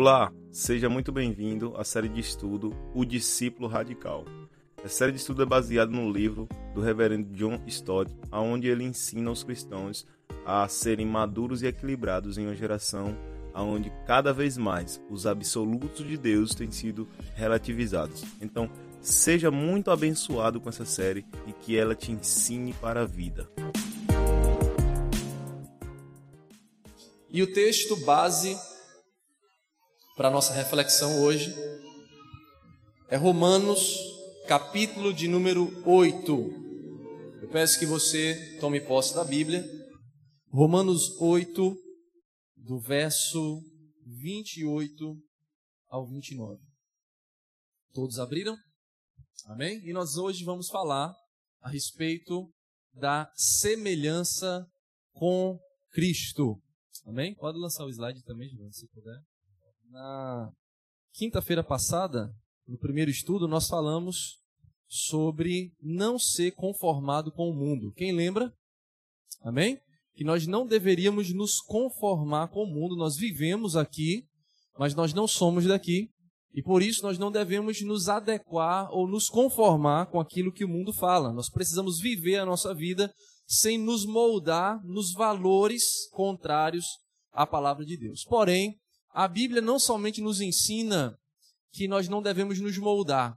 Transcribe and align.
Olá, 0.00 0.32
seja 0.52 0.88
muito 0.88 1.10
bem-vindo 1.10 1.74
à 1.76 1.82
série 1.82 2.08
de 2.08 2.20
estudo 2.20 2.72
O 2.94 3.04
Discípulo 3.04 3.66
Radical. 3.66 4.24
A 4.84 4.86
série 4.88 5.10
de 5.10 5.18
estudo 5.18 5.42
é 5.42 5.44
baseada 5.44 5.90
no 5.90 6.08
livro 6.08 6.48
do 6.72 6.80
reverendo 6.80 7.34
John 7.34 7.60
Stott, 7.66 8.08
onde 8.30 8.68
ele 8.68 8.84
ensina 8.84 9.28
os 9.28 9.42
cristãos 9.42 10.06
a 10.46 10.68
serem 10.68 11.04
maduros 11.04 11.64
e 11.64 11.66
equilibrados 11.66 12.38
em 12.38 12.46
uma 12.46 12.54
geração 12.54 13.18
onde 13.52 13.92
cada 14.06 14.32
vez 14.32 14.56
mais 14.56 15.02
os 15.10 15.26
absolutos 15.26 16.06
de 16.06 16.16
Deus 16.16 16.54
têm 16.54 16.70
sido 16.70 17.08
relativizados. 17.34 18.22
Então, 18.40 18.70
seja 19.00 19.50
muito 19.50 19.90
abençoado 19.90 20.60
com 20.60 20.68
essa 20.68 20.84
série 20.84 21.26
e 21.44 21.52
que 21.52 21.76
ela 21.76 21.96
te 21.96 22.12
ensine 22.12 22.72
para 22.72 23.00
a 23.02 23.04
vida. 23.04 23.50
E 27.28 27.42
o 27.42 27.52
texto 27.52 27.96
base 28.04 28.56
para 30.18 30.26
a 30.26 30.32
nossa 30.32 30.52
reflexão 30.52 31.22
hoje 31.22 31.54
é 33.08 33.16
Romanos, 33.16 33.96
capítulo 34.48 35.14
de 35.14 35.28
número 35.28 35.70
8. 35.88 37.40
Eu 37.40 37.48
peço 37.50 37.78
que 37.78 37.86
você 37.86 38.58
tome 38.58 38.80
posse 38.80 39.14
da 39.14 39.24
Bíblia. 39.24 39.64
Romanos 40.48 41.16
8, 41.20 41.76
do 42.56 42.80
verso 42.80 43.62
28 44.06 45.16
ao 45.86 46.04
29. 46.08 46.60
Todos 47.92 48.18
abriram? 48.18 48.56
Amém? 49.46 49.80
E 49.84 49.92
nós 49.92 50.16
hoje 50.16 50.42
vamos 50.42 50.68
falar 50.68 51.14
a 51.60 51.70
respeito 51.70 52.52
da 52.92 53.30
semelhança 53.36 54.66
com 55.12 55.56
Cristo. 55.92 56.60
Amém? 57.06 57.36
Pode 57.36 57.56
lançar 57.56 57.84
o 57.84 57.88
slide 57.88 58.20
também, 58.24 58.48
se 58.72 58.88
puder. 58.88 59.20
Na 59.90 60.50
quinta-feira 61.14 61.64
passada, 61.64 62.30
no 62.66 62.78
primeiro 62.78 63.10
estudo, 63.10 63.48
nós 63.48 63.66
falamos 63.68 64.38
sobre 64.86 65.72
não 65.80 66.18
ser 66.18 66.50
conformado 66.52 67.32
com 67.32 67.48
o 67.48 67.54
mundo. 67.54 67.92
Quem 67.94 68.12
lembra? 68.12 68.52
Amém? 69.42 69.78
Que 70.14 70.24
nós 70.24 70.46
não 70.46 70.66
deveríamos 70.66 71.32
nos 71.32 71.60
conformar 71.60 72.48
com 72.48 72.64
o 72.64 72.66
mundo. 72.66 72.96
Nós 72.96 73.16
vivemos 73.16 73.76
aqui, 73.76 74.24
mas 74.78 74.94
nós 74.94 75.14
não 75.14 75.26
somos 75.26 75.64
daqui. 75.64 76.10
E 76.52 76.62
por 76.62 76.82
isso 76.82 77.02
nós 77.02 77.18
não 77.18 77.30
devemos 77.30 77.80
nos 77.82 78.08
adequar 78.10 78.90
ou 78.90 79.08
nos 79.08 79.28
conformar 79.28 80.06
com 80.06 80.20
aquilo 80.20 80.52
que 80.52 80.64
o 80.64 80.68
mundo 80.68 80.92
fala. 80.92 81.32
Nós 81.32 81.48
precisamos 81.48 81.98
viver 81.98 82.36
a 82.36 82.46
nossa 82.46 82.74
vida 82.74 83.10
sem 83.46 83.78
nos 83.78 84.04
moldar 84.04 84.82
nos 84.84 85.12
valores 85.12 86.08
contrários 86.10 86.84
à 87.32 87.46
palavra 87.46 87.86
de 87.86 87.96
Deus. 87.96 88.24
Porém, 88.24 88.78
a 89.18 89.26
Bíblia 89.26 89.60
não 89.60 89.80
somente 89.80 90.20
nos 90.20 90.40
ensina 90.40 91.18
que 91.72 91.88
nós 91.88 92.08
não 92.08 92.22
devemos 92.22 92.60
nos 92.60 92.78
moldar, 92.78 93.36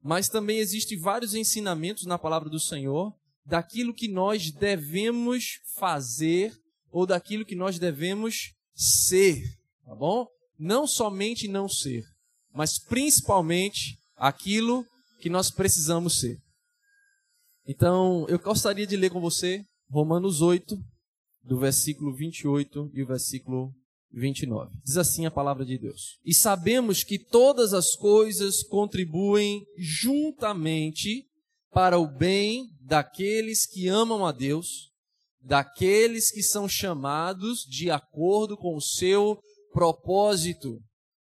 mas 0.00 0.28
também 0.28 0.58
existem 0.58 0.96
vários 0.96 1.34
ensinamentos 1.34 2.06
na 2.06 2.16
palavra 2.16 2.48
do 2.48 2.60
Senhor 2.60 3.12
daquilo 3.44 3.92
que 3.92 4.06
nós 4.06 4.52
devemos 4.52 5.58
fazer 5.74 6.56
ou 6.92 7.04
daquilo 7.04 7.44
que 7.44 7.56
nós 7.56 7.76
devemos 7.76 8.54
ser, 8.72 9.42
tá 9.84 9.96
bom? 9.96 10.28
Não 10.56 10.86
somente 10.86 11.48
não 11.48 11.68
ser, 11.68 12.04
mas 12.54 12.78
principalmente 12.78 13.98
aquilo 14.16 14.86
que 15.18 15.28
nós 15.28 15.50
precisamos 15.50 16.20
ser. 16.20 16.40
Então, 17.66 18.26
eu 18.28 18.38
gostaria 18.38 18.86
de 18.86 18.96
ler 18.96 19.10
com 19.10 19.20
você 19.20 19.66
Romanos 19.90 20.40
8, 20.40 20.78
do 21.42 21.58
versículo 21.58 22.14
28 22.14 22.92
e 22.94 23.02
o 23.02 23.06
versículo 23.08 23.74
29. 24.16 24.72
Diz 24.82 24.96
assim 24.96 25.26
a 25.26 25.30
palavra 25.30 25.64
de 25.64 25.78
Deus: 25.78 26.18
E 26.24 26.34
sabemos 26.34 27.04
que 27.04 27.18
todas 27.18 27.74
as 27.74 27.94
coisas 27.94 28.62
contribuem 28.62 29.62
juntamente 29.78 31.26
para 31.70 31.98
o 31.98 32.06
bem 32.06 32.68
daqueles 32.80 33.66
que 33.66 33.86
amam 33.88 34.24
a 34.24 34.32
Deus, 34.32 34.90
daqueles 35.42 36.30
que 36.30 36.42
são 36.42 36.66
chamados 36.66 37.60
de 37.68 37.90
acordo 37.90 38.56
com 38.56 38.74
o 38.74 38.80
seu 38.80 39.38
propósito. 39.72 40.80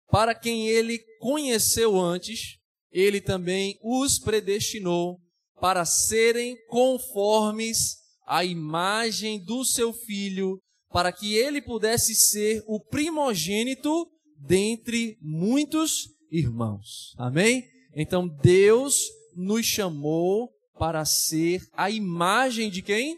Para 0.09 0.35
quem 0.35 0.68
ele 0.68 1.00
conheceu 1.19 1.97
antes, 1.97 2.57
ele 2.91 3.22
também 3.22 3.80
os 3.81 4.19
predestinou 4.19 5.18
para 5.62 5.85
serem 5.85 6.57
conformes 6.68 7.96
à 8.28 8.44
imagem 8.44 9.41
do 9.41 9.63
seu 9.63 9.94
filho, 9.94 10.59
para 10.91 11.12
que 11.12 11.35
ele 11.35 11.62
pudesse 11.62 12.13
ser 12.13 12.63
o 12.68 12.79
primogênito 12.79 14.07
dentre 14.38 15.18
muitos 15.22 16.09
irmãos. 16.29 17.13
Amém? 17.18 17.66
Então 17.96 18.28
Deus 18.28 19.09
nos 19.35 19.66
chamou 19.66 20.50
para 20.78 21.06
ser 21.06 21.68
a 21.74 21.90
imagem 21.90 22.69
de 22.69 22.81
quem? 22.81 23.18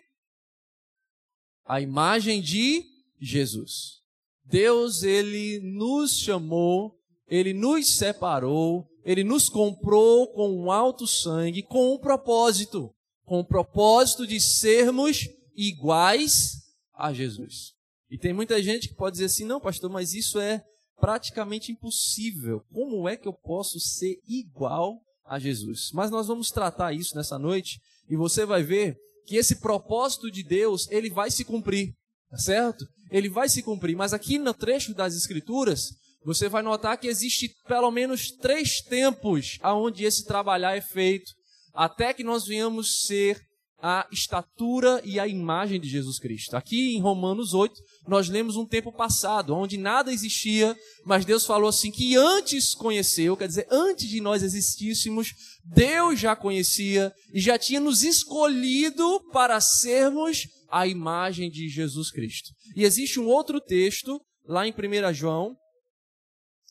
A 1.66 1.82
imagem 1.82 2.42
de 2.42 2.84
Jesus. 3.20 4.02
Deus, 4.46 5.04
ele 5.04 5.60
nos 5.62 6.18
chamou, 6.20 7.00
ele 7.28 7.54
nos 7.54 7.96
separou, 7.96 8.86
ele 9.06 9.24
nos 9.24 9.50
comprou 9.50 10.28
com 10.34 10.52
um 10.52 10.72
alto 10.72 11.08
sangue, 11.08 11.64
com 11.64 11.96
um 11.96 11.98
propósito, 11.98 12.94
com 13.26 13.40
o 13.40 13.46
propósito 13.46 14.28
de 14.28 14.40
sermos 14.40 15.28
iguais 15.56 16.64
a 16.94 17.14
Jesus. 17.14 17.74
E 18.10 18.18
tem 18.18 18.34
muita 18.34 18.62
gente 18.62 18.88
que 18.88 18.96
pode 18.96 19.14
dizer 19.14 19.26
assim: 19.26 19.46
não, 19.46 19.60
pastor, 19.60 19.90
mas 19.90 20.14
isso 20.14 20.40
é 20.40 20.64
praticamente 21.00 21.72
impossível. 21.72 22.62
Como 22.72 23.08
é 23.10 23.18
que 23.18 23.28
eu 23.28 23.34
posso 23.34 23.80
ser 23.80 24.18
igual 24.28 25.00
a 25.26 25.40
Jesus? 25.40 25.90
Mas 25.94 26.12
nós 26.12 26.28
vamos 26.28 26.52
tratar 26.52 26.94
isso 26.94 27.16
nessa 27.16 27.40
noite 27.40 27.80
e 28.10 28.16
você 28.16 28.46
vai 28.46 28.64
ver 28.64 28.96
que 29.26 29.36
esse 29.36 29.60
propósito 29.60 30.30
de 30.30 30.44
Deus, 30.44 30.88
ele 30.92 31.10
vai 31.10 31.32
se 31.32 31.44
cumprir, 31.44 31.94
tá 32.30 32.38
certo? 32.38 32.86
Ele 33.10 33.30
vai 33.30 33.48
se 33.48 33.64
cumprir, 33.64 33.96
mas 33.96 34.14
aqui 34.14 34.38
no 34.38 34.54
trecho 34.54 34.94
das 34.94 35.16
escrituras, 35.16 35.90
você 36.26 36.48
vai 36.48 36.62
notar 36.62 36.98
que 36.98 37.08
existe 37.08 37.50
pelo 37.68 37.92
menos 37.92 38.32
três 38.32 38.82
tempos 38.82 39.58
aonde 39.62 40.04
esse 40.04 40.26
trabalhar 40.26 40.76
é 40.76 40.82
feito, 40.82 41.32
até 41.74 42.14
que 42.14 42.24
nós 42.24 42.46
venhamos 42.46 43.04
ser 43.06 43.42
a 43.86 44.08
estatura 44.14 45.02
e 45.04 45.20
a 45.20 45.28
imagem 45.28 45.78
de 45.78 45.90
Jesus 45.90 46.18
Cristo. 46.18 46.56
Aqui 46.56 46.96
em 46.96 47.02
Romanos 47.02 47.54
8, 47.54 47.82
nós 48.08 48.30
lemos 48.30 48.56
um 48.56 48.66
tempo 48.66 48.94
passado, 48.94 49.54
onde 49.54 49.78
nada 49.78 50.14
existia, 50.14 50.74
mas 51.06 51.26
Deus 51.26 51.46
falou 51.46 51.68
assim 51.68 51.92
que 51.92 52.16
antes 52.16 52.74
conheceu, 52.74 53.36
quer 53.36 53.50
dizer, 53.50 53.68
antes 53.70 54.08
de 54.08 54.22
nós 54.22 54.42
existíssemos, 54.42 55.34
Deus 55.66 56.18
já 56.18 56.34
conhecia 56.34 57.12
e 57.34 57.42
já 57.42 57.60
tinha 57.60 57.82
nos 57.82 58.04
escolhido 58.04 59.20
para 59.34 59.60
sermos 59.60 60.48
a 60.72 60.88
imagem 60.88 61.50
de 61.50 61.68
Jesus 61.68 62.10
Cristo. 62.10 62.52
E 62.78 62.86
existe 62.86 63.20
um 63.20 63.28
outro 63.28 63.60
texto, 63.60 64.18
lá 64.46 64.66
em 64.66 64.72
1 64.72 65.14
João, 65.14 65.58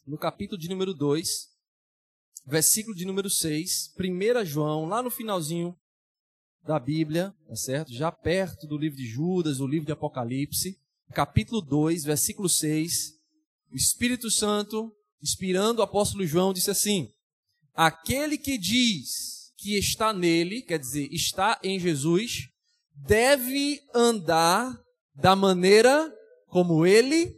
no 0.06 0.16
capítulo 0.16 0.58
de 0.58 0.66
número 0.66 0.94
2, 0.94 1.28
versículo 2.46 2.96
de 2.96 3.04
número 3.04 3.28
6, 3.28 3.90
1 4.00 4.46
João, 4.46 4.86
lá 4.86 5.02
no 5.02 5.10
finalzinho 5.10 5.76
da 6.64 6.78
Bíblia, 6.78 7.34
tá 7.48 7.56
certo? 7.56 7.92
Já 7.92 8.10
perto 8.12 8.66
do 8.66 8.78
livro 8.78 8.96
de 8.96 9.06
Judas, 9.06 9.60
o 9.60 9.66
livro 9.66 9.86
de 9.86 9.92
Apocalipse, 9.92 10.78
capítulo 11.12 11.60
2, 11.60 12.04
versículo 12.04 12.48
6, 12.48 13.14
o 13.72 13.76
Espírito 13.76 14.30
Santo, 14.30 14.94
inspirando 15.22 15.80
o 15.80 15.82
apóstolo 15.82 16.26
João, 16.26 16.52
disse 16.52 16.70
assim: 16.70 17.08
Aquele 17.74 18.38
que 18.38 18.56
diz 18.56 19.52
que 19.56 19.76
está 19.76 20.12
nele, 20.12 20.62
quer 20.62 20.78
dizer, 20.78 21.08
está 21.12 21.58
em 21.62 21.78
Jesus, 21.78 22.48
deve 22.94 23.80
andar 23.94 24.76
da 25.14 25.36
maneira 25.36 26.12
como 26.48 26.86
ele 26.86 27.34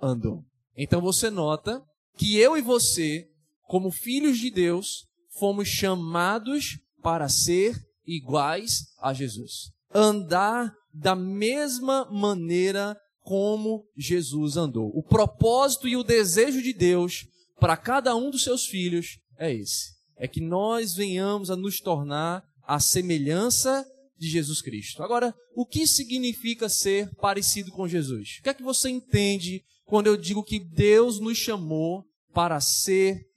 andou. 0.00 0.44
Então 0.76 1.00
você 1.00 1.30
nota 1.30 1.82
que 2.16 2.36
eu 2.36 2.56
e 2.56 2.60
você, 2.60 3.28
como 3.66 3.90
filhos 3.90 4.38
de 4.38 4.50
Deus, 4.50 5.06
fomos 5.38 5.68
chamados 5.68 6.78
para 7.02 7.28
ser 7.28 7.87
iguais 8.08 8.86
a 9.00 9.12
Jesus. 9.12 9.70
Andar 9.94 10.72
da 10.92 11.14
mesma 11.14 12.06
maneira 12.10 12.96
como 13.22 13.84
Jesus 13.96 14.56
andou. 14.56 14.90
O 14.94 15.02
propósito 15.02 15.86
e 15.86 15.96
o 15.96 16.02
desejo 16.02 16.62
de 16.62 16.72
Deus 16.72 17.26
para 17.60 17.76
cada 17.76 18.16
um 18.16 18.30
dos 18.30 18.42
seus 18.42 18.66
filhos 18.66 19.18
é 19.38 19.52
esse: 19.52 19.92
é 20.16 20.26
que 20.26 20.40
nós 20.40 20.94
venhamos 20.94 21.50
a 21.50 21.56
nos 21.56 21.78
tornar 21.78 22.42
a 22.66 22.80
semelhança 22.80 23.86
de 24.18 24.28
Jesus 24.28 24.60
Cristo. 24.60 25.02
Agora, 25.02 25.34
o 25.54 25.64
que 25.64 25.86
significa 25.86 26.68
ser 26.68 27.08
parecido 27.16 27.70
com 27.70 27.86
Jesus? 27.86 28.38
O 28.40 28.42
que 28.42 28.48
é 28.48 28.54
que 28.54 28.62
você 28.62 28.88
entende 28.88 29.62
quando 29.84 30.06
eu 30.06 30.16
digo 30.16 30.42
que 30.42 30.58
Deus 30.58 31.20
nos 31.20 31.38
chamou 31.38 32.04
para 32.32 32.60
ser 32.60 33.27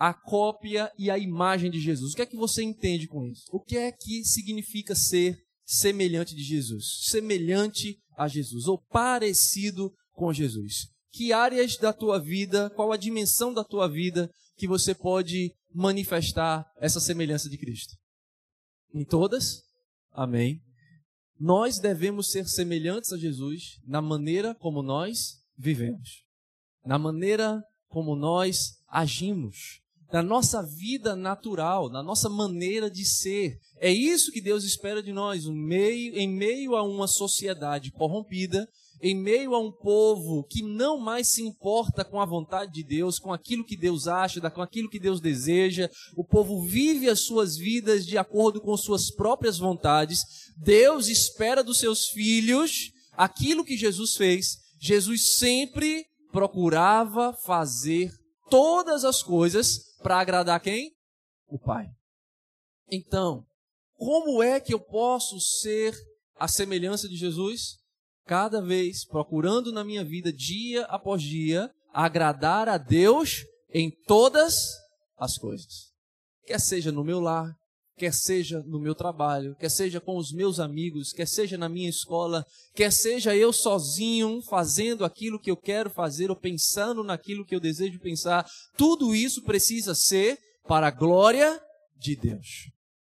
a 0.00 0.14
cópia 0.14 0.90
e 0.98 1.10
a 1.10 1.18
imagem 1.18 1.70
de 1.70 1.78
Jesus. 1.78 2.14
O 2.14 2.16
que 2.16 2.22
é 2.22 2.26
que 2.26 2.36
você 2.36 2.62
entende 2.62 3.06
com 3.06 3.26
isso? 3.26 3.44
O 3.52 3.60
que 3.60 3.76
é 3.76 3.92
que 3.92 4.24
significa 4.24 4.94
ser 4.94 5.38
semelhante 5.66 6.34
de 6.34 6.42
Jesus? 6.42 7.02
Semelhante 7.10 7.98
a 8.16 8.26
Jesus 8.26 8.66
ou 8.66 8.78
parecido 8.88 9.92
com 10.14 10.32
Jesus. 10.32 10.88
que 11.12 11.32
áreas 11.32 11.76
da 11.76 11.92
tua 11.92 12.18
vida, 12.18 12.70
qual 12.70 12.92
a 12.92 12.96
dimensão 12.96 13.52
da 13.52 13.64
tua 13.64 13.88
vida 13.88 14.30
que 14.56 14.66
você 14.66 14.94
pode 14.94 15.52
manifestar 15.74 16.64
essa 16.78 17.00
semelhança 17.00 17.50
de 17.50 17.58
Cristo? 17.58 17.94
Em 18.94 19.04
todas? 19.04 19.62
Amém. 20.12 20.60
Nós 21.38 21.78
devemos 21.78 22.30
ser 22.30 22.46
semelhantes 22.46 23.12
a 23.12 23.18
Jesus 23.18 23.78
na 23.84 24.00
maneira 24.00 24.54
como 24.54 24.82
nós 24.82 25.40
vivemos, 25.58 26.22
na 26.86 26.98
maneira 26.98 27.62
como 27.88 28.14
nós 28.14 28.78
agimos, 28.88 29.79
na 30.12 30.22
nossa 30.22 30.62
vida 30.62 31.14
natural, 31.14 31.88
na 31.88 32.02
nossa 32.02 32.28
maneira 32.28 32.90
de 32.90 33.04
ser. 33.04 33.58
É 33.78 33.90
isso 33.90 34.32
que 34.32 34.40
Deus 34.40 34.64
espera 34.64 35.02
de 35.02 35.12
nós, 35.12 35.46
um 35.46 35.54
meio, 35.54 36.16
em 36.18 36.28
meio 36.28 36.74
a 36.76 36.82
uma 36.82 37.06
sociedade 37.06 37.90
corrompida, 37.90 38.68
em 39.02 39.14
meio 39.14 39.54
a 39.54 39.58
um 39.58 39.72
povo 39.72 40.44
que 40.44 40.62
não 40.62 40.98
mais 40.98 41.28
se 41.28 41.42
importa 41.42 42.04
com 42.04 42.20
a 42.20 42.26
vontade 42.26 42.72
de 42.72 42.82
Deus, 42.82 43.18
com 43.18 43.32
aquilo 43.32 43.64
que 43.64 43.76
Deus 43.76 44.06
acha, 44.06 44.40
com 44.50 44.60
aquilo 44.60 44.90
que 44.90 44.98
Deus 44.98 45.20
deseja, 45.20 45.88
o 46.14 46.22
povo 46.22 46.62
vive 46.62 47.08
as 47.08 47.20
suas 47.20 47.56
vidas 47.56 48.04
de 48.04 48.18
acordo 48.18 48.60
com 48.60 48.76
suas 48.76 49.10
próprias 49.10 49.58
vontades. 49.58 50.52
Deus 50.56 51.08
espera 51.08 51.64
dos 51.64 51.78
seus 51.78 52.08
filhos 52.08 52.92
aquilo 53.16 53.64
que 53.64 53.76
Jesus 53.76 54.16
fez. 54.16 54.58
Jesus 54.78 55.36
sempre 55.38 56.04
procurava 56.30 57.32
fazer 57.32 58.12
todas 58.50 59.04
as 59.04 59.22
coisas 59.22 59.89
para 60.02 60.18
agradar 60.18 60.60
quem? 60.60 60.92
O 61.48 61.58
Pai. 61.58 61.86
Então, 62.90 63.44
como 63.96 64.42
é 64.42 64.58
que 64.60 64.72
eu 64.72 64.80
posso 64.80 65.38
ser 65.40 65.94
a 66.36 66.48
semelhança 66.48 67.08
de 67.08 67.16
Jesus? 67.16 67.76
Cada 68.26 68.62
vez 68.62 69.04
procurando 69.04 69.72
na 69.72 69.84
minha 69.84 70.04
vida, 70.04 70.32
dia 70.32 70.84
após 70.86 71.22
dia, 71.22 71.70
agradar 71.92 72.68
a 72.68 72.78
Deus 72.78 73.44
em 73.72 73.90
todas 74.06 74.54
as 75.16 75.36
coisas. 75.36 75.92
Quer 76.46 76.60
seja 76.60 76.90
no 76.90 77.04
meu 77.04 77.20
lar, 77.20 77.54
quer 78.00 78.14
seja 78.14 78.62
no 78.62 78.80
meu 78.80 78.94
trabalho, 78.94 79.54
quer 79.56 79.68
seja 79.68 80.00
com 80.00 80.16
os 80.16 80.32
meus 80.32 80.58
amigos, 80.58 81.12
quer 81.12 81.28
seja 81.28 81.58
na 81.58 81.68
minha 81.68 81.90
escola, 81.90 82.46
quer 82.74 82.90
seja 82.90 83.36
eu 83.36 83.52
sozinho 83.52 84.40
fazendo 84.48 85.04
aquilo 85.04 85.38
que 85.38 85.50
eu 85.50 85.56
quero 85.56 85.90
fazer 85.90 86.30
ou 86.30 86.36
pensando 86.36 87.04
naquilo 87.04 87.44
que 87.44 87.54
eu 87.54 87.60
desejo 87.60 88.00
pensar, 88.00 88.48
tudo 88.74 89.14
isso 89.14 89.42
precisa 89.42 89.94
ser 89.94 90.38
para 90.66 90.86
a 90.86 90.90
glória 90.90 91.60
de 91.94 92.16
Deus. 92.16 92.70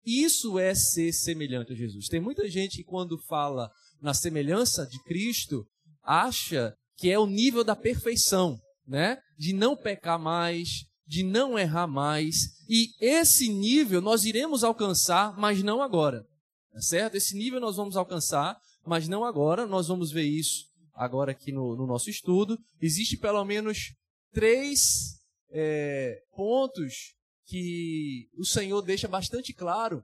Isso 0.04 0.58
é 0.58 0.74
ser 0.74 1.14
semelhante 1.14 1.72
a 1.72 1.74
Jesus. 1.74 2.06
Tem 2.06 2.20
muita 2.20 2.46
gente 2.46 2.76
que 2.76 2.84
quando 2.84 3.16
fala 3.26 3.70
na 4.02 4.12
semelhança 4.12 4.86
de 4.86 5.02
Cristo, 5.04 5.64
acha 6.02 6.74
que 6.98 7.10
é 7.10 7.18
o 7.18 7.26
nível 7.26 7.64
da 7.64 7.74
perfeição, 7.74 8.58
né? 8.86 9.16
De 9.38 9.54
não 9.54 9.74
pecar 9.74 10.18
mais, 10.18 10.84
de 11.06 11.22
não 11.22 11.58
errar 11.58 11.86
mais. 11.86 12.64
E 12.68 12.94
esse 13.00 13.48
nível 13.48 14.00
nós 14.00 14.24
iremos 14.24 14.64
alcançar, 14.64 15.36
mas 15.38 15.62
não 15.62 15.82
agora. 15.82 16.26
Tá 16.72 16.80
certo? 16.80 17.14
Esse 17.16 17.36
nível 17.36 17.60
nós 17.60 17.76
vamos 17.76 17.96
alcançar, 17.96 18.58
mas 18.84 19.06
não 19.06 19.24
agora. 19.24 19.66
Nós 19.66 19.88
vamos 19.88 20.10
ver 20.10 20.24
isso 20.24 20.66
agora 20.94 21.32
aqui 21.32 21.52
no, 21.52 21.76
no 21.76 21.86
nosso 21.86 22.10
estudo. 22.10 22.58
Existe 22.80 23.16
pelo 23.16 23.44
menos 23.44 23.94
três 24.32 25.20
é, 25.50 26.22
pontos 26.34 27.14
que 27.46 28.28
o 28.36 28.44
Senhor 28.44 28.82
deixa 28.82 29.06
bastante 29.06 29.52
claro 29.52 30.02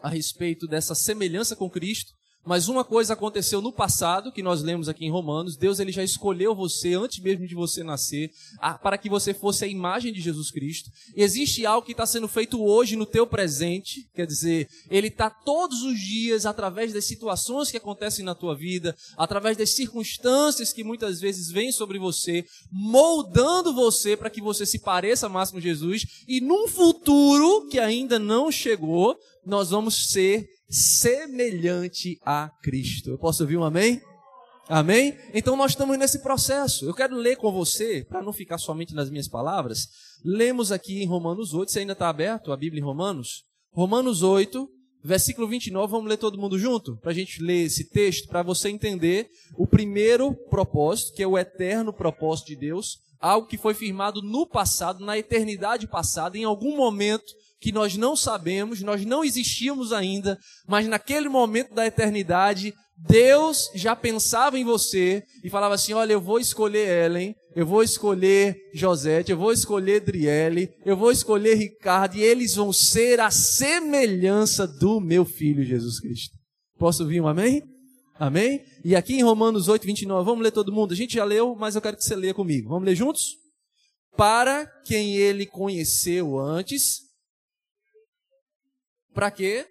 a 0.00 0.08
respeito 0.08 0.66
dessa 0.66 0.94
semelhança 0.94 1.54
com 1.54 1.70
Cristo. 1.70 2.12
Mas 2.44 2.68
uma 2.68 2.84
coisa 2.84 3.14
aconteceu 3.14 3.62
no 3.62 3.72
passado, 3.72 4.30
que 4.30 4.42
nós 4.42 4.62
lemos 4.62 4.88
aqui 4.88 5.06
em 5.06 5.10
Romanos, 5.10 5.56
Deus 5.56 5.78
ele 5.78 5.90
já 5.90 6.04
escolheu 6.04 6.54
você 6.54 6.94
antes 6.94 7.18
mesmo 7.18 7.46
de 7.46 7.54
você 7.54 7.82
nascer, 7.82 8.30
para 8.82 8.98
que 8.98 9.08
você 9.08 9.32
fosse 9.32 9.64
a 9.64 9.68
imagem 9.68 10.12
de 10.12 10.20
Jesus 10.20 10.50
Cristo. 10.50 10.90
Existe 11.16 11.64
algo 11.64 11.86
que 11.86 11.92
está 11.92 12.04
sendo 12.04 12.28
feito 12.28 12.62
hoje 12.62 12.96
no 12.96 13.06
teu 13.06 13.26
presente, 13.26 14.08
quer 14.14 14.26
dizer, 14.26 14.68
ele 14.90 15.08
está 15.08 15.30
todos 15.30 15.82
os 15.82 15.98
dias 15.98 16.44
através 16.44 16.92
das 16.92 17.06
situações 17.06 17.70
que 17.70 17.76
acontecem 17.76 18.24
na 18.24 18.34
tua 18.34 18.54
vida, 18.54 18.94
através 19.16 19.56
das 19.56 19.70
circunstâncias 19.70 20.72
que 20.72 20.84
muitas 20.84 21.20
vezes 21.20 21.50
vêm 21.50 21.72
sobre 21.72 21.98
você, 21.98 22.44
moldando 22.70 23.72
você 23.72 24.16
para 24.16 24.30
que 24.30 24.42
você 24.42 24.66
se 24.66 24.78
pareça 24.78 25.28
mais 25.28 25.50
com 25.50 25.60
Jesus, 25.60 26.04
e 26.28 26.40
num 26.40 26.68
futuro 26.68 27.66
que 27.68 27.78
ainda 27.78 28.18
não 28.18 28.52
chegou, 28.52 29.18
nós 29.46 29.70
vamos 29.70 30.10
ser 30.10 30.53
semelhante 30.68 32.18
a 32.24 32.50
Cristo. 32.62 33.10
Eu 33.10 33.18
posso 33.18 33.42
ouvir 33.42 33.56
um 33.56 33.64
amém? 33.64 34.00
Amém? 34.68 35.18
Então 35.34 35.56
nós 35.56 35.72
estamos 35.72 35.98
nesse 35.98 36.22
processo. 36.22 36.86
Eu 36.86 36.94
quero 36.94 37.14
ler 37.14 37.36
com 37.36 37.52
você, 37.52 38.04
para 38.08 38.22
não 38.22 38.32
ficar 38.32 38.58
somente 38.58 38.94
nas 38.94 39.10
minhas 39.10 39.28
palavras. 39.28 39.88
Lemos 40.24 40.72
aqui 40.72 41.02
em 41.02 41.06
Romanos 41.06 41.52
8, 41.52 41.70
você 41.70 41.80
ainda 41.80 41.92
está 41.92 42.08
aberto 42.08 42.50
a 42.50 42.56
Bíblia 42.56 42.80
em 42.80 42.84
Romanos? 42.84 43.44
Romanos 43.72 44.22
8, 44.22 44.66
versículo 45.04 45.46
29, 45.46 45.90
vamos 45.90 46.08
ler 46.08 46.16
todo 46.16 46.40
mundo 46.40 46.58
junto? 46.58 46.96
Para 46.96 47.10
a 47.10 47.14
gente 47.14 47.42
ler 47.42 47.64
esse 47.64 47.90
texto, 47.90 48.26
para 48.26 48.42
você 48.42 48.70
entender 48.70 49.28
o 49.54 49.66
primeiro 49.66 50.34
propósito, 50.48 51.12
que 51.12 51.22
é 51.22 51.26
o 51.26 51.36
eterno 51.36 51.92
propósito 51.92 52.46
de 52.46 52.56
Deus, 52.56 53.00
algo 53.20 53.46
que 53.46 53.58
foi 53.58 53.74
firmado 53.74 54.22
no 54.22 54.46
passado, 54.46 55.04
na 55.04 55.18
eternidade 55.18 55.86
passada, 55.86 56.38
em 56.38 56.44
algum 56.44 56.74
momento 56.74 57.24
que 57.64 57.72
nós 57.72 57.96
não 57.96 58.14
sabemos, 58.14 58.82
nós 58.82 59.06
não 59.06 59.24
existíamos 59.24 59.90
ainda, 59.90 60.38
mas 60.68 60.86
naquele 60.86 61.30
momento 61.30 61.72
da 61.74 61.86
eternidade, 61.86 62.74
Deus 62.94 63.70
já 63.74 63.96
pensava 63.96 64.58
em 64.58 64.64
você 64.64 65.22
e 65.42 65.48
falava 65.48 65.74
assim: 65.74 65.94
Olha, 65.94 66.12
eu 66.12 66.20
vou 66.20 66.38
escolher 66.38 67.06
Ellen, 67.06 67.34
eu 67.56 67.64
vou 67.64 67.82
escolher 67.82 68.54
Josete, 68.74 69.32
eu 69.32 69.38
vou 69.38 69.50
escolher 69.50 70.00
Driele, 70.00 70.68
eu 70.84 70.94
vou 70.94 71.10
escolher 71.10 71.54
Ricardo, 71.54 72.16
e 72.16 72.22
eles 72.22 72.54
vão 72.54 72.70
ser 72.70 73.18
a 73.18 73.30
semelhança 73.30 74.66
do 74.66 75.00
meu 75.00 75.24
filho 75.24 75.64
Jesus 75.64 75.98
Cristo. 75.98 76.36
Posso 76.78 77.02
ouvir 77.02 77.22
um 77.22 77.26
amém? 77.26 77.62
Amém? 78.20 78.62
E 78.84 78.94
aqui 78.94 79.14
em 79.14 79.22
Romanos 79.22 79.68
8, 79.68 79.86
29, 79.86 80.22
vamos 80.22 80.44
ler 80.44 80.52
todo 80.52 80.70
mundo. 80.70 80.92
A 80.92 80.96
gente 80.96 81.14
já 81.14 81.24
leu, 81.24 81.56
mas 81.58 81.74
eu 81.74 81.80
quero 81.80 81.96
que 81.96 82.04
você 82.04 82.14
leia 82.14 82.34
comigo. 82.34 82.68
Vamos 82.68 82.84
ler 82.84 82.94
juntos? 82.94 83.38
Para 84.14 84.66
quem 84.84 85.16
ele 85.16 85.46
conheceu 85.46 86.38
antes, 86.38 87.04
para 89.14 89.30
quê? 89.30 89.66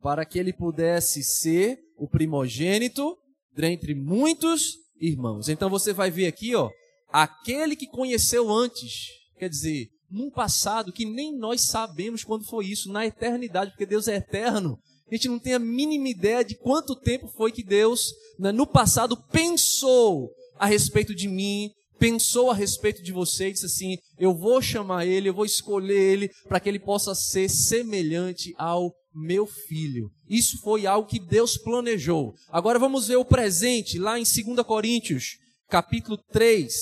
Para 0.00 0.24
que 0.24 0.38
ele 0.38 0.52
pudesse 0.52 1.22
ser 1.22 1.78
o 1.96 2.08
primogênito 2.08 3.18
dentre 3.52 3.94
muitos 3.94 4.76
irmãos. 4.98 5.48
Então 5.48 5.68
você 5.68 5.92
vai 5.92 6.10
ver 6.10 6.26
aqui, 6.26 6.54
ó, 6.54 6.70
aquele 7.08 7.76
que 7.76 7.86
conheceu 7.86 8.50
antes, 8.50 9.08
quer 9.38 9.48
dizer, 9.48 9.88
num 10.10 10.30
passado 10.30 10.92
que 10.92 11.04
nem 11.04 11.36
nós 11.36 11.62
sabemos 11.62 12.24
quando 12.24 12.44
foi 12.44 12.66
isso, 12.66 12.90
na 12.90 13.06
eternidade, 13.06 13.70
porque 13.72 13.86
Deus 13.86 14.08
é 14.08 14.16
eterno. 14.16 14.78
A 15.10 15.14
gente 15.14 15.28
não 15.28 15.38
tem 15.38 15.54
a 15.54 15.58
mínima 15.58 16.08
ideia 16.08 16.44
de 16.44 16.54
quanto 16.54 16.94
tempo 16.94 17.26
foi 17.28 17.50
que 17.50 17.64
Deus, 17.64 18.12
né, 18.38 18.52
no 18.52 18.66
passado, 18.66 19.16
pensou 19.30 20.30
a 20.56 20.66
respeito 20.66 21.14
de 21.14 21.26
mim, 21.26 21.70
pensou 22.00 22.50
a 22.50 22.54
respeito 22.54 23.02
de 23.02 23.12
você 23.12 23.48
e 23.48 23.52
disse 23.52 23.66
assim: 23.66 23.98
Eu 24.18 24.34
vou 24.34 24.62
chamar 24.62 25.06
ele, 25.06 25.28
eu 25.28 25.34
vou 25.34 25.44
escolher 25.44 26.00
ele 26.00 26.28
para 26.48 26.58
que 26.58 26.68
ele 26.68 26.80
possa 26.80 27.14
ser 27.14 27.48
semelhante 27.48 28.54
ao 28.56 28.90
meu 29.14 29.46
filho. 29.46 30.10
Isso 30.26 30.58
foi 30.62 30.86
algo 30.86 31.06
que 31.06 31.20
Deus 31.20 31.58
planejou. 31.58 32.34
Agora 32.48 32.78
vamos 32.78 33.08
ver 33.08 33.16
o 33.16 33.24
presente, 33.24 33.98
lá 33.98 34.18
em 34.18 34.22
2 34.22 34.66
Coríntios, 34.66 35.36
capítulo 35.68 36.16
3, 36.32 36.72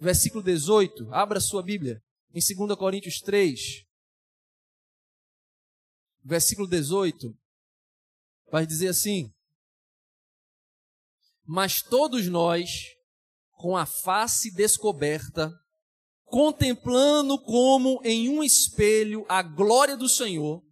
versículo 0.00 0.42
18. 0.42 1.12
Abra 1.12 1.40
sua 1.40 1.62
Bíblia. 1.62 2.00
Em 2.32 2.40
2 2.40 2.78
Coríntios 2.78 3.20
3, 3.20 3.84
versículo 6.24 6.68
18. 6.68 7.34
Vai 8.52 8.64
dizer 8.64 8.88
assim: 8.88 9.32
Mas 11.44 11.82
todos 11.82 12.28
nós 12.28 12.99
com 13.60 13.76
a 13.76 13.84
face 13.84 14.50
descoberta, 14.50 15.52
contemplando 16.24 17.38
como 17.38 18.00
em 18.02 18.26
um 18.30 18.42
espelho 18.42 19.26
a 19.28 19.42
glória 19.42 19.98
do 19.98 20.08
Senhor, 20.08 20.62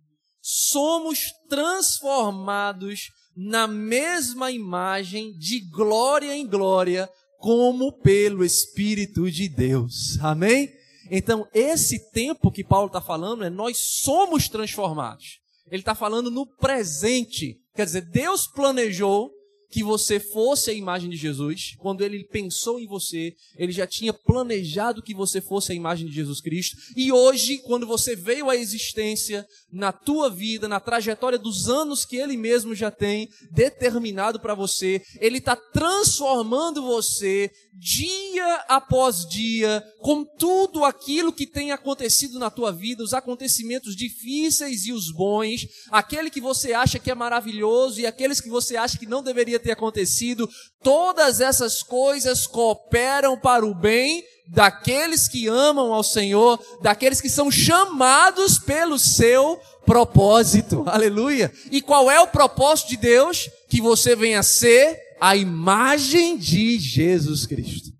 somos 0.40 1.26
transformados 1.50 3.10
na 3.36 3.66
mesma 3.66 4.50
imagem 4.50 5.36
de 5.36 5.60
glória 5.68 6.34
em 6.34 6.46
glória, 6.46 7.10
como 7.38 7.92
pelo 7.92 8.42
Espírito 8.42 9.30
de 9.30 9.50
Deus. 9.50 10.18
Amém? 10.22 10.72
Então, 11.10 11.46
esse 11.52 12.10
tempo 12.10 12.50
que 12.50 12.64
Paulo 12.64 12.86
está 12.86 13.02
falando 13.02 13.44
é 13.44 13.50
nós 13.50 13.76
somos 14.00 14.48
transformados. 14.48 15.40
Ele 15.70 15.82
está 15.82 15.94
falando 15.94 16.30
no 16.30 16.46
presente. 16.56 17.60
Quer 17.74 17.84
dizer, 17.84 18.10
Deus 18.10 18.46
planejou 18.46 19.30
que 19.70 19.82
você 19.82 20.18
fosse 20.18 20.70
a 20.70 20.74
imagem 20.74 21.10
de 21.10 21.16
Jesus, 21.16 21.74
quando 21.78 22.02
ele 22.02 22.24
pensou 22.24 22.80
em 22.80 22.86
você, 22.86 23.34
ele 23.56 23.72
já 23.72 23.86
tinha 23.86 24.12
planejado 24.12 25.02
que 25.02 25.14
você 25.14 25.40
fosse 25.40 25.72
a 25.72 25.74
imagem 25.74 26.06
de 26.06 26.14
Jesus 26.14 26.40
Cristo. 26.40 26.76
E 26.96 27.12
hoje, 27.12 27.58
quando 27.58 27.86
você 27.86 28.16
veio 28.16 28.48
à 28.48 28.56
existência, 28.56 29.46
na 29.70 29.92
tua 29.92 30.30
vida, 30.30 30.66
na 30.66 30.80
trajetória 30.80 31.38
dos 31.38 31.68
anos 31.68 32.04
que 32.04 32.16
ele 32.16 32.36
mesmo 32.36 32.74
já 32.74 32.90
tem 32.90 33.28
determinado 33.50 34.40
para 34.40 34.54
você, 34.54 35.02
ele 35.20 35.38
está 35.38 35.54
transformando 35.54 36.82
você 36.82 37.50
dia 37.78 38.64
após 38.68 39.24
dia, 39.28 39.84
com 40.00 40.24
tudo 40.24 40.84
aquilo 40.84 41.32
que 41.32 41.46
tem 41.46 41.70
acontecido 41.70 42.38
na 42.38 42.50
tua 42.50 42.72
vida, 42.72 43.04
os 43.04 43.14
acontecimentos 43.14 43.94
difíceis 43.94 44.86
e 44.86 44.92
os 44.92 45.12
bons, 45.12 45.66
aquele 45.90 46.28
que 46.28 46.40
você 46.40 46.72
acha 46.72 46.98
que 46.98 47.10
é 47.10 47.14
maravilhoso 47.14 48.00
e 48.00 48.06
aqueles 48.06 48.40
que 48.40 48.48
você 48.48 48.76
acha 48.76 48.98
que 48.98 49.06
não 49.06 49.22
deveria 49.22 49.60
ter 49.60 49.70
acontecido, 49.70 50.50
todas 50.82 51.40
essas 51.40 51.82
coisas 51.82 52.46
cooperam 52.46 53.38
para 53.38 53.64
o 53.64 53.74
bem 53.74 54.24
daqueles 54.48 55.28
que 55.28 55.46
amam 55.46 55.92
ao 55.92 56.02
Senhor, 56.02 56.58
daqueles 56.82 57.20
que 57.20 57.28
são 57.28 57.50
chamados 57.50 58.58
pelo 58.58 58.98
seu 58.98 59.60
propósito. 59.86 60.84
Aleluia! 60.86 61.52
E 61.70 61.80
qual 61.80 62.10
é 62.10 62.18
o 62.20 62.26
propósito 62.26 62.88
de 62.88 62.96
Deus? 62.96 63.48
Que 63.68 63.80
você 63.80 64.16
venha 64.16 64.42
ser 64.42 65.07
a 65.20 65.36
imagem 65.36 66.36
de 66.36 66.78
Jesus 66.78 67.46
Cristo. 67.46 67.90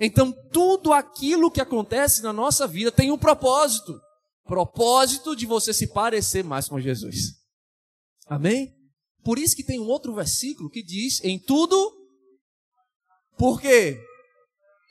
Então, 0.00 0.32
tudo 0.52 0.92
aquilo 0.92 1.50
que 1.50 1.60
acontece 1.60 2.22
na 2.22 2.32
nossa 2.32 2.66
vida 2.66 2.92
tem 2.92 3.10
um 3.10 3.18
propósito. 3.18 4.00
Propósito 4.44 5.34
de 5.34 5.44
você 5.44 5.72
se 5.72 5.88
parecer 5.88 6.44
mais 6.44 6.68
com 6.68 6.80
Jesus. 6.80 7.34
Amém? 8.26 8.74
Por 9.24 9.38
isso 9.38 9.56
que 9.56 9.64
tem 9.64 9.80
um 9.80 9.88
outro 9.88 10.14
versículo 10.14 10.70
que 10.70 10.82
diz: 10.82 11.22
em 11.24 11.38
tudo, 11.38 11.92
por 13.36 13.60
quê? 13.60 14.00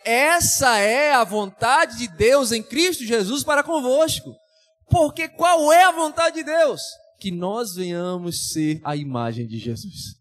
Essa 0.05 0.77
é 0.77 1.13
a 1.13 1.23
vontade 1.23 1.97
de 1.97 2.07
Deus 2.07 2.51
em 2.51 2.63
Cristo 2.63 3.03
Jesus 3.03 3.43
para 3.43 3.63
convosco. 3.63 4.35
Porque 4.89 5.27
qual 5.27 5.71
é 5.71 5.83
a 5.83 5.91
vontade 5.91 6.37
de 6.37 6.43
Deus? 6.43 6.81
Que 7.19 7.31
nós 7.31 7.75
venhamos 7.75 8.49
ser 8.49 8.79
a 8.83 8.95
imagem 8.95 9.47
de 9.47 9.57
Jesus. 9.57 10.16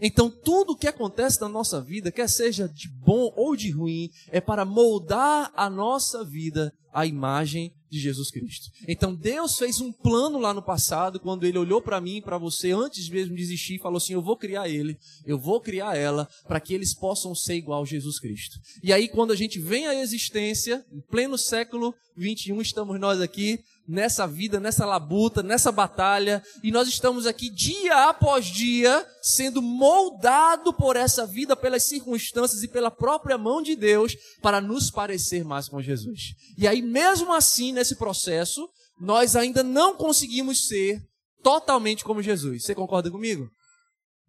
Então, 0.00 0.30
tudo 0.30 0.72
o 0.72 0.76
que 0.76 0.86
acontece 0.86 1.40
na 1.40 1.48
nossa 1.48 1.80
vida, 1.80 2.10
quer 2.10 2.28
seja 2.28 2.68
de 2.68 2.88
bom 2.88 3.32
ou 3.36 3.54
de 3.54 3.70
ruim, 3.70 4.10
é 4.28 4.40
para 4.40 4.64
moldar 4.64 5.52
a 5.54 5.68
nossa 5.68 6.24
vida 6.24 6.72
à 6.92 7.06
imagem 7.06 7.72
de 7.90 7.98
Jesus 7.98 8.30
Cristo. 8.30 8.70
Então, 8.86 9.14
Deus 9.14 9.58
fez 9.58 9.80
um 9.80 9.92
plano 9.92 10.38
lá 10.38 10.54
no 10.54 10.62
passado, 10.62 11.18
quando 11.18 11.44
Ele 11.44 11.58
olhou 11.58 11.82
para 11.82 12.00
mim 12.00 12.22
para 12.22 12.38
você, 12.38 12.70
antes 12.70 13.08
mesmo 13.08 13.34
de 13.34 13.42
existir, 13.42 13.74
e 13.74 13.78
falou 13.78 13.96
assim: 13.96 14.12
Eu 14.12 14.22
vou 14.22 14.36
criar 14.36 14.68
ele, 14.68 14.96
eu 15.26 15.38
vou 15.38 15.60
criar 15.60 15.96
ela, 15.96 16.28
para 16.46 16.60
que 16.60 16.72
eles 16.72 16.94
possam 16.94 17.34
ser 17.34 17.54
igual 17.54 17.82
a 17.82 17.86
Jesus 17.86 18.20
Cristo. 18.20 18.58
E 18.82 18.92
aí, 18.92 19.08
quando 19.08 19.32
a 19.32 19.36
gente 19.36 19.58
vem 19.58 19.86
à 19.86 19.94
existência, 19.94 20.84
em 20.92 21.00
pleno 21.00 21.36
século 21.36 21.94
21, 22.16 22.60
estamos 22.60 22.98
nós 23.00 23.20
aqui, 23.20 23.58
nessa 23.90 24.24
vida, 24.24 24.60
nessa 24.60 24.86
labuta, 24.86 25.42
nessa 25.42 25.72
batalha, 25.72 26.40
e 26.62 26.70
nós 26.70 26.86
estamos 26.86 27.26
aqui 27.26 27.50
dia 27.50 28.08
após 28.08 28.46
dia 28.46 29.04
sendo 29.20 29.60
moldado 29.60 30.72
por 30.72 30.94
essa 30.94 31.26
vida, 31.26 31.56
pelas 31.56 31.82
circunstâncias 31.82 32.62
e 32.62 32.68
pela 32.68 32.90
própria 32.90 33.36
mão 33.36 33.60
de 33.60 33.74
Deus 33.74 34.16
para 34.40 34.60
nos 34.60 34.92
parecer 34.92 35.44
mais 35.44 35.68
com 35.68 35.82
Jesus. 35.82 36.34
E 36.56 36.68
aí, 36.68 36.80
mesmo 36.80 37.32
assim, 37.32 37.72
nesse 37.72 37.96
processo, 37.96 38.68
nós 39.00 39.34
ainda 39.34 39.64
não 39.64 39.96
conseguimos 39.96 40.68
ser 40.68 41.02
totalmente 41.42 42.04
como 42.04 42.22
Jesus. 42.22 42.64
Você 42.64 42.76
concorda 42.76 43.10
comigo? 43.10 43.50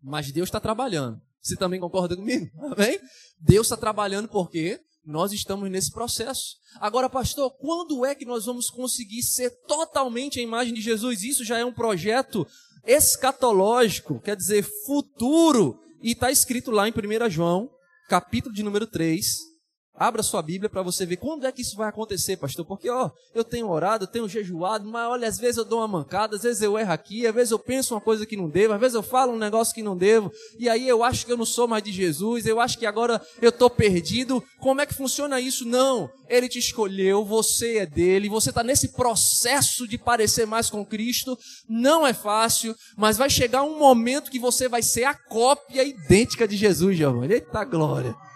Mas 0.02 0.32
Deus 0.32 0.48
está 0.48 0.60
trabalhando. 0.60 1.22
Você 1.40 1.56
também 1.56 1.80
concorda 1.80 2.16
comigo? 2.16 2.50
Amém? 2.76 3.00
Deus 3.40 3.68
está 3.68 3.78
trabalhando 3.78 4.28
porque 4.28 4.80
nós 5.06 5.32
estamos 5.32 5.70
nesse 5.70 5.92
processo. 5.92 6.58
Agora, 6.80 7.10
pastor, 7.10 7.52
quando 7.60 8.06
é 8.06 8.14
que 8.16 8.26
nós 8.26 8.46
vamos 8.46 8.70
conseguir 8.70 9.24
ser 9.24 9.50
totalmente 9.68 10.40
a 10.40 10.44
imagem 10.44 10.74
de 10.74 10.82
Jesus? 10.82 11.24
Isso 11.24 11.44
já 11.44 11.58
é 11.58 11.66
um 11.66 11.74
projeto 11.74 12.48
escatológico, 12.86 14.20
quer 14.20 14.36
dizer, 14.36 14.64
futuro. 14.86 15.80
E 16.02 16.12
está 16.12 16.32
escrito 16.32 16.72
lá 16.72 16.88
em 16.88 16.92
1 16.92 17.30
João, 17.30 17.70
capítulo 18.10 18.54
de 18.54 18.64
número 18.64 18.88
3, 18.88 19.51
Abra 19.94 20.24
sua 20.24 20.42
Bíblia 20.42 20.70
para 20.70 20.82
você 20.82 21.06
ver 21.06 21.18
quando 21.18 21.46
é 21.46 21.52
que 21.52 21.62
isso 21.62 21.76
vai 21.76 21.90
acontecer, 21.90 22.38
pastor. 22.38 22.66
Porque, 22.66 22.90
ó, 22.90 23.12
eu 23.36 23.44
tenho 23.44 23.70
orado, 23.70 24.06
eu 24.06 24.08
tenho 24.08 24.28
jejuado, 24.28 24.88
mas 24.90 25.08
olha, 25.08 25.28
às 25.28 25.38
vezes 25.38 25.58
eu 25.58 25.66
dou 25.66 25.80
uma 25.80 25.88
mancada, 25.88 26.36
às 26.36 26.44
vezes 26.44 26.62
eu 26.62 26.80
erro 26.80 26.92
aqui, 26.92 27.28
às 27.28 27.36
vezes 27.36 27.52
eu 27.52 27.60
penso 27.60 27.94
uma 27.94 28.02
coisa 28.02 28.26
que 28.26 28.38
não 28.38 28.50
devo, 28.50 28.74
às 28.74 28.80
vezes 28.80 28.96
eu 28.96 29.04
falo 29.04 29.34
um 29.34 29.38
negócio 29.38 29.76
que 29.76 29.84
não 29.84 29.96
devo, 29.96 30.32
e 30.58 30.70
aí 30.70 30.88
eu 30.88 31.04
acho 31.04 31.26
que 31.26 31.32
eu 31.32 31.38
não 31.38 31.46
sou 31.46 31.68
mais 31.68 31.84
de 31.84 31.92
Jesus, 31.92 32.46
eu 32.46 32.60
acho 32.60 32.80
que 32.80 32.86
agora 32.86 33.22
eu 33.42 33.50
estou 33.50 33.70
perdido. 33.70 34.44
Como 34.60 34.82
é 34.82 34.86
que 34.86 34.94
funciona 34.94 35.40
isso? 35.40 35.66
Não. 35.66 36.10
Ele 36.28 36.48
te 36.48 36.58
escolheu, 36.58 37.26
você 37.26 37.80
é 37.80 37.86
dele, 37.86 38.30
você 38.30 38.50
está 38.50 38.64
nesse 38.64 38.94
processo 38.94 39.88
de 39.88 39.98
parecer 39.98 40.48
mais 40.48 40.70
com 40.70 40.86
Cristo. 40.86 41.38
Não 41.68 42.08
é 42.08 42.14
fácil, 42.14 42.74
mas 42.98 43.18
vai 43.18 43.30
chegar 43.30 43.64
um 43.64 43.78
momento 43.78 44.32
que 44.32 44.40
você 44.40 44.70
vai 44.70 44.82
ser 44.82 45.04
a 45.04 45.14
cópia 45.14 45.84
idêntica 45.84 46.48
de 46.48 46.56
Jesus, 46.56 46.98
Giovanni. 46.98 47.34
Eita 47.34 47.66
glória! 47.66 48.31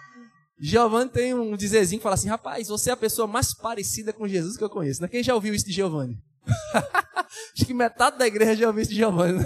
Giovanni 0.58 1.10
tem 1.10 1.34
um 1.34 1.56
dizerzinho 1.56 1.98
que 1.98 2.02
fala 2.02 2.14
assim: 2.14 2.28
rapaz, 2.28 2.68
você 2.68 2.90
é 2.90 2.92
a 2.92 2.96
pessoa 2.96 3.26
mais 3.26 3.52
parecida 3.52 4.12
com 4.12 4.26
Jesus 4.26 4.56
que 4.56 4.64
eu 4.64 4.70
conheço. 4.70 5.02
Né? 5.02 5.08
Quem 5.08 5.22
já 5.22 5.34
ouviu 5.34 5.54
isso 5.54 5.66
de 5.66 5.72
Giovanni? 5.72 6.16
Acho 7.54 7.66
que 7.66 7.74
metade 7.74 8.18
da 8.18 8.26
igreja 8.26 8.56
já 8.56 8.66
ouviu 8.68 8.82
isso 8.82 8.90
de 8.90 8.96
Giovanni. 8.96 9.44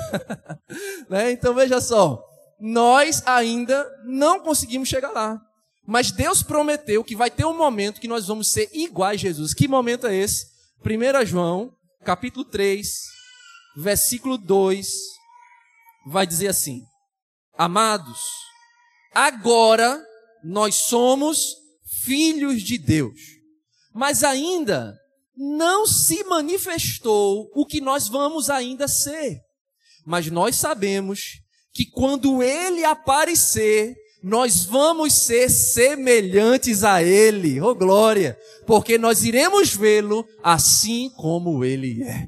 né? 1.11 1.33
Então 1.33 1.55
veja 1.55 1.81
só: 1.81 2.23
nós 2.61 3.23
ainda 3.26 3.87
não 4.05 4.40
conseguimos 4.40 4.88
chegar 4.88 5.11
lá. 5.11 5.40
Mas 5.87 6.12
Deus 6.12 6.43
prometeu 6.43 7.02
que 7.02 7.17
vai 7.17 7.31
ter 7.31 7.45
um 7.45 7.57
momento 7.57 8.00
que 8.00 8.07
nós 8.07 8.29
vamos 8.29 8.52
ser 8.52 8.69
iguais 8.73 9.21
a 9.21 9.23
Jesus. 9.23 9.52
Que 9.52 9.67
momento 9.67 10.07
é 10.07 10.14
esse? 10.14 10.47
1 10.85 11.26
João, 11.26 11.73
capítulo 12.05 12.45
3, 12.45 12.88
versículo 13.76 14.38
2, 14.38 14.88
vai 16.07 16.26
dizer 16.26 16.49
assim: 16.49 16.83
Amados, 17.59 18.21
agora 19.12 20.00
nós 20.42 20.75
somos 20.75 21.56
filhos 22.04 22.62
de 22.62 22.78
Deus. 22.78 23.18
Mas 23.94 24.23
ainda 24.23 24.97
não 25.37 25.87
se 25.87 26.23
manifestou 26.25 27.50
o 27.54 27.64
que 27.64 27.80
nós 27.80 28.09
vamos 28.09 28.50
ainda 28.50 28.87
ser. 28.87 29.40
Mas 30.04 30.30
nós 30.30 30.56
sabemos 30.56 31.20
que 31.73 31.87
quando 31.87 32.42
ele 32.42 32.85
aparecer, 32.85 33.94
nós 34.23 34.64
vamos 34.64 35.14
ser 35.14 35.49
semelhantes 35.49 36.85
a 36.85 37.02
ele. 37.02 37.61
Oh 37.61 37.75
glória! 37.75 38.38
Porque 38.66 38.99
nós 38.99 39.25
iremos 39.25 39.75
vê-lo 39.75 40.26
assim 40.42 41.11
como 41.16 41.64
ele 41.64 42.02
é. 42.02 42.26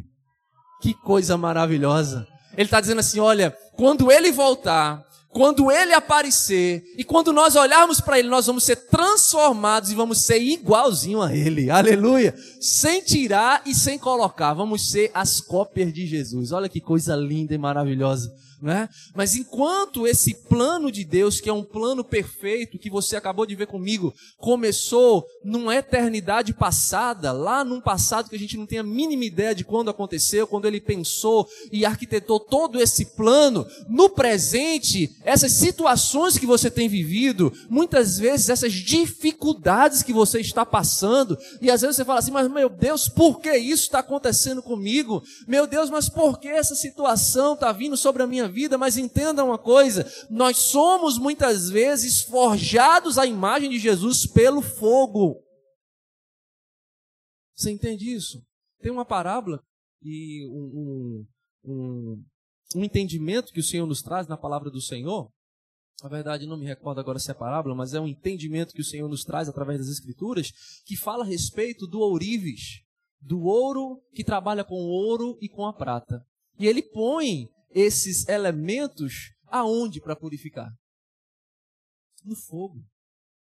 Que 0.81 0.95
coisa 0.95 1.37
maravilhosa. 1.37 2.27
Ele 2.55 2.63
está 2.63 2.81
dizendo 2.81 3.01
assim: 3.01 3.21
olha, 3.21 3.57
quando 3.77 4.11
ele 4.11 4.33
voltar, 4.33 5.03
quando 5.33 5.73
ele 5.73 5.95
aparecer 5.95 6.85
e 6.97 7.03
quando 7.03 7.33
nós 7.33 7.57
olharmos 7.57 8.01
para 8.01 8.19
ele, 8.19 8.29
nós 8.29 8.47
vamos 8.47 8.65
ser 8.65 8.77
transformados 8.77 9.91
e 9.91 9.95
vamos 9.95 10.25
ser 10.25 10.39
igualzinho 10.41 11.23
a 11.23 11.35
ele. 11.35 11.71
Aleluia! 11.71 12.35
Sem 12.61 13.01
tirar 13.01 13.63
e 13.65 13.75
sem 13.75 13.99
colocar, 13.99 14.53
vamos 14.53 14.91
ser 14.91 15.11
as 15.15 15.41
cópias 15.41 15.93
de 15.93 16.07
Jesus. 16.07 16.53
Olha 16.53 16.69
que 16.69 16.81
coisa 16.81 17.17
linda 17.17 17.55
e 17.55 17.59
maravilhosa. 17.59 18.31
Né? 18.63 18.89
Mas 19.13 19.35
enquanto 19.35 20.07
esse 20.07 20.35
plano 20.35 20.93
de 20.93 21.03
Deus, 21.03 21.41
que 21.41 21.51
é 21.51 21.53
um 21.53 21.65
plano 21.65 22.05
perfeito, 22.05 22.79
que 22.79 22.89
você 22.89 23.17
acabou 23.17 23.45
de 23.45 23.57
ver 23.57 23.67
comigo, 23.67 24.15
começou 24.39 25.27
numa 25.43 25.75
eternidade 25.75 26.55
passada, 26.55 27.33
lá 27.33 27.65
num 27.65 27.81
passado 27.81 28.31
que 28.31 28.37
a 28.37 28.39
gente 28.39 28.57
não 28.57 28.65
tem 28.65 28.79
a 28.79 28.85
mínima 28.85 29.25
ideia 29.25 29.53
de 29.53 29.65
quando 29.65 29.91
aconteceu, 29.91 30.47
quando 30.47 30.67
ele 30.67 30.81
pensou 30.81 31.49
e 31.73 31.85
arquitetou 31.85 32.39
todo 32.39 32.81
esse 32.81 33.07
plano, 33.17 33.67
no 33.89 34.09
presente, 34.09 35.11
essas 35.25 35.51
situações 35.55 36.39
que 36.39 36.47
você 36.47 36.71
tem 36.71 36.89
vivido, 36.89 37.53
muitas 37.69 38.17
vezes 38.17 38.49
essas 38.49 38.73
dificuldades 38.73 40.05
que 40.05 40.13
você 40.13 40.39
está 40.39 40.65
passando, 40.65 41.37
e 41.61 41.69
às 41.69 41.81
vezes 41.81 41.97
você 41.97 42.05
fala 42.05 42.21
assim, 42.21 42.31
mas 42.31 42.49
meu 42.49 42.69
Deus, 42.69 43.09
por 43.09 43.41
que 43.41 43.57
isso 43.57 43.83
está 43.83 43.99
acontecendo 43.99 44.63
comigo? 44.63 45.21
Meu 45.49 45.67
Deus, 45.67 45.91
mas 45.91 46.09
por 46.09 46.39
que 46.39 46.47
essa 46.47 46.77
situação 46.77 47.55
está 47.55 47.73
vindo 47.73 47.97
sobre 47.97 48.23
a 48.23 48.27
minha 48.27 48.52
vida, 48.53 48.79
mas 48.79 48.97
entenda 48.97 49.45
uma 49.45 49.59
coisa: 49.59 50.07
nós 50.31 50.59
somos 50.59 51.19
muitas 51.19 51.71
vezes 51.71 52.23
forjados 52.23 53.19
à 53.19 53.27
imagem 53.27 53.71
de 53.71 53.79
Jesus 53.79 54.27
pelo 54.27 54.63
fogo. 54.63 55.43
Você 57.57 57.71
entende 57.71 58.13
isso? 58.13 58.45
Tem 58.81 58.93
uma 58.93 59.05
parábola 59.05 59.63
e 60.03 60.47
um, 60.49 60.65
um, 60.75 61.27
um, 61.65 62.25
um 62.77 62.85
entendimento 62.85 63.53
que 63.53 63.61
o 63.61 63.65
Senhor 63.65 63.87
nos 63.87 64.03
traz 64.03 64.27
na 64.27 64.37
palavra 64.37 64.71
do 64.71 64.81
Senhor. 64.81 65.31
Na 66.03 66.09
verdade, 66.09 66.47
não 66.47 66.57
me 66.57 66.67
recordo 66.67 66.99
agora 66.99 67.19
se 67.19 67.31
é 67.31 67.35
parábola, 67.35 67.77
mas 67.77 67.95
é 67.95 68.01
um 68.01 68.09
entendimento 68.09 68.75
que 68.75 68.81
o 68.81 68.85
Senhor 68.85 69.09
nos 69.09 69.23
traz 69.23 69.49
através 69.49 69.79
das 69.79 69.89
Escrituras, 69.89 70.51
que 70.85 70.97
fala 70.97 71.23
a 71.23 71.27
respeito 71.27 71.87
do 71.87 72.01
ourives, 72.01 72.83
do 73.21 73.43
ouro 73.43 74.03
que 74.13 74.25
trabalha 74.25 74.65
com 74.65 74.75
ouro 74.75 75.39
e 75.41 75.49
com 75.49 75.65
a 75.65 75.73
prata. 75.73 76.27
E 76.59 76.67
ele 76.67 76.83
põe 76.83 77.49
esses 77.75 78.29
elementos 78.29 79.33
aonde 79.47 80.01
para 80.01 80.17
purificar? 80.17 80.71
no 82.25 82.37
fogo. 82.37 82.83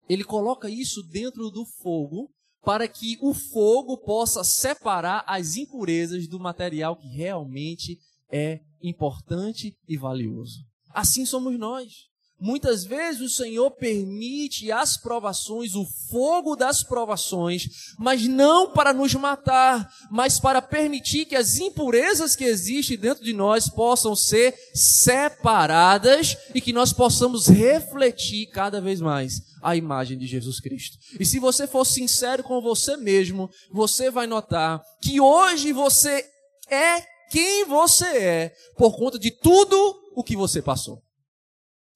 Ele 0.08 0.24
coloca 0.24 0.68
isso 0.68 1.02
dentro 1.02 1.50
do 1.50 1.64
fogo 1.64 2.30
para 2.62 2.88
que 2.88 3.18
o 3.20 3.34
fogo 3.34 3.98
possa 3.98 4.42
separar 4.42 5.24
as 5.26 5.56
impurezas 5.56 6.26
do 6.26 6.40
material 6.40 6.96
que 6.96 7.08
realmente 7.08 7.98
é 8.30 8.60
importante 8.82 9.76
e 9.86 9.96
valioso. 9.96 10.64
Assim 10.90 11.26
somos 11.26 11.58
nós. 11.58 11.92
Muitas 12.40 12.84
vezes 12.84 13.20
o 13.20 13.28
Senhor 13.28 13.70
permite 13.70 14.70
as 14.70 14.96
provações, 14.96 15.74
o 15.74 15.86
fogo 16.10 16.56
das 16.56 16.82
provações, 16.82 17.94
mas 17.98 18.26
não 18.26 18.70
para 18.72 18.92
nos 18.92 19.14
matar, 19.14 19.88
mas 20.10 20.40
para 20.40 20.60
permitir 20.60 21.26
que 21.26 21.36
as 21.36 21.58
impurezas 21.58 22.34
que 22.34 22.44
existem 22.44 22.98
dentro 22.98 23.24
de 23.24 23.32
nós 23.32 23.68
possam 23.68 24.16
ser 24.16 24.54
separadas 24.74 26.36
e 26.54 26.60
que 26.60 26.72
nós 26.72 26.92
possamos 26.92 27.46
refletir 27.46 28.46
cada 28.48 28.80
vez 28.80 29.00
mais 29.00 29.40
a 29.62 29.76
imagem 29.76 30.18
de 30.18 30.26
Jesus 30.26 30.60
Cristo. 30.60 30.98
E 31.18 31.24
se 31.24 31.38
você 31.38 31.66
for 31.66 31.84
sincero 31.86 32.42
com 32.42 32.60
você 32.60 32.96
mesmo, 32.96 33.48
você 33.72 34.10
vai 34.10 34.26
notar 34.26 34.82
que 35.00 35.20
hoje 35.20 35.72
você 35.72 36.24
é 36.68 37.00
quem 37.30 37.64
você 37.64 38.06
é 38.06 38.54
por 38.76 38.96
conta 38.96 39.18
de 39.18 39.30
tudo 39.30 39.76
o 40.14 40.22
que 40.22 40.36
você 40.36 40.60
passou. 40.60 41.03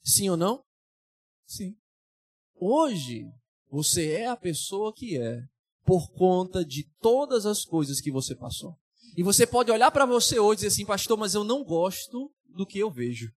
Sim 0.08 0.30
ou 0.30 0.38
não? 0.38 0.62
Sim. 1.46 1.76
Hoje, 2.58 3.26
você 3.70 4.12
é 4.12 4.26
a 4.26 4.36
pessoa 4.36 4.90
que 4.90 5.18
é 5.18 5.42
por 5.84 6.10
conta 6.12 6.64
de 6.64 6.88
todas 6.98 7.44
as 7.44 7.62
coisas 7.62 8.00
que 8.00 8.10
você 8.10 8.34
passou. 8.34 8.74
E 9.16 9.22
você 9.22 9.46
pode 9.46 9.70
olhar 9.70 9.90
para 9.90 10.06
você 10.06 10.38
hoje 10.38 10.52
e 10.52 10.56
dizer 10.56 10.68
assim, 10.68 10.86
pastor, 10.86 11.18
mas 11.18 11.34
eu 11.34 11.44
não 11.44 11.62
gosto 11.62 12.30
do 12.48 12.64
que 12.64 12.78
eu 12.78 12.90
vejo. 12.90 13.30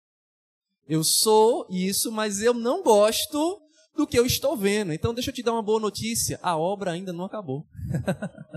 Eu 0.88 1.02
sou 1.02 1.66
isso, 1.68 2.12
mas 2.12 2.40
eu 2.40 2.54
não 2.54 2.84
gosto 2.84 3.60
do 3.96 4.06
que 4.06 4.18
eu 4.18 4.24
estou 4.24 4.56
vendo. 4.56 4.92
Então, 4.92 5.12
deixa 5.12 5.30
eu 5.30 5.34
te 5.34 5.42
dar 5.42 5.52
uma 5.52 5.62
boa 5.62 5.80
notícia: 5.80 6.38
a 6.42 6.56
obra 6.56 6.92
ainda 6.92 7.12
não 7.12 7.24
acabou. 7.24 7.66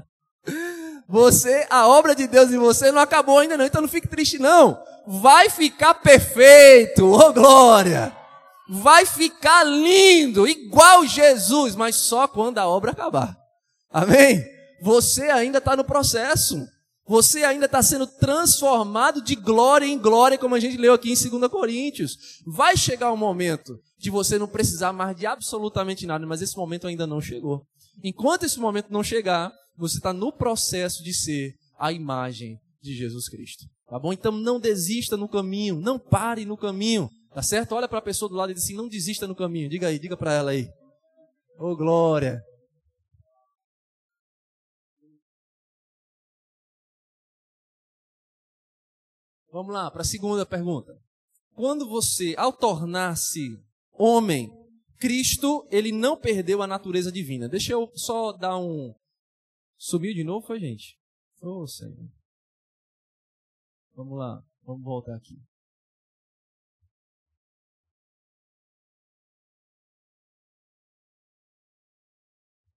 você, 1.07 1.65
a 1.69 1.87
obra 1.87 2.15
de 2.15 2.27
Deus 2.27 2.51
em 2.51 2.57
você 2.57 2.91
não 2.91 3.01
acabou 3.01 3.39
ainda 3.39 3.57
não, 3.57 3.65
então 3.65 3.81
não 3.81 3.89
fique 3.89 4.07
triste 4.07 4.37
não 4.37 4.79
vai 5.07 5.49
ficar 5.49 5.95
perfeito, 5.95 7.05
oh 7.05 7.33
glória! 7.33 8.15
Vai 8.69 9.05
ficar 9.05 9.63
lindo, 9.63 10.47
igual 10.47 11.05
Jesus, 11.05 11.75
mas 11.75 11.95
só 11.97 12.27
quando 12.27 12.57
a 12.57 12.67
obra 12.67 12.91
acabar. 12.91 13.37
Amém? 13.89 14.43
Você 14.81 15.23
ainda 15.23 15.59
está 15.59 15.75
no 15.75 15.83
processo. 15.83 16.65
Você 17.05 17.43
ainda 17.43 17.65
está 17.65 17.83
sendo 17.83 18.07
transformado 18.07 19.21
de 19.21 19.35
glória 19.35 19.85
em 19.85 19.99
glória, 19.99 20.37
como 20.37 20.55
a 20.55 20.59
gente 20.59 20.77
leu 20.77 20.93
aqui 20.93 21.11
em 21.11 21.29
2 21.29 21.51
Coríntios. 21.51 22.17
Vai 22.45 22.77
chegar 22.77 23.11
o 23.11 23.15
um 23.15 23.17
momento 23.17 23.77
de 23.97 24.09
você 24.09 24.39
não 24.39 24.47
precisar 24.47 24.93
mais 24.93 25.15
de 25.15 25.25
absolutamente 25.25 26.05
nada, 26.05 26.25
mas 26.25 26.41
esse 26.41 26.55
momento 26.55 26.87
ainda 26.87 27.05
não 27.05 27.19
chegou. 27.19 27.65
Enquanto 28.01 28.43
esse 28.43 28.59
momento 28.59 28.87
não 28.89 29.03
chegar, 29.03 29.51
você 29.77 29.97
está 29.97 30.13
no 30.13 30.31
processo 30.31 31.03
de 31.03 31.13
ser 31.13 31.55
a 31.77 31.91
imagem 31.91 32.57
de 32.81 32.95
Jesus 32.95 33.27
Cristo. 33.27 33.65
Tá 33.87 33.99
bom? 33.99 34.13
Então 34.13 34.31
não 34.31 34.59
desista 34.59 35.17
no 35.17 35.27
caminho, 35.27 35.75
não 35.79 35.99
pare 35.99 36.45
no 36.45 36.57
caminho. 36.57 37.09
Tá 37.33 37.41
certo? 37.41 37.73
Olha 37.73 37.87
para 37.87 37.99
a 37.99 38.01
pessoa 38.01 38.29
do 38.29 38.35
lado 38.35 38.51
e 38.51 38.53
diz 38.55 38.63
assim: 38.63 38.75
não 38.75 38.87
desista 38.87 39.27
no 39.27 39.35
caminho. 39.35 39.69
Diga 39.69 39.87
aí, 39.87 39.97
diga 39.97 40.15
para 40.15 40.33
ela 40.33 40.51
aí. 40.51 40.69
Ô 41.57 41.71
oh, 41.71 41.75
glória. 41.75 42.41
Vamos 49.51 49.71
lá, 49.71 49.91
para 49.91 50.01
a 50.01 50.05
segunda 50.05 50.45
pergunta. 50.47 50.91
Quando 51.53 51.87
você, 51.87 52.33
ao 52.37 52.51
tornar-se 52.51 53.55
homem, 53.91 54.49
Cristo, 54.99 55.67
ele 55.69 55.91
não 55.91 56.17
perdeu 56.17 56.63
a 56.63 56.67
natureza 56.67 57.11
divina. 57.11 57.47
Deixa 57.47 57.73
eu 57.73 57.91
só 57.93 58.31
dar 58.31 58.57
um. 58.57 58.95
Subiu 59.77 60.13
de 60.13 60.23
novo, 60.23 60.47
foi, 60.47 60.59
gente? 60.59 60.97
Ô, 61.41 61.61
oh, 61.61 61.67
Senhor. 61.67 62.09
Vamos 63.95 64.17
lá, 64.17 64.43
vamos 64.65 64.83
voltar 64.83 65.15
aqui. 65.15 65.37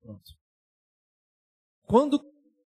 Pronto. 0.03 0.37
Quando 1.85 2.21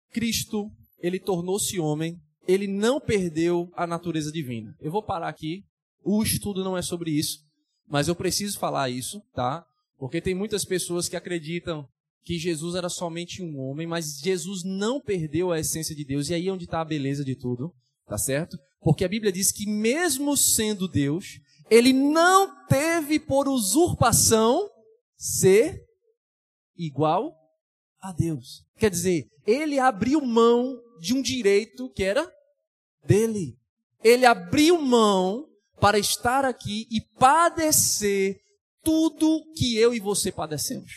Cristo 0.09 0.69
ele 0.99 1.19
tornou-se 1.19 1.79
homem, 1.79 2.19
ele 2.47 2.67
não 2.67 2.99
perdeu 2.99 3.71
a 3.73 3.85
natureza 3.85 4.31
divina. 4.31 4.75
Eu 4.79 4.91
vou 4.91 5.03
parar 5.03 5.29
aqui. 5.29 5.63
O 6.03 6.23
estudo 6.23 6.63
não 6.63 6.75
é 6.75 6.81
sobre 6.81 7.11
isso, 7.11 7.39
mas 7.87 8.07
eu 8.07 8.15
preciso 8.15 8.57
falar 8.57 8.89
isso, 8.89 9.21
tá? 9.33 9.63
Porque 9.97 10.19
tem 10.19 10.33
muitas 10.33 10.65
pessoas 10.65 11.07
que 11.07 11.15
acreditam 11.15 11.87
que 12.23 12.39
Jesus 12.39 12.75
era 12.75 12.89
somente 12.89 13.41
um 13.41 13.59
homem, 13.59 13.85
mas 13.85 14.19
Jesus 14.19 14.63
não 14.63 14.99
perdeu 14.99 15.51
a 15.51 15.59
essência 15.59 15.95
de 15.95 16.03
Deus. 16.03 16.29
E 16.29 16.33
aí 16.33 16.47
é 16.47 16.51
onde 16.51 16.65
está 16.65 16.81
a 16.81 16.85
beleza 16.85 17.23
de 17.23 17.35
tudo. 17.35 17.71
Tá 18.11 18.17
certo? 18.17 18.59
Porque 18.81 19.05
a 19.05 19.07
Bíblia 19.07 19.31
diz 19.31 19.53
que, 19.53 19.65
mesmo 19.65 20.35
sendo 20.35 20.85
Deus, 20.85 21.39
ele 21.69 21.93
não 21.93 22.65
teve 22.65 23.17
por 23.17 23.47
usurpação 23.47 24.69
ser 25.15 25.81
igual 26.75 27.33
a 28.01 28.11
Deus. 28.11 28.65
Quer 28.77 28.91
dizer, 28.91 29.29
ele 29.47 29.79
abriu 29.79 30.19
mão 30.19 30.77
de 30.99 31.13
um 31.13 31.21
direito 31.21 31.89
que 31.93 32.03
era 32.03 32.29
dele. 33.05 33.55
Ele 34.03 34.25
abriu 34.25 34.77
mão 34.81 35.47
para 35.79 35.97
estar 35.97 36.43
aqui 36.43 36.85
e 36.91 36.99
padecer 37.17 38.41
tudo 38.83 39.49
que 39.55 39.77
eu 39.77 39.93
e 39.93 40.01
você 40.01 40.33
padecemos. 40.33 40.91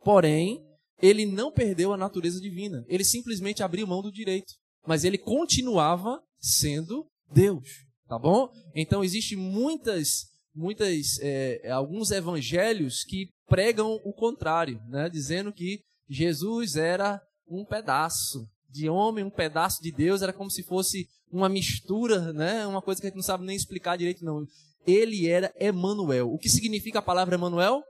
Porém, 0.00 0.66
ele 1.02 1.26
não 1.26 1.52
perdeu 1.52 1.92
a 1.92 1.98
natureza 1.98 2.40
divina. 2.40 2.82
Ele 2.88 3.04
simplesmente 3.04 3.62
abriu 3.62 3.86
mão 3.86 4.00
do 4.00 4.10
direito 4.10 4.54
mas 4.88 5.04
ele 5.04 5.18
continuava 5.18 6.18
sendo 6.40 7.06
Deus, 7.30 7.68
tá 8.08 8.18
bom? 8.18 8.50
Então 8.74 9.04
existe 9.04 9.36
muitas, 9.36 10.24
muitas, 10.54 11.18
é, 11.20 11.70
alguns 11.70 12.10
evangelhos 12.10 13.04
que 13.04 13.28
pregam 13.46 14.00
o 14.02 14.14
contrário, 14.14 14.80
né? 14.88 15.10
Dizendo 15.10 15.52
que 15.52 15.82
Jesus 16.08 16.74
era 16.76 17.20
um 17.46 17.66
pedaço 17.66 18.48
de 18.66 18.88
homem, 18.88 19.22
um 19.22 19.30
pedaço 19.30 19.82
de 19.82 19.92
Deus, 19.92 20.22
era 20.22 20.32
como 20.32 20.50
se 20.50 20.62
fosse 20.62 21.06
uma 21.30 21.50
mistura, 21.50 22.32
né? 22.32 22.66
Uma 22.66 22.80
coisa 22.80 22.98
que 22.98 23.08
a 23.08 23.10
gente 23.10 23.16
não 23.16 23.22
sabe 23.22 23.44
nem 23.44 23.56
explicar 23.56 23.98
direito 23.98 24.24
não. 24.24 24.46
Ele 24.86 25.28
era 25.28 25.52
Emanuel. 25.60 26.32
O 26.32 26.38
que 26.38 26.48
significa 26.48 27.00
a 27.00 27.02
palavra 27.02 27.34
Emanuel? 27.34 27.82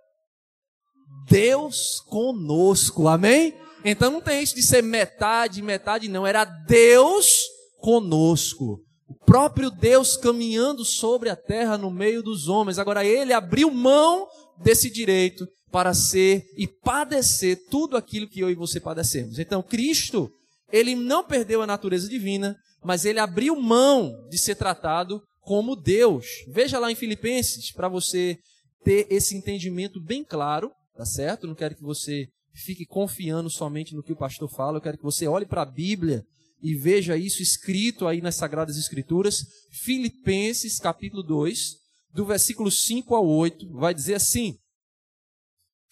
Deus 1.29 2.01
conosco. 2.09 3.07
Amém? 3.07 3.55
Então 3.85 4.11
não 4.11 4.21
tem 4.21 4.43
isso 4.43 4.55
de 4.55 4.62
ser 4.62 4.83
metade, 4.83 5.62
metade, 5.62 6.09
não. 6.09 6.27
Era 6.27 6.45
Deus 6.45 7.47
conosco. 7.81 8.81
O 9.09 9.14
próprio 9.25 9.71
Deus 9.71 10.17
caminhando 10.17 10.85
sobre 10.85 11.31
a 11.31 11.37
terra 11.37 11.79
no 11.79 11.91
meio 11.91 12.23
dos 12.23 12.49
homens. 12.49 12.79
Agora 12.79 13.05
ele 13.05 13.33
abriu 13.33 13.71
mão 13.71 14.27
desse 14.62 14.91
direito 14.91 15.47
para 15.71 15.95
ser 15.95 16.45
e 16.57 16.67
padecer 16.67 17.59
tudo 17.71 17.97
aquilo 17.97 18.29
que 18.29 18.41
eu 18.41 18.51
e 18.51 18.55
você 18.55 18.81
padecemos. 18.81 19.38
Então 19.38 19.62
Cristo, 19.62 20.31
ele 20.73 20.95
não 20.95 21.25
perdeu 21.25 21.62
a 21.62 21.67
natureza 21.67 22.09
divina, 22.09 22.57
mas 22.83 23.05
ele 23.05 23.19
abriu 23.19 23.57
mão 23.57 24.12
de 24.29 24.38
ser 24.38 24.57
tratado 24.57 25.23
como 25.41 25.77
Deus. 25.77 26.27
Veja 26.49 26.79
lá 26.79 26.91
em 26.91 26.97
Filipenses 26.97 27.73
para 27.73 27.88
você 27.88 28.37
ter 28.85 29.07
esse 29.11 29.37
entendimento 29.37 30.01
bem 30.03 30.25
claro, 30.25 30.71
tá 30.95 31.05
certo? 31.05 31.47
Não 31.47 31.55
quero 31.55 31.75
que 31.75 31.83
você 31.83 32.27
fique 32.61 32.85
confiando 32.85 33.49
somente 33.49 33.94
no 33.94 34.03
que 34.03 34.12
o 34.12 34.16
pastor 34.16 34.49
fala. 34.49 34.79
Eu 34.79 34.83
quero 34.83 34.99
que 34.99 35.05
você 35.05 35.27
olhe 35.27 35.47
para 35.47 35.62
a 35.62 35.66
Bíblia 35.66 36.25
e 36.62 36.75
veja 36.75 37.16
isso 37.16 37.42
escrito 37.42 38.07
aí 38.07 38.21
nas 38.21 38.35
Sagradas 38.35 38.77
Escrituras. 38.77 39.44
Filipenses, 39.71 40.79
capítulo 40.79 41.23
2, 41.23 41.77
do 42.12 42.25
versículo 42.25 42.71
5 42.71 43.14
ao 43.14 43.27
8, 43.27 43.68
vai 43.71 43.94
dizer 43.94 44.14
assim: 44.14 44.59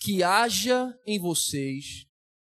Que 0.01 0.23
haja 0.23 0.93
em 1.07 1.19
vocês 1.19 2.07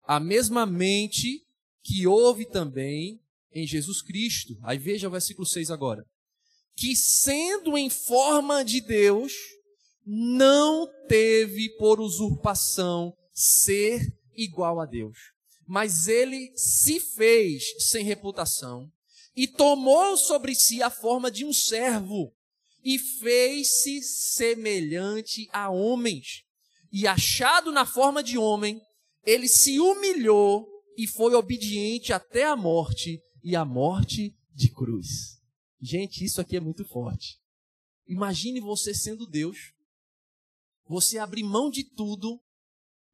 a 0.03 0.19
mesma 0.19 0.65
mente 0.65 1.41
que 1.83 2.05
houve 2.05 2.45
também 2.45 3.19
em 3.53 3.65
Jesus 3.65 4.01
Cristo. 4.01 4.57
Aí 4.63 4.77
veja 4.77 5.07
o 5.07 5.11
versículo 5.11 5.47
6 5.47 5.71
agora. 5.71 6.03
Que 6.75 6.95
sendo 6.95 7.77
em 7.77 7.89
forma 7.89 8.63
de 8.63 8.81
Deus, 8.81 9.33
não 10.05 10.87
teve 11.07 11.69
por 11.77 11.99
usurpação 11.99 13.13
ser 13.41 14.07
igual 14.35 14.79
a 14.79 14.85
Deus. 14.85 15.17
Mas 15.67 16.07
ele 16.07 16.51
se 16.55 16.99
fez 16.99 17.63
sem 17.89 18.03
reputação 18.03 18.91
e 19.35 19.47
tomou 19.47 20.17
sobre 20.17 20.53
si 20.53 20.83
a 20.83 20.89
forma 20.89 21.31
de 21.31 21.45
um 21.45 21.53
servo 21.53 22.33
e 22.83 22.99
fez-se 22.99 24.01
semelhante 24.01 25.47
a 25.51 25.69
homens. 25.69 26.43
E 26.91 27.07
achado 27.07 27.71
na 27.71 27.85
forma 27.85 28.21
de 28.21 28.37
homem, 28.37 28.81
ele 29.23 29.47
se 29.47 29.79
humilhou 29.79 30.67
e 30.97 31.07
foi 31.07 31.33
obediente 31.33 32.11
até 32.11 32.43
a 32.43 32.55
morte 32.55 33.21
e 33.43 33.55
a 33.55 33.63
morte 33.63 34.35
de 34.53 34.69
cruz. 34.69 35.39
Gente, 35.79 36.23
isso 36.23 36.41
aqui 36.41 36.57
é 36.57 36.59
muito 36.59 36.83
forte. 36.85 37.39
Imagine 38.07 38.59
você 38.59 38.93
sendo 38.93 39.25
Deus 39.25 39.73
você 40.85 41.17
abrir 41.17 41.43
mão 41.43 41.69
de 41.69 41.85
tudo 41.85 42.41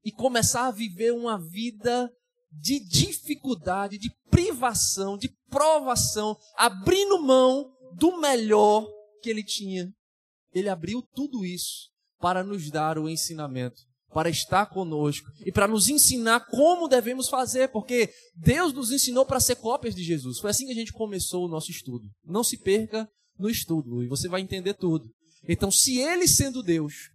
e 0.04 0.12
começar 0.12 0.68
a 0.68 0.72
viver 0.72 1.14
uma 1.14 1.38
vida 1.38 2.12
de 2.52 2.80
dificuldade, 2.80 3.98
de 3.98 4.10
privação, 4.30 5.18
de 5.18 5.30
provação, 5.50 6.38
abrindo 6.56 7.22
mão 7.22 7.72
do 7.94 8.20
melhor 8.20 8.88
que 9.22 9.30
ele 9.30 9.44
tinha. 9.44 9.92
Ele 10.54 10.70
abriu 10.70 11.02
tudo 11.14 11.46
isso 11.46 11.90
para 12.20 12.44
nos 12.44 12.70
dar 12.72 12.98
o 12.98 13.10
ensinamento, 13.10 13.82
para 14.10 14.30
estar 14.30 14.66
conosco 14.68 15.30
e 15.46 15.52
para 15.52 15.68
nos 15.68 15.90
ensinar 15.90 16.46
como 16.48 16.88
devemos 16.88 17.28
fazer, 17.30 17.70
porque 17.70 18.10
Deus 18.36 18.74
nos 18.74 18.92
ensinou 18.92 19.26
para 19.26 19.40
ser 19.40 19.58
cópias 19.58 19.94
de 19.94 20.04
Jesus. 20.04 20.40
Foi 20.40 20.50
assim 20.50 20.66
que 20.66 20.72
a 20.72 20.76
gente 20.76 20.94
começou 20.94 21.46
o 21.46 21.50
nosso 21.50 21.70
estudo. 21.70 22.08
Não 22.24 22.44
se 22.44 22.58
perca 22.58 23.08
no 23.38 23.50
estudo 23.50 24.04
e 24.04 24.08
você 24.08 24.28
vai 24.28 24.42
entender 24.42 24.74
tudo. 24.74 25.10
Então, 25.48 25.70
se 25.70 26.00
ele 26.00 26.28
sendo 26.28 26.64
Deus, 26.64 27.12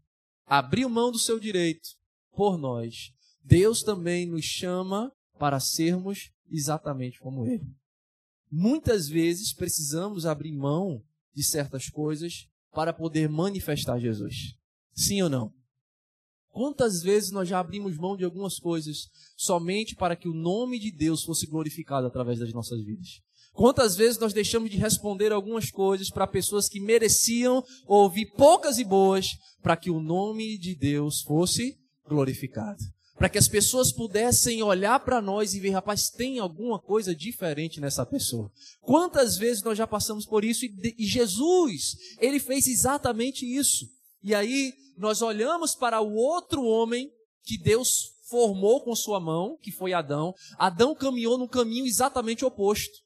abriu 0.46 0.88
mão 0.88 1.10
do 1.10 1.18
seu 1.18 1.38
direito 1.38 1.88
por 2.34 2.58
nós, 2.58 3.12
Deus 3.44 3.82
também 3.82 4.26
nos 4.26 4.44
chama 4.44 5.12
para 5.38 5.60
sermos 5.60 6.30
exatamente 6.50 7.18
como 7.18 7.46
ele. 7.46 7.66
Muitas 8.50 9.08
vezes 9.08 9.52
precisamos 9.52 10.26
abrir 10.26 10.52
mão 10.52 11.02
de 11.34 11.42
certas 11.42 11.88
coisas 11.88 12.46
para 12.72 12.92
poder 12.92 13.28
manifestar 13.28 13.98
Jesus. 13.98 14.54
Sim 14.94 15.22
ou 15.22 15.30
não? 15.30 15.52
Quantas 16.50 17.02
vezes 17.02 17.30
nós 17.30 17.48
já 17.48 17.58
abrimos 17.58 17.96
mão 17.96 18.14
de 18.14 18.24
algumas 18.24 18.58
coisas 18.58 19.08
somente 19.36 19.96
para 19.96 20.14
que 20.14 20.28
o 20.28 20.34
nome 20.34 20.78
de 20.78 20.92
Deus 20.92 21.24
fosse 21.24 21.46
glorificado 21.46 22.06
através 22.06 22.38
das 22.38 22.52
nossas 22.52 22.84
vidas? 22.84 23.22
Quantas 23.54 23.96
vezes 23.96 24.18
nós 24.18 24.32
deixamos 24.32 24.70
de 24.70 24.76
responder 24.76 25.32
algumas 25.32 25.70
coisas 25.70 26.10
para 26.10 26.26
pessoas 26.26 26.68
que 26.68 26.80
mereciam 26.80 27.64
ouvir 27.86 28.26
poucas 28.36 28.78
e 28.78 28.84
boas 28.84 29.28
para 29.62 29.76
que 29.76 29.90
o 29.90 30.00
nome 30.00 30.58
de 30.58 30.74
Deus 30.74 31.22
fosse 31.22 31.78
glorificado? 32.06 32.82
Para 33.16 33.28
que 33.28 33.38
as 33.38 33.46
pessoas 33.46 33.92
pudessem 33.92 34.62
olhar 34.62 34.98
para 35.00 35.20
nós 35.20 35.54
e 35.54 35.60
ver, 35.60 35.70
rapaz, 35.70 36.08
tem 36.08 36.38
alguma 36.38 36.78
coisa 36.78 37.14
diferente 37.14 37.80
nessa 37.80 38.04
pessoa. 38.04 38.50
Quantas 38.80 39.36
vezes 39.36 39.62
nós 39.62 39.78
já 39.78 39.86
passamos 39.86 40.26
por 40.26 40.44
isso 40.44 40.64
e, 40.64 40.94
e 40.98 41.06
Jesus, 41.06 41.96
ele 42.18 42.40
fez 42.40 42.66
exatamente 42.66 43.44
isso. 43.46 43.86
E 44.22 44.34
aí 44.34 44.72
nós 44.96 45.22
olhamos 45.22 45.74
para 45.74 46.00
o 46.00 46.14
outro 46.14 46.64
homem 46.64 47.10
que 47.44 47.58
Deus 47.58 48.12
formou 48.28 48.82
com 48.82 48.96
sua 48.96 49.20
mão, 49.20 49.58
que 49.60 49.70
foi 49.70 49.92
Adão. 49.92 50.34
Adão 50.58 50.94
caminhou 50.94 51.36
no 51.36 51.48
caminho 51.48 51.86
exatamente 51.86 52.44
oposto. 52.44 53.02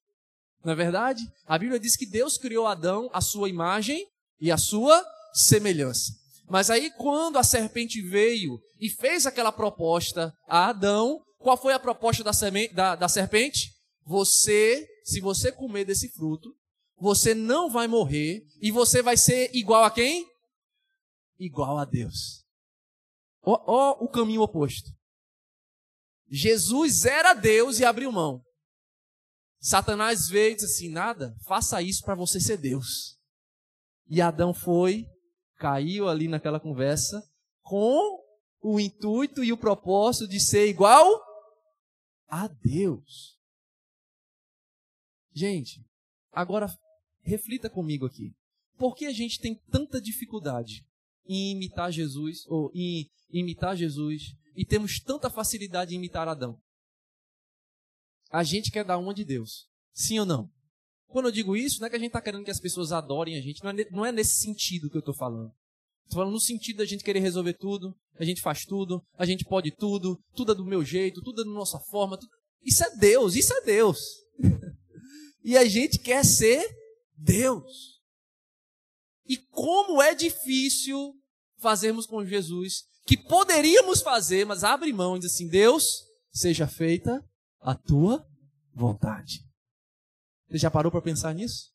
Não 0.64 0.72
é 0.72 0.76
verdade? 0.76 1.22
A 1.46 1.59
Bíblia 1.59 1.80
diz 1.80 1.96
que 1.96 2.06
Deus 2.06 2.38
criou 2.38 2.66
Adão 2.66 3.11
à 3.12 3.20
sua 3.20 3.48
imagem 3.48 4.06
e 4.40 4.52
à 4.52 4.56
sua 4.56 5.04
semelhança. 5.32 6.12
Mas 6.48 6.70
aí, 6.70 6.90
quando 6.92 7.38
a 7.38 7.42
serpente 7.42 8.00
veio 8.00 8.59
e 8.80 8.88
fez 8.88 9.26
aquela 9.26 9.50
proposta 9.50 10.32
a 10.48 10.68
Adão, 10.68 11.20
qual 11.38 11.56
foi 11.56 11.72
a 11.72 11.78
proposta 11.78 12.22
da, 12.22 12.32
da, 12.72 12.96
da 12.96 13.09
serpente? 13.09 13.72
Você, 14.04 14.87
se 15.04 15.20
você 15.20 15.50
comer 15.50 15.85
desse 15.85 16.09
fruto, 16.11 16.54
você 16.98 17.35
não 17.35 17.68
vai 17.68 17.88
morrer 17.88 18.42
e 18.62 18.70
você 18.70 19.02
vai 19.02 19.16
ser 19.16 19.50
igual 19.54 19.85
a 19.85 19.90
quem? 19.90 20.26
igual 21.38 21.78
a 21.78 21.85
Deus. 21.85 22.44
Ó, 23.42 23.62
ó 23.66 24.04
o 24.04 24.09
caminho 24.09 24.42
oposto. 24.42 24.90
Jesus 26.28 27.04
era 27.04 27.35
Deus 27.35 27.78
e 27.78 27.85
abriu 27.85 28.11
mão. 28.11 28.42
Satanás 29.61 30.28
veio 30.28 30.52
e 30.52 30.54
disse 30.56 30.66
assim: 30.66 30.88
nada, 30.88 31.35
faça 31.46 31.80
isso 31.80 32.02
para 32.02 32.14
você 32.14 32.40
ser 32.40 32.56
Deus. 32.56 33.16
E 34.09 34.20
Adão 34.20 34.52
foi, 34.52 35.06
caiu 35.56 36.08
ali 36.08 36.28
naquela 36.28 36.60
conversa, 36.60 37.22
com 37.62 38.22
o 38.60 38.80
intuito 38.80 39.42
e 39.44 39.52
o 39.52 39.56
propósito 39.56 40.28
de 40.28 40.40
ser 40.40 40.68
igual 40.68 41.20
a 42.28 42.48
Deus. 42.48 43.38
Gente, 45.32 45.84
agora 46.32 46.66
reflita 47.22 47.68
comigo 47.68 48.06
aqui. 48.06 48.34
Por 48.76 48.94
que 48.94 49.06
a 49.06 49.12
gente 49.12 49.40
tem 49.40 49.54
tanta 49.70 50.00
dificuldade 50.00 50.86
em 51.26 51.52
imitar 51.52 51.90
Jesus, 51.90 52.46
ou 52.46 52.70
em 52.74 53.10
imitar 53.30 53.76
Jesus, 53.76 54.34
e 54.54 54.64
temos 54.64 55.00
tanta 55.00 55.28
facilidade 55.28 55.94
em 55.94 55.98
imitar 55.98 56.28
Adão? 56.28 56.60
A 58.30 58.42
gente 58.42 58.70
quer 58.70 58.84
dar 58.84 58.98
uma 58.98 59.14
de 59.14 59.24
Deus. 59.24 59.68
Sim 59.92 60.18
ou 60.20 60.26
não? 60.26 60.50
Quando 61.16 61.29
eu 61.29 61.33
digo 61.33 61.57
isso, 61.57 61.81
não 61.81 61.87
é 61.87 61.88
que 61.88 61.96
a 61.96 61.98
gente 61.98 62.09
está 62.09 62.20
querendo 62.20 62.44
que 62.44 62.50
as 62.50 62.61
pessoas 62.61 62.92
adorem 62.92 63.38
a 63.38 63.40
gente, 63.40 63.64
não 63.64 63.70
é, 63.70 63.90
não 63.90 64.05
é 64.05 64.12
nesse 64.12 64.35
sentido 64.35 64.90
que 64.90 64.98
eu 64.98 65.00
estou 65.00 65.14
falando. 65.14 65.50
Estou 66.05 66.18
falando 66.18 66.35
no 66.35 66.38
sentido 66.38 66.76
da 66.76 66.85
gente 66.85 67.02
querer 67.02 67.20
resolver 67.20 67.55
tudo, 67.55 67.96
a 68.18 68.22
gente 68.22 68.42
faz 68.42 68.66
tudo, 68.66 69.02
a 69.16 69.24
gente 69.24 69.42
pode 69.42 69.74
tudo, 69.74 70.20
tudo 70.35 70.52
é 70.52 70.55
do 70.55 70.66
meu 70.66 70.85
jeito, 70.85 71.22
tudo 71.22 71.40
é 71.40 71.44
da 71.46 71.50
nossa 71.50 71.79
forma. 71.90 72.18
Tudo... 72.18 72.29
Isso 72.62 72.85
é 72.85 72.96
Deus, 72.96 73.35
isso 73.35 73.50
é 73.55 73.62
Deus. 73.62 73.98
e 75.42 75.57
a 75.57 75.64
gente 75.64 75.98
quer 75.98 76.22
ser 76.22 76.62
Deus. 77.16 77.98
E 79.26 79.38
como 79.38 80.02
é 80.02 80.14
difícil 80.14 81.14
fazermos 81.61 82.05
com 82.05 82.26
Jesus, 82.26 82.83
que 83.07 83.16
poderíamos 83.16 84.02
fazer, 84.02 84.44
mas 84.44 84.62
abre 84.62 84.92
mão 84.92 85.16
e 85.16 85.20
diz 85.20 85.33
assim: 85.33 85.48
Deus, 85.48 86.02
seja 86.31 86.68
feita 86.68 87.24
a 87.62 87.74
tua 87.74 88.22
vontade. 88.74 89.45
Você 90.48 90.59
já 90.59 90.70
parou 90.70 90.90
para 90.92 91.02
pensar 91.02 91.35
nisso? 91.35 91.70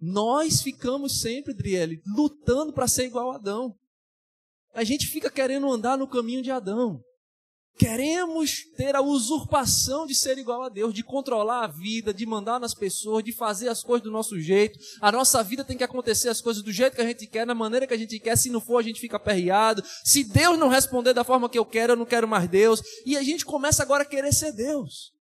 Nós 0.00 0.60
ficamos 0.60 1.20
sempre, 1.20 1.54
Driele, 1.54 2.02
lutando 2.14 2.72
para 2.72 2.88
ser 2.88 3.06
igual 3.06 3.32
a 3.32 3.36
Adão. 3.36 3.74
A 4.74 4.84
gente 4.84 5.06
fica 5.06 5.30
querendo 5.30 5.70
andar 5.70 5.96
no 5.96 6.06
caminho 6.06 6.42
de 6.42 6.50
Adão. 6.50 7.00
Queremos 7.78 8.64
ter 8.74 8.96
a 8.96 9.02
usurpação 9.02 10.06
de 10.06 10.14
ser 10.14 10.38
igual 10.38 10.62
a 10.62 10.68
Deus, 10.70 10.94
de 10.94 11.02
controlar 11.02 11.64
a 11.64 11.66
vida, 11.66 12.12
de 12.12 12.24
mandar 12.24 12.58
nas 12.58 12.74
pessoas, 12.74 13.22
de 13.22 13.32
fazer 13.32 13.68
as 13.68 13.82
coisas 13.82 14.02
do 14.02 14.10
nosso 14.10 14.40
jeito. 14.40 14.78
A 15.00 15.12
nossa 15.12 15.42
vida 15.42 15.62
tem 15.62 15.76
que 15.76 15.84
acontecer 15.84 16.30
as 16.30 16.40
coisas 16.40 16.62
do 16.62 16.72
jeito 16.72 16.96
que 16.96 17.02
a 17.02 17.06
gente 17.06 17.26
quer, 17.26 17.46
na 17.46 17.54
maneira 17.54 17.86
que 17.86 17.92
a 17.92 17.98
gente 17.98 18.18
quer. 18.18 18.36
Se 18.36 18.48
não 18.48 18.62
for, 18.62 18.78
a 18.78 18.82
gente 18.82 18.98
fica 18.98 19.16
aperreado. 19.16 19.82
Se 20.04 20.24
Deus 20.24 20.58
não 20.58 20.68
responder 20.68 21.12
da 21.12 21.24
forma 21.24 21.50
que 21.50 21.58
eu 21.58 21.66
quero, 21.66 21.92
eu 21.92 21.96
não 21.96 22.06
quero 22.06 22.26
mais 22.26 22.48
Deus. 22.48 22.82
E 23.04 23.14
a 23.14 23.22
gente 23.22 23.44
começa 23.44 23.82
agora 23.82 24.04
a 24.04 24.06
querer 24.06 24.32
ser 24.32 24.52
Deus. 24.52 25.12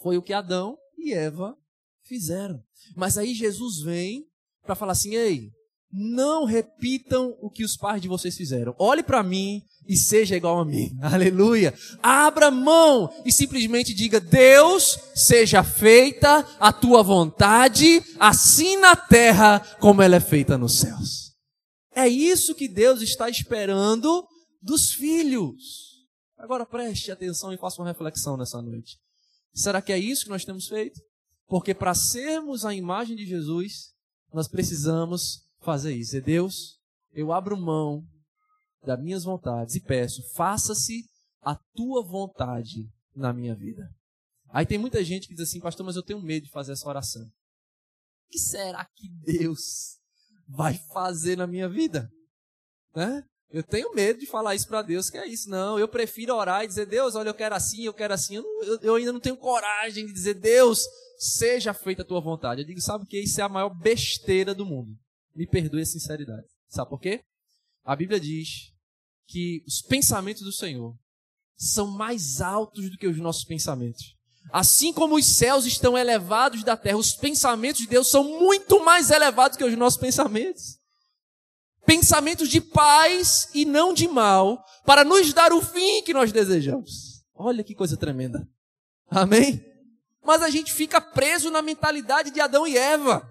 Foi 0.00 0.16
o 0.16 0.22
que 0.22 0.32
Adão 0.32 0.76
e 0.96 1.12
Eva 1.12 1.56
fizeram. 2.04 2.60
Mas 2.94 3.18
aí 3.18 3.34
Jesus 3.34 3.80
vem 3.80 4.24
para 4.64 4.74
falar 4.74 4.92
assim: 4.92 5.14
ei, 5.14 5.50
não 5.92 6.44
repitam 6.44 7.36
o 7.40 7.50
que 7.50 7.64
os 7.64 7.76
pais 7.76 8.02
de 8.02 8.08
vocês 8.08 8.36
fizeram. 8.36 8.74
Olhe 8.78 9.02
para 9.02 9.22
mim 9.22 9.62
e 9.88 9.96
seja 9.96 10.36
igual 10.36 10.58
a 10.58 10.64
mim. 10.64 10.90
Aleluia. 11.00 11.72
Abra 12.02 12.50
mão 12.50 13.10
e 13.24 13.32
simplesmente 13.32 13.94
diga: 13.94 14.20
Deus, 14.20 14.98
seja 15.14 15.62
feita 15.62 16.46
a 16.60 16.72
tua 16.72 17.02
vontade, 17.02 18.02
assim 18.18 18.76
na 18.76 18.96
terra 18.96 19.60
como 19.80 20.02
ela 20.02 20.16
é 20.16 20.20
feita 20.20 20.58
nos 20.58 20.78
céus. 20.78 21.32
É 21.94 22.06
isso 22.06 22.54
que 22.54 22.68
Deus 22.68 23.00
está 23.00 23.30
esperando 23.30 24.26
dos 24.60 24.92
filhos. 24.92 25.86
Agora 26.36 26.66
preste 26.66 27.10
atenção 27.10 27.52
e 27.52 27.56
faça 27.56 27.80
uma 27.80 27.88
reflexão 27.88 28.36
nessa 28.36 28.60
noite. 28.60 28.98
Será 29.56 29.80
que 29.80 29.90
é 29.90 29.98
isso 29.98 30.24
que 30.24 30.30
nós 30.30 30.44
temos 30.44 30.68
feito? 30.68 31.00
Porque 31.46 31.74
para 31.74 31.94
sermos 31.94 32.66
a 32.66 32.74
imagem 32.74 33.16
de 33.16 33.24
Jesus, 33.24 33.94
nós 34.30 34.46
precisamos 34.46 35.48
fazer 35.60 35.94
isso. 35.94 36.14
É 36.14 36.20
Deus, 36.20 36.78
eu 37.10 37.32
abro 37.32 37.56
mão 37.56 38.06
das 38.84 39.00
minhas 39.00 39.24
vontades 39.24 39.74
e 39.74 39.80
peço, 39.80 40.22
faça-se 40.34 41.04
a 41.40 41.56
tua 41.74 42.02
vontade 42.02 42.86
na 43.14 43.32
minha 43.32 43.54
vida. 43.54 43.88
Aí 44.50 44.66
tem 44.66 44.76
muita 44.76 45.02
gente 45.02 45.26
que 45.26 45.34
diz 45.34 45.48
assim, 45.48 45.60
pastor, 45.60 45.86
mas 45.86 45.96
eu 45.96 46.02
tenho 46.02 46.20
medo 46.20 46.44
de 46.44 46.52
fazer 46.52 46.72
essa 46.72 46.88
oração. 46.88 47.24
O 47.24 48.30
que 48.30 48.38
será 48.38 48.84
que 48.84 49.08
Deus 49.08 49.98
vai 50.46 50.74
fazer 50.92 51.36
na 51.36 51.46
minha 51.46 51.68
vida? 51.68 52.10
Né? 52.94 53.24
Eu 53.50 53.62
tenho 53.62 53.94
medo 53.94 54.18
de 54.18 54.26
falar 54.26 54.54
isso 54.54 54.66
para 54.66 54.82
Deus, 54.82 55.08
que 55.08 55.16
é 55.16 55.26
isso. 55.26 55.48
Não, 55.48 55.78
eu 55.78 55.88
prefiro 55.88 56.34
orar 56.34 56.64
e 56.64 56.68
dizer, 56.68 56.86
Deus, 56.86 57.14
olha, 57.14 57.28
eu 57.28 57.34
quero 57.34 57.54
assim, 57.54 57.84
eu 57.84 57.94
quero 57.94 58.12
assim. 58.12 58.36
Eu, 58.36 58.42
não, 58.42 58.62
eu, 58.62 58.78
eu 58.80 58.94
ainda 58.96 59.12
não 59.12 59.20
tenho 59.20 59.36
coragem 59.36 60.06
de 60.06 60.12
dizer, 60.12 60.34
Deus, 60.34 60.84
seja 61.16 61.72
feita 61.72 62.02
a 62.02 62.04
tua 62.04 62.20
vontade. 62.20 62.62
Eu 62.62 62.66
digo, 62.66 62.80
sabe 62.80 63.04
o 63.04 63.06
que? 63.06 63.20
Isso 63.20 63.40
é 63.40 63.44
a 63.44 63.48
maior 63.48 63.70
besteira 63.70 64.54
do 64.54 64.66
mundo. 64.66 64.90
Me 65.34 65.46
perdoe 65.46 65.82
a 65.82 65.86
sinceridade. 65.86 66.46
Sabe 66.68 66.90
por 66.90 67.00
quê? 67.00 67.22
A 67.84 67.94
Bíblia 67.94 68.18
diz 68.18 68.72
que 69.28 69.62
os 69.66 69.80
pensamentos 69.80 70.42
do 70.42 70.52
Senhor 70.52 70.94
são 71.56 71.86
mais 71.86 72.40
altos 72.40 72.90
do 72.90 72.96
que 72.96 73.06
os 73.06 73.18
nossos 73.18 73.44
pensamentos. 73.44 74.16
Assim 74.52 74.92
como 74.92 75.16
os 75.16 75.36
céus 75.36 75.66
estão 75.66 75.96
elevados 75.96 76.62
da 76.62 76.76
terra, 76.76 76.98
os 76.98 77.14
pensamentos 77.14 77.80
de 77.80 77.86
Deus 77.86 78.10
são 78.10 78.22
muito 78.40 78.84
mais 78.84 79.10
elevados 79.10 79.56
que 79.56 79.64
os 79.64 79.76
nossos 79.76 79.98
pensamentos. 79.98 80.78
Pensamentos 81.86 82.48
de 82.48 82.60
paz 82.60 83.48
e 83.54 83.64
não 83.64 83.94
de 83.94 84.08
mal, 84.08 84.62
para 84.84 85.04
nos 85.04 85.32
dar 85.32 85.52
o 85.52 85.62
fim 85.62 86.02
que 86.02 86.12
nós 86.12 86.32
desejamos. 86.32 87.22
Olha 87.34 87.62
que 87.62 87.74
coisa 87.74 87.96
tremenda. 87.96 88.46
Amém? 89.08 89.64
Mas 90.24 90.42
a 90.42 90.50
gente 90.50 90.72
fica 90.72 91.00
preso 91.00 91.50
na 91.50 91.62
mentalidade 91.62 92.30
de 92.30 92.40
Adão 92.40 92.66
e 92.66 92.76
Eva. 92.76 93.22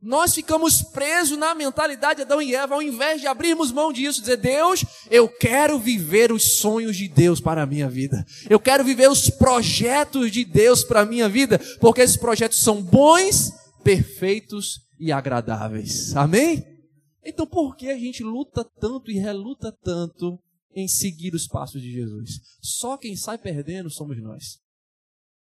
Nós 0.00 0.34
ficamos 0.34 0.82
presos 0.82 1.38
na 1.38 1.54
mentalidade 1.54 2.16
de 2.16 2.22
Adão 2.22 2.42
e 2.42 2.54
Eva, 2.54 2.74
ao 2.74 2.82
invés 2.82 3.20
de 3.20 3.28
abrirmos 3.28 3.70
mão 3.70 3.92
disso, 3.92 4.20
dizer: 4.20 4.36
Deus, 4.36 4.84
eu 5.08 5.28
quero 5.28 5.78
viver 5.78 6.32
os 6.32 6.58
sonhos 6.58 6.96
de 6.96 7.06
Deus 7.06 7.40
para 7.40 7.62
a 7.62 7.66
minha 7.66 7.88
vida. 7.88 8.24
Eu 8.50 8.58
quero 8.58 8.82
viver 8.82 9.08
os 9.08 9.30
projetos 9.30 10.32
de 10.32 10.44
Deus 10.44 10.82
para 10.82 11.02
a 11.02 11.06
minha 11.06 11.28
vida, 11.28 11.60
porque 11.80 12.00
esses 12.00 12.16
projetos 12.16 12.60
são 12.60 12.82
bons, 12.82 13.52
perfeitos 13.84 14.80
e 14.98 15.12
agradáveis. 15.12 16.16
Amém? 16.16 16.71
Então, 17.24 17.46
por 17.46 17.76
que 17.76 17.88
a 17.88 17.98
gente 17.98 18.22
luta 18.22 18.64
tanto 18.64 19.10
e 19.10 19.18
reluta 19.18 19.70
tanto 19.70 20.38
em 20.74 20.88
seguir 20.88 21.34
os 21.34 21.46
passos 21.46 21.80
de 21.80 21.90
Jesus? 21.90 22.40
Só 22.60 22.96
quem 22.96 23.16
sai 23.16 23.38
perdendo 23.38 23.90
somos 23.90 24.20
nós. 24.20 24.58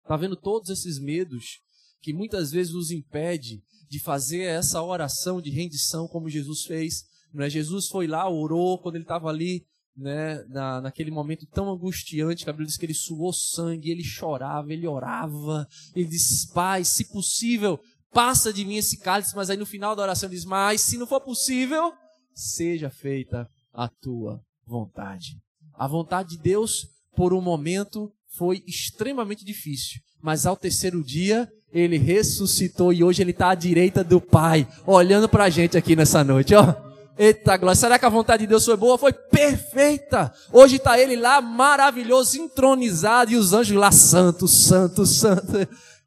Está 0.02 0.16
vendo 0.16 0.36
todos 0.36 0.68
esses 0.68 0.98
medos 0.98 1.60
que 2.02 2.12
muitas 2.12 2.50
vezes 2.50 2.74
nos 2.74 2.90
impede 2.90 3.62
de 3.88 3.98
fazer 3.98 4.42
essa 4.42 4.82
oração 4.82 5.40
de 5.40 5.50
rendição 5.50 6.06
como 6.06 6.28
Jesus 6.28 6.64
fez. 6.64 7.04
Né? 7.32 7.48
Jesus 7.48 7.88
foi 7.88 8.06
lá, 8.06 8.28
orou, 8.28 8.78
quando 8.78 8.96
ele 8.96 9.04
estava 9.04 9.30
ali, 9.30 9.64
né, 9.96 10.42
na, 10.48 10.80
naquele 10.80 11.10
momento 11.10 11.46
tão 11.46 11.70
angustiante, 11.70 12.48
a 12.48 12.52
Bíblia 12.52 12.66
diz 12.66 12.76
que 12.76 12.84
ele 12.84 12.94
suou 12.94 13.32
sangue, 13.32 13.90
ele 13.90 14.02
chorava, 14.02 14.72
ele 14.72 14.86
orava, 14.86 15.66
ele 15.94 16.08
disse, 16.08 16.52
Pai, 16.52 16.84
se 16.84 17.10
possível, 17.10 17.80
passa 18.14 18.52
de 18.52 18.64
mim 18.64 18.76
esse 18.76 18.96
cálice, 18.98 19.34
mas 19.34 19.50
aí 19.50 19.56
no 19.56 19.66
final 19.66 19.94
da 19.94 20.02
oração 20.02 20.30
diz, 20.30 20.44
mas 20.44 20.80
se 20.80 20.96
não 20.96 21.06
for 21.06 21.20
possível, 21.20 21.92
seja 22.32 22.88
feita 22.88 23.46
a 23.72 23.88
tua 23.88 24.40
vontade. 24.66 25.36
A 25.74 25.88
vontade 25.88 26.30
de 26.30 26.38
Deus, 26.38 26.86
por 27.16 27.34
um 27.34 27.40
momento, 27.40 28.10
foi 28.38 28.62
extremamente 28.66 29.44
difícil, 29.44 30.00
mas 30.22 30.46
ao 30.46 30.56
terceiro 30.56 31.02
dia 31.02 31.48
ele 31.72 31.98
ressuscitou 31.98 32.92
e 32.92 33.02
hoje 33.02 33.20
ele 33.20 33.32
está 33.32 33.50
à 33.50 33.54
direita 33.54 34.04
do 34.04 34.20
Pai, 34.20 34.66
olhando 34.86 35.28
para 35.28 35.44
a 35.44 35.50
gente 35.50 35.76
aqui 35.76 35.96
nessa 35.96 36.22
noite, 36.22 36.54
ó. 36.54 36.72
Eita 37.16 37.56
glória, 37.56 37.76
será 37.76 37.96
que 37.96 38.04
a 38.04 38.08
vontade 38.08 38.42
de 38.42 38.48
Deus 38.48 38.64
foi 38.64 38.76
boa? 38.76 38.98
Foi 38.98 39.12
perfeita. 39.12 40.32
Hoje 40.52 40.76
está 40.76 40.98
ele 40.98 41.14
lá 41.14 41.40
maravilhoso, 41.40 42.36
entronizado 42.36 43.30
e 43.30 43.36
os 43.36 43.52
anjos 43.52 43.76
lá, 43.76 43.92
santo, 43.92 44.48
santo, 44.48 45.06
santo. 45.06 45.52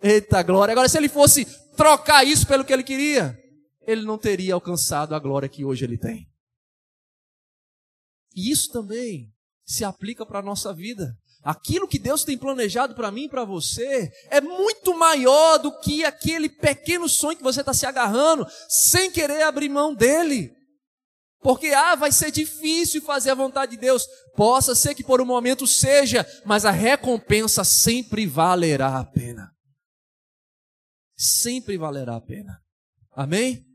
Eita 0.01 0.43
glória. 0.43 0.73
Agora, 0.73 0.89
se 0.89 0.97
ele 0.97 1.07
fosse 1.07 1.47
trocar 1.77 2.25
isso 2.25 2.45
pelo 2.47 2.65
que 2.65 2.73
ele 2.73 2.83
queria, 2.83 3.37
ele 3.85 4.01
não 4.01 4.17
teria 4.17 4.55
alcançado 4.55 5.15
a 5.15 5.19
glória 5.19 5.47
que 5.47 5.63
hoje 5.63 5.85
ele 5.85 5.97
tem. 5.97 6.27
E 8.35 8.51
isso 8.51 8.71
também 8.71 9.31
se 9.65 9.85
aplica 9.85 10.25
para 10.25 10.39
a 10.39 10.43
nossa 10.43 10.73
vida. 10.73 11.15
Aquilo 11.43 11.87
que 11.87 11.99
Deus 11.99 12.23
tem 12.23 12.37
planejado 12.37 12.93
para 12.93 13.11
mim 13.11 13.25
e 13.25 13.29
para 13.29 13.45
você 13.45 14.11
é 14.29 14.41
muito 14.41 14.97
maior 14.97 15.57
do 15.57 15.79
que 15.79 16.03
aquele 16.03 16.49
pequeno 16.49 17.07
sonho 17.07 17.37
que 17.37 17.43
você 17.43 17.61
está 17.61 17.73
se 17.73 17.85
agarrando 17.85 18.45
sem 18.67 19.09
querer 19.09 19.43
abrir 19.43 19.69
mão 19.69 19.93
dele. 19.93 20.51
Porque, 21.39 21.67
ah, 21.67 21.95
vai 21.95 22.11
ser 22.11 22.31
difícil 22.31 23.01
fazer 23.01 23.29
a 23.29 23.35
vontade 23.35 23.71
de 23.71 23.77
Deus. 23.77 24.05
Possa 24.35 24.75
ser 24.75 24.95
que 24.95 25.03
por 25.03 25.21
um 25.21 25.25
momento 25.25 25.65
seja, 25.65 26.25
mas 26.45 26.65
a 26.65 26.71
recompensa 26.71 27.63
sempre 27.63 28.25
valerá 28.25 28.97
a 28.99 29.05
pena. 29.05 29.56
Sempre 31.17 31.77
valerá 31.77 32.15
a 32.15 32.21
pena. 32.21 32.61
Amém? 33.15 33.65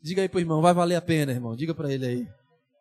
Diga 0.00 0.22
aí 0.22 0.28
para 0.28 0.38
o 0.38 0.40
irmão, 0.40 0.62
vai 0.62 0.72
valer 0.72 0.94
a 0.94 1.02
pena, 1.02 1.32
irmão. 1.32 1.56
Diga 1.56 1.74
para 1.74 1.92
ele 1.92 2.06
aí. 2.06 2.28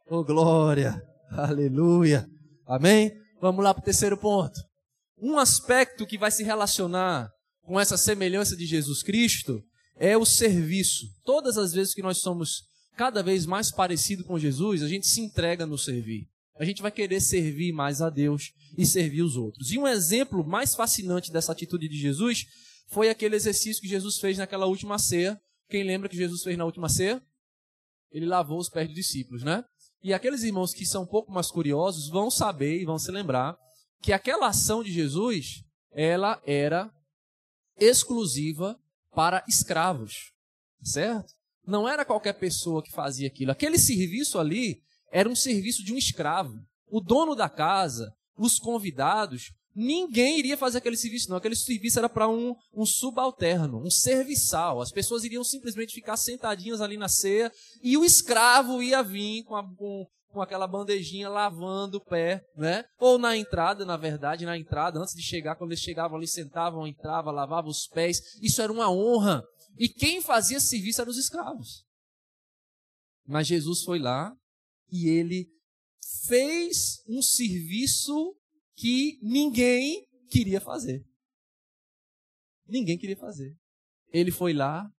Oh, 0.07 0.23
glória. 0.23 1.01
Aleluia. 1.31 2.29
Amém? 2.67 3.11
Vamos 3.41 3.63
lá 3.63 3.73
para 3.73 3.81
o 3.81 3.85
terceiro 3.85 4.15
ponto. 4.15 4.59
Um 5.17 5.37
aspecto 5.37 6.05
que 6.05 6.17
vai 6.17 6.31
se 6.31 6.43
relacionar 6.43 7.29
com 7.63 7.79
essa 7.79 7.97
semelhança 7.97 8.55
de 8.55 8.65
Jesus 8.65 9.01
Cristo 9.01 9.61
é 9.97 10.15
o 10.15 10.25
serviço. 10.25 11.07
Todas 11.25 11.57
as 11.57 11.73
vezes 11.73 11.93
que 11.93 12.01
nós 12.01 12.19
somos 12.19 12.63
cada 12.95 13.23
vez 13.23 13.45
mais 13.45 13.71
parecidos 13.71 14.25
com 14.25 14.37
Jesus, 14.37 14.83
a 14.83 14.87
gente 14.87 15.07
se 15.07 15.19
entrega 15.19 15.65
no 15.65 15.77
servir. 15.77 16.27
A 16.59 16.65
gente 16.65 16.81
vai 16.81 16.91
querer 16.91 17.21
servir 17.21 17.71
mais 17.71 18.01
a 18.01 18.09
Deus 18.09 18.51
e 18.77 18.85
servir 18.85 19.23
os 19.23 19.35
outros. 19.35 19.71
E 19.71 19.79
um 19.79 19.87
exemplo 19.87 20.45
mais 20.45 20.75
fascinante 20.75 21.31
dessa 21.31 21.53
atitude 21.53 21.87
de 21.87 21.97
Jesus 21.97 22.45
foi 22.89 23.09
aquele 23.09 23.35
exercício 23.35 23.81
que 23.81 23.87
Jesus 23.87 24.17
fez 24.17 24.37
naquela 24.37 24.65
última 24.65 24.97
ceia. 24.97 25.39
Quem 25.69 25.83
lembra 25.83 26.09
que 26.09 26.17
Jesus 26.17 26.43
fez 26.43 26.57
na 26.57 26.65
última 26.65 26.89
ceia? 26.89 27.21
Ele 28.11 28.25
lavou 28.25 28.59
os 28.59 28.69
pés 28.69 28.87
dos 28.87 28.95
discípulos, 28.95 29.43
né? 29.43 29.63
E 30.01 30.13
aqueles 30.13 30.43
irmãos 30.43 30.73
que 30.73 30.85
são 30.85 31.03
um 31.03 31.07
pouco 31.07 31.31
mais 31.31 31.51
curiosos 31.51 32.09
vão 32.09 32.31
saber 32.31 32.81
e 32.81 32.85
vão 32.85 32.97
se 32.97 33.11
lembrar 33.11 33.57
que 34.01 34.13
aquela 34.13 34.47
ação 34.47 34.83
de 34.83 34.91
Jesus, 34.91 35.63
ela 35.91 36.41
era 36.45 36.91
exclusiva 37.77 38.79
para 39.11 39.43
escravos, 39.47 40.31
certo? 40.81 41.33
Não 41.67 41.87
era 41.87 42.05
qualquer 42.05 42.33
pessoa 42.33 42.81
que 42.81 42.91
fazia 42.91 43.27
aquilo. 43.27 43.51
Aquele 43.51 43.77
serviço 43.77 44.39
ali 44.39 44.81
era 45.11 45.29
um 45.29 45.35
serviço 45.35 45.83
de 45.83 45.93
um 45.93 45.97
escravo. 45.97 46.57
O 46.87 46.99
dono 46.99 47.35
da 47.35 47.49
casa, 47.49 48.11
os 48.37 48.57
convidados, 48.57 49.51
ninguém 49.75 50.39
iria 50.39 50.57
fazer 50.57 50.79
aquele 50.79 50.97
serviço, 50.97 51.29
não. 51.29 51.37
Aquele 51.37 51.55
serviço 51.55 51.99
era 51.99 52.09
para 52.09 52.27
um, 52.27 52.55
um 52.73 52.85
subalterno, 52.85 53.81
um 53.83 53.89
serviçal. 53.89 54.81
As 54.81 54.91
pessoas 54.91 55.23
iriam 55.23 55.43
simplesmente 55.43 55.93
ficar 55.93 56.17
sentadinhas 56.17 56.81
ali 56.81 56.97
na 56.97 57.07
ceia 57.07 57.51
e 57.81 57.97
o 57.97 58.03
escravo 58.03 58.81
ia 58.81 59.01
vir 59.01 59.43
com, 59.43 59.55
a, 59.55 59.63
com, 59.63 60.05
com 60.29 60.41
aquela 60.41 60.67
bandejinha 60.67 61.29
lavando 61.29 61.97
o 61.97 62.05
pé, 62.05 62.43
né? 62.55 62.83
Ou 62.99 63.17
na 63.17 63.37
entrada, 63.37 63.85
na 63.85 63.97
verdade, 63.97 64.45
na 64.45 64.57
entrada, 64.57 64.99
antes 64.99 65.15
de 65.15 65.23
chegar, 65.23 65.55
quando 65.55 65.71
eles 65.71 65.83
chegavam 65.83 66.17
ali, 66.17 66.27
sentavam, 66.27 66.87
entravam, 66.87 67.33
lavavam 67.33 67.69
os 67.69 67.87
pés. 67.87 68.37
Isso 68.41 68.61
era 68.61 68.71
uma 68.71 68.91
honra. 68.91 69.43
E 69.77 69.87
quem 69.87 70.21
fazia 70.21 70.59
serviço 70.59 71.01
eram 71.01 71.11
os 71.11 71.17
escravos. 71.17 71.85
Mas 73.25 73.47
Jesus 73.47 73.83
foi 73.83 73.99
lá 73.99 74.33
e 74.91 75.07
ele 75.07 75.47
fez 76.27 77.01
um 77.07 77.21
serviço 77.21 78.35
que 78.79 79.19
ninguém 79.21 80.07
queria 80.29 80.61
fazer. 80.61 81.03
Ninguém 82.65 82.97
queria 82.97 83.17
fazer. 83.17 83.53
Ele 84.13 84.31
foi 84.31 84.53
lá 84.53 84.89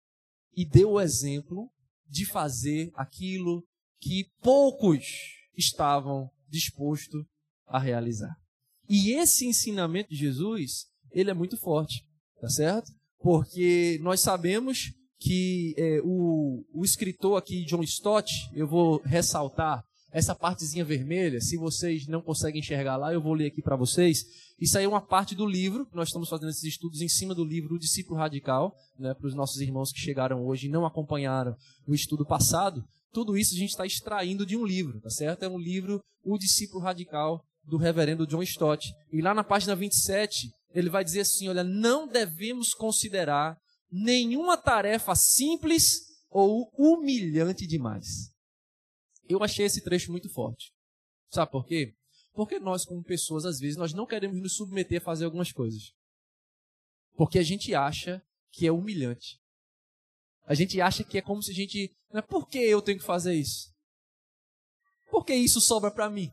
e 0.55 0.69
deu 0.69 0.91
o 0.91 1.01
exemplo 1.01 1.71
de 2.07 2.27
fazer 2.27 2.91
aquilo 2.95 3.65
que 3.99 4.27
poucos 4.43 5.07
estavam 5.57 6.31
dispostos 6.47 7.25
a 7.67 7.79
realizar. 7.79 8.37
E 8.87 9.13
esse 9.13 9.47
ensinamento 9.47 10.11
de 10.11 10.17
Jesus, 10.17 10.87
ele 11.13 11.31
é 11.31 11.35
muito 11.35 11.57
forte, 11.57 12.05
tá 12.39 12.51
certo? 12.51 12.93
Porque 13.19 13.99
nós 14.03 14.21
sabemos 14.21 14.93
que 15.19 15.75
é, 15.79 16.01
o, 16.03 16.67
o 16.75 16.85
escritor 16.85 17.39
aqui, 17.39 17.65
John 17.65 17.83
Stott, 17.83 18.31
eu 18.53 18.69
vou 18.69 19.01
ressaltar 19.03 19.83
essa 20.13 20.35
partezinha 20.35 20.85
vermelha, 20.85 21.41
se 21.41 21.57
vocês 21.57 22.07
não 22.07 22.21
conseguem 22.21 22.61
enxergar 22.61 22.97
lá, 22.97 23.13
eu 23.13 23.23
vou 23.23 23.35
ler 23.35 23.47
aqui 23.47 23.63
para 23.63 23.77
vocês. 23.77 24.25
Isso 24.61 24.77
aí 24.77 24.85
é 24.85 24.89
uma 24.89 25.01
parte 25.01 25.35
do 25.35 25.47
livro, 25.47 25.87
nós 25.93 26.09
estamos 26.09 26.29
fazendo 26.29 26.51
esses 26.51 26.65
estudos 26.65 27.01
em 27.01 27.09
cima 27.09 27.35
do 27.35 27.45
livro 27.45 27.75
O 27.75 27.79
Discípulo 27.79 28.19
Radical, 28.19 28.75
né, 28.99 29.15
para 29.15 29.27
os 29.27 29.35
nossos 29.35 29.61
irmãos 29.61 29.93
que 29.93 30.01
chegaram 30.01 30.45
hoje 30.45 30.67
e 30.67 30.71
não 30.71 30.85
acompanharam 30.85 31.55
o 31.87 31.95
estudo 31.95 32.27
passado. 32.27 32.83
Tudo 33.13 33.37
isso 33.37 33.55
a 33.55 33.59
gente 33.59 33.71
está 33.71 33.87
extraindo 33.87 34.45
de 34.45 34.57
um 34.57 34.65
livro, 34.65 35.01
tá 35.01 35.11
certo? 35.11 35.45
É 35.45 35.49
um 35.49 35.59
livro, 35.59 36.01
O 36.25 36.39
Discípulo 36.39 36.83
Radical, 36.83 37.43
do 37.65 37.77
reverendo 37.77 38.27
John 38.27 38.43
Stott. 38.43 38.93
E 39.13 39.21
lá 39.21 39.35
na 39.35 39.45
página 39.45 39.75
27, 39.75 40.51
ele 40.73 40.89
vai 40.89 41.05
dizer 41.05 41.21
assim: 41.21 41.49
olha, 41.49 41.65
não 41.65 42.07
devemos 42.07 42.73
considerar 42.73 43.57
nenhuma 43.91 44.57
tarefa 44.57 45.15
simples 45.15 46.01
ou 46.31 46.71
humilhante 46.79 47.67
demais. 47.67 48.31
Eu 49.31 49.43
achei 49.45 49.65
esse 49.65 49.81
trecho 49.81 50.11
muito 50.11 50.29
forte. 50.29 50.73
Sabe 51.31 51.53
por 51.53 51.65
quê? 51.65 51.95
Porque 52.33 52.59
nós, 52.59 52.85
como 52.85 53.03
pessoas, 53.03 53.45
às 53.45 53.61
vezes, 53.61 53.77
nós 53.77 53.93
não 53.93 54.07
queremos 54.07 54.41
nos 54.41 54.57
submeter 54.57 55.01
a 55.01 55.05
fazer 55.05 55.25
algumas 55.25 55.53
coisas. 55.53 55.93
Porque 57.15 57.39
a 57.39 57.43
gente 57.43 57.75
acha 57.75 58.23
que 58.51 58.67
é 58.67 58.73
humilhante. 58.73 59.39
A 60.47 60.55
gente 60.55 60.81
acha 60.81 61.05
que 61.05 61.19
é 61.19 61.23
como 61.23 61.43
se 61.43 61.53
a 61.53 61.55
gente. 61.55 61.95
Né, 62.13 62.21
por 62.23 62.49
que 62.49 62.59
eu 62.59 62.83
tenho 62.83 62.99
que 62.99 63.05
fazer 63.05 63.35
isso? 63.35 63.73
Por 65.11 65.25
que 65.25 65.35
isso 65.35 65.61
sobra 65.61 65.93
para 65.93 66.11
mim? 66.11 66.31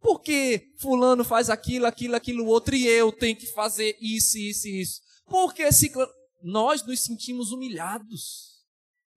Por 0.00 0.20
que 0.20 0.70
fulano 0.78 1.24
faz 1.24 1.48
aquilo, 1.48 1.86
aquilo, 1.86 2.14
aquilo 2.16 2.46
outro 2.46 2.74
e 2.74 2.86
eu 2.86 3.10
tenho 3.10 3.36
que 3.36 3.46
fazer 3.46 3.96
isso, 4.00 4.36
isso 4.38 4.68
e 4.68 4.80
isso? 4.80 5.00
Porque 5.26 5.72
se 5.72 5.90
nós 6.42 6.84
nos 6.84 7.00
sentimos 7.00 7.50
humilhados 7.50 8.64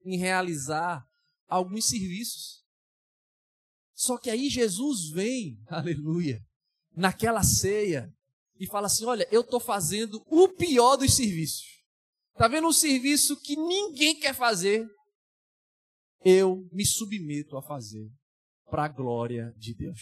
em 0.04 0.18
realizar 0.18 1.06
alguns 1.52 1.86
serviços. 1.86 2.61
Só 4.02 4.18
que 4.18 4.32
aí 4.32 4.50
Jesus 4.50 5.12
vem, 5.12 5.60
aleluia, 5.68 6.42
naquela 6.92 7.44
ceia 7.44 8.12
e 8.60 8.66
fala 8.66 8.88
assim: 8.88 9.06
Olha, 9.06 9.28
eu 9.32 9.42
estou 9.42 9.60
fazendo 9.60 10.20
o 10.26 10.48
pior 10.48 10.96
dos 10.96 11.16
serviços. 11.16 11.68
Está 12.34 12.48
vendo 12.48 12.68
um 12.68 12.74
serviço 12.74 13.40
que 13.40 13.56
ninguém 13.56 14.20
quer 14.20 14.34
fazer? 14.34 14.88
Eu 16.26 16.68
me 16.74 16.84
submeto 16.84 17.56
a 17.56 17.62
fazer 17.62 18.10
para 18.72 18.86
a 18.86 18.88
glória 18.88 19.54
de 19.56 19.76
Deus. 19.76 20.00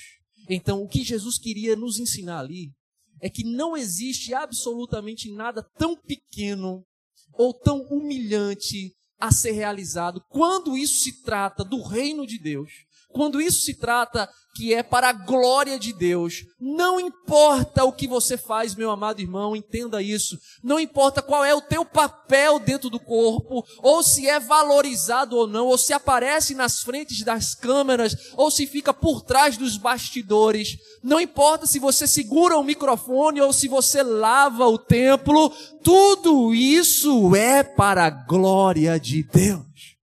Então, 0.49 0.81
o 0.81 0.87
que 0.87 1.03
Jesus 1.03 1.37
queria 1.37 1.75
nos 1.75 1.99
ensinar 1.99 2.39
ali 2.39 2.71
é 3.19 3.29
que 3.29 3.43
não 3.43 3.75
existe 3.75 4.33
absolutamente 4.33 5.29
nada 5.29 5.61
tão 5.77 5.97
pequeno 5.97 6.85
ou 7.33 7.53
tão 7.53 7.81
humilhante 7.89 8.93
a 9.19 9.29
ser 9.29 9.51
realizado 9.51 10.23
quando 10.29 10.77
isso 10.77 11.03
se 11.03 11.21
trata 11.21 11.65
do 11.65 11.81
reino 11.81 12.25
de 12.25 12.39
Deus, 12.39 12.71
quando 13.11 13.41
isso 13.41 13.63
se 13.63 13.73
trata 13.73 14.29
que 14.55 14.73
é 14.73 14.83
para 14.83 15.09
a 15.09 15.13
glória 15.13 15.79
de 15.79 15.93
Deus, 15.93 16.43
não 16.59 16.99
importa 16.99 17.85
o 17.85 17.93
que 17.93 18.07
você 18.07 18.37
faz, 18.37 18.75
meu 18.75 18.91
amado 18.91 19.21
irmão, 19.21 19.55
entenda 19.55 20.01
isso. 20.01 20.37
Não 20.61 20.79
importa 20.79 21.21
qual 21.21 21.45
é 21.45 21.55
o 21.55 21.61
teu 21.61 21.85
papel 21.85 22.59
dentro 22.59 22.89
do 22.89 22.99
corpo, 22.99 23.63
ou 23.81 24.03
se 24.03 24.27
é 24.27 24.37
valorizado 24.37 25.37
ou 25.37 25.47
não, 25.47 25.67
ou 25.67 25.77
se 25.77 25.93
aparece 25.93 26.53
nas 26.55 26.81
frentes 26.81 27.23
das 27.23 27.55
câmeras, 27.55 28.33
ou 28.35 28.51
se 28.51 28.67
fica 28.67 28.93
por 28.93 29.21
trás 29.21 29.55
dos 29.55 29.77
bastidores. 29.77 30.77
Não 31.01 31.21
importa 31.21 31.65
se 31.65 31.79
você 31.79 32.05
segura 32.05 32.57
o 32.57 32.63
microfone 32.63 33.39
ou 33.39 33.53
se 33.53 33.69
você 33.69 34.03
lava 34.03 34.67
o 34.67 34.77
templo, 34.77 35.53
tudo 35.81 36.53
isso 36.53 37.33
é 37.33 37.63
para 37.63 38.07
a 38.07 38.09
glória 38.09 38.99
de 38.99 39.23
Deus. 39.23 39.98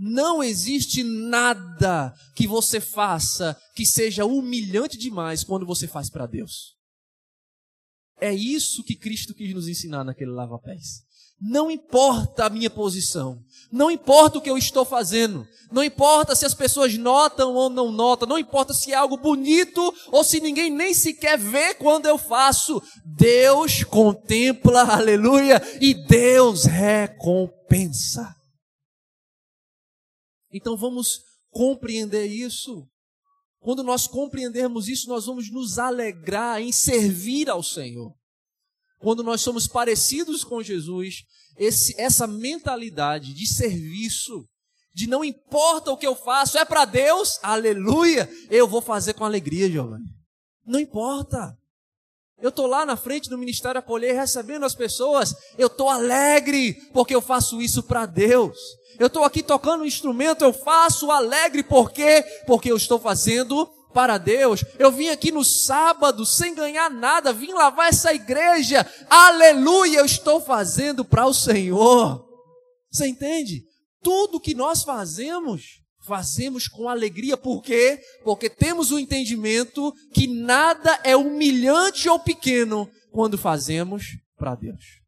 Não 0.00 0.42
existe 0.42 1.02
nada 1.02 2.14
que 2.36 2.46
você 2.46 2.80
faça 2.80 3.56
que 3.74 3.84
seja 3.84 4.24
humilhante 4.24 4.96
demais 4.96 5.42
quando 5.42 5.66
você 5.66 5.88
faz 5.88 6.08
para 6.08 6.26
Deus. 6.26 6.76
É 8.20 8.32
isso 8.32 8.84
que 8.84 8.94
Cristo 8.94 9.34
quis 9.34 9.52
nos 9.52 9.66
ensinar 9.66 10.04
naquele 10.04 10.30
lava-pés. 10.30 11.02
Não 11.40 11.70
importa 11.70 12.46
a 12.46 12.50
minha 12.50 12.68
posição, 12.68 13.40
não 13.70 13.90
importa 13.90 14.38
o 14.38 14.40
que 14.40 14.50
eu 14.50 14.58
estou 14.58 14.84
fazendo, 14.84 15.46
não 15.70 15.84
importa 15.84 16.34
se 16.34 16.44
as 16.44 16.52
pessoas 16.52 16.96
notam 16.98 17.54
ou 17.54 17.70
não 17.70 17.92
notam, 17.92 18.28
não 18.28 18.38
importa 18.38 18.74
se 18.74 18.92
é 18.92 18.96
algo 18.96 19.16
bonito 19.16 19.94
ou 20.08 20.24
se 20.24 20.40
ninguém 20.40 20.68
nem 20.68 20.92
sequer 20.92 21.38
vê 21.38 21.74
quando 21.74 22.06
eu 22.06 22.18
faço. 22.18 22.82
Deus 23.04 23.84
contempla, 23.84 24.82
aleluia, 24.82 25.62
e 25.80 25.94
Deus 25.94 26.64
recompensa. 26.64 28.37
Então 30.52 30.76
vamos 30.76 31.20
compreender 31.50 32.26
isso. 32.26 32.86
Quando 33.60 33.82
nós 33.82 34.06
compreendermos 34.06 34.88
isso, 34.88 35.08
nós 35.08 35.26
vamos 35.26 35.50
nos 35.50 35.78
alegrar 35.78 36.60
em 36.60 36.72
servir 36.72 37.50
ao 37.50 37.62
Senhor. 37.62 38.14
Quando 39.00 39.22
nós 39.22 39.40
somos 39.40 39.66
parecidos 39.66 40.44
com 40.44 40.62
Jesus, 40.62 41.22
esse, 41.56 42.00
essa 42.00 42.26
mentalidade 42.26 43.34
de 43.34 43.46
serviço, 43.46 44.44
de 44.94 45.06
não 45.06 45.24
importa 45.24 45.92
o 45.92 45.96
que 45.96 46.06
eu 46.06 46.14
faço, 46.14 46.58
é 46.58 46.64
para 46.64 46.84
Deus, 46.84 47.38
aleluia, 47.42 48.28
eu 48.50 48.66
vou 48.66 48.80
fazer 48.80 49.14
com 49.14 49.24
alegria, 49.24 49.70
Giovanni. 49.70 50.06
Não 50.66 50.78
importa. 50.78 51.56
Eu 52.40 52.50
estou 52.50 52.66
lá 52.66 52.86
na 52.86 52.96
frente 52.96 53.28
do 53.28 53.36
Ministério 53.36 53.78
Acolher 53.78 54.14
recebendo 54.14 54.64
as 54.64 54.74
pessoas, 54.74 55.34
eu 55.56 55.66
estou 55.66 55.90
alegre 55.90 56.74
porque 56.92 57.14
eu 57.14 57.20
faço 57.20 57.60
isso 57.60 57.82
para 57.82 58.06
Deus. 58.06 58.56
Eu 58.98 59.08
estou 59.08 59.24
aqui 59.24 59.42
tocando 59.42 59.82
um 59.82 59.86
instrumento, 59.86 60.44
eu 60.44 60.52
faço 60.52 61.10
alegre, 61.10 61.62
por 61.62 61.90
quê? 61.90 62.24
Porque 62.46 62.70
eu 62.70 62.76
estou 62.76 62.98
fazendo 62.98 63.66
para 63.92 64.18
Deus. 64.18 64.64
Eu 64.78 64.92
vim 64.92 65.08
aqui 65.08 65.32
no 65.32 65.44
sábado 65.44 66.24
sem 66.24 66.54
ganhar 66.54 66.90
nada, 66.90 67.32
vim 67.32 67.52
lavar 67.52 67.88
essa 67.88 68.12
igreja. 68.14 68.86
Aleluia, 69.08 69.98
eu 69.98 70.04
estou 70.04 70.40
fazendo 70.40 71.04
para 71.04 71.26
o 71.26 71.34
Senhor. 71.34 72.24
Você 72.90 73.06
entende? 73.06 73.64
Tudo 74.02 74.40
que 74.40 74.54
nós 74.54 74.82
fazemos, 74.82 75.80
fazemos 76.08 76.66
com 76.66 76.88
alegria. 76.88 77.36
Por 77.36 77.62
quê? 77.62 78.02
Porque 78.24 78.48
temos 78.48 78.90
o 78.90 78.98
entendimento 78.98 79.92
que 80.12 80.26
nada 80.26 80.98
é 81.04 81.14
humilhante 81.16 82.08
ou 82.08 82.18
pequeno 82.18 82.90
quando 83.12 83.36
fazemos 83.36 84.16
para 84.36 84.54
Deus. 84.54 85.00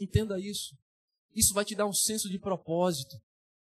Entenda 0.00 0.38
isso. 0.38 0.76
Isso 1.34 1.54
vai 1.54 1.64
te 1.64 1.74
dar 1.74 1.86
um 1.86 1.92
senso 1.92 2.28
de 2.28 2.38
propósito. 2.38 3.16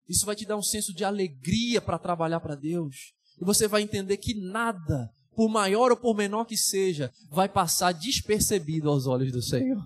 Isso 0.08 0.26
vai 0.26 0.36
te 0.36 0.46
dar 0.46 0.58
um 0.58 0.64
senso 0.64 0.94
de 0.94 1.04
alegria 1.04 1.80
para 1.80 2.00
trabalhar 2.00 2.40
para 2.40 2.56
Deus. 2.56 3.14
E 3.40 3.46
você 3.46 3.68
vai 3.68 3.84
entender 3.84 4.18
que 4.18 4.34
nada, 4.34 5.10
por 5.36 5.48
maior 5.48 5.92
ou 5.92 5.98
por 5.98 6.16
menor 6.16 6.46
que 6.46 6.58
seja, 6.58 7.12
vai 7.30 7.48
passar 7.48 7.92
despercebido 7.94 8.90
aos 8.90 9.06
olhos 9.06 9.32
do 9.32 9.42
Senhor. 9.42 9.82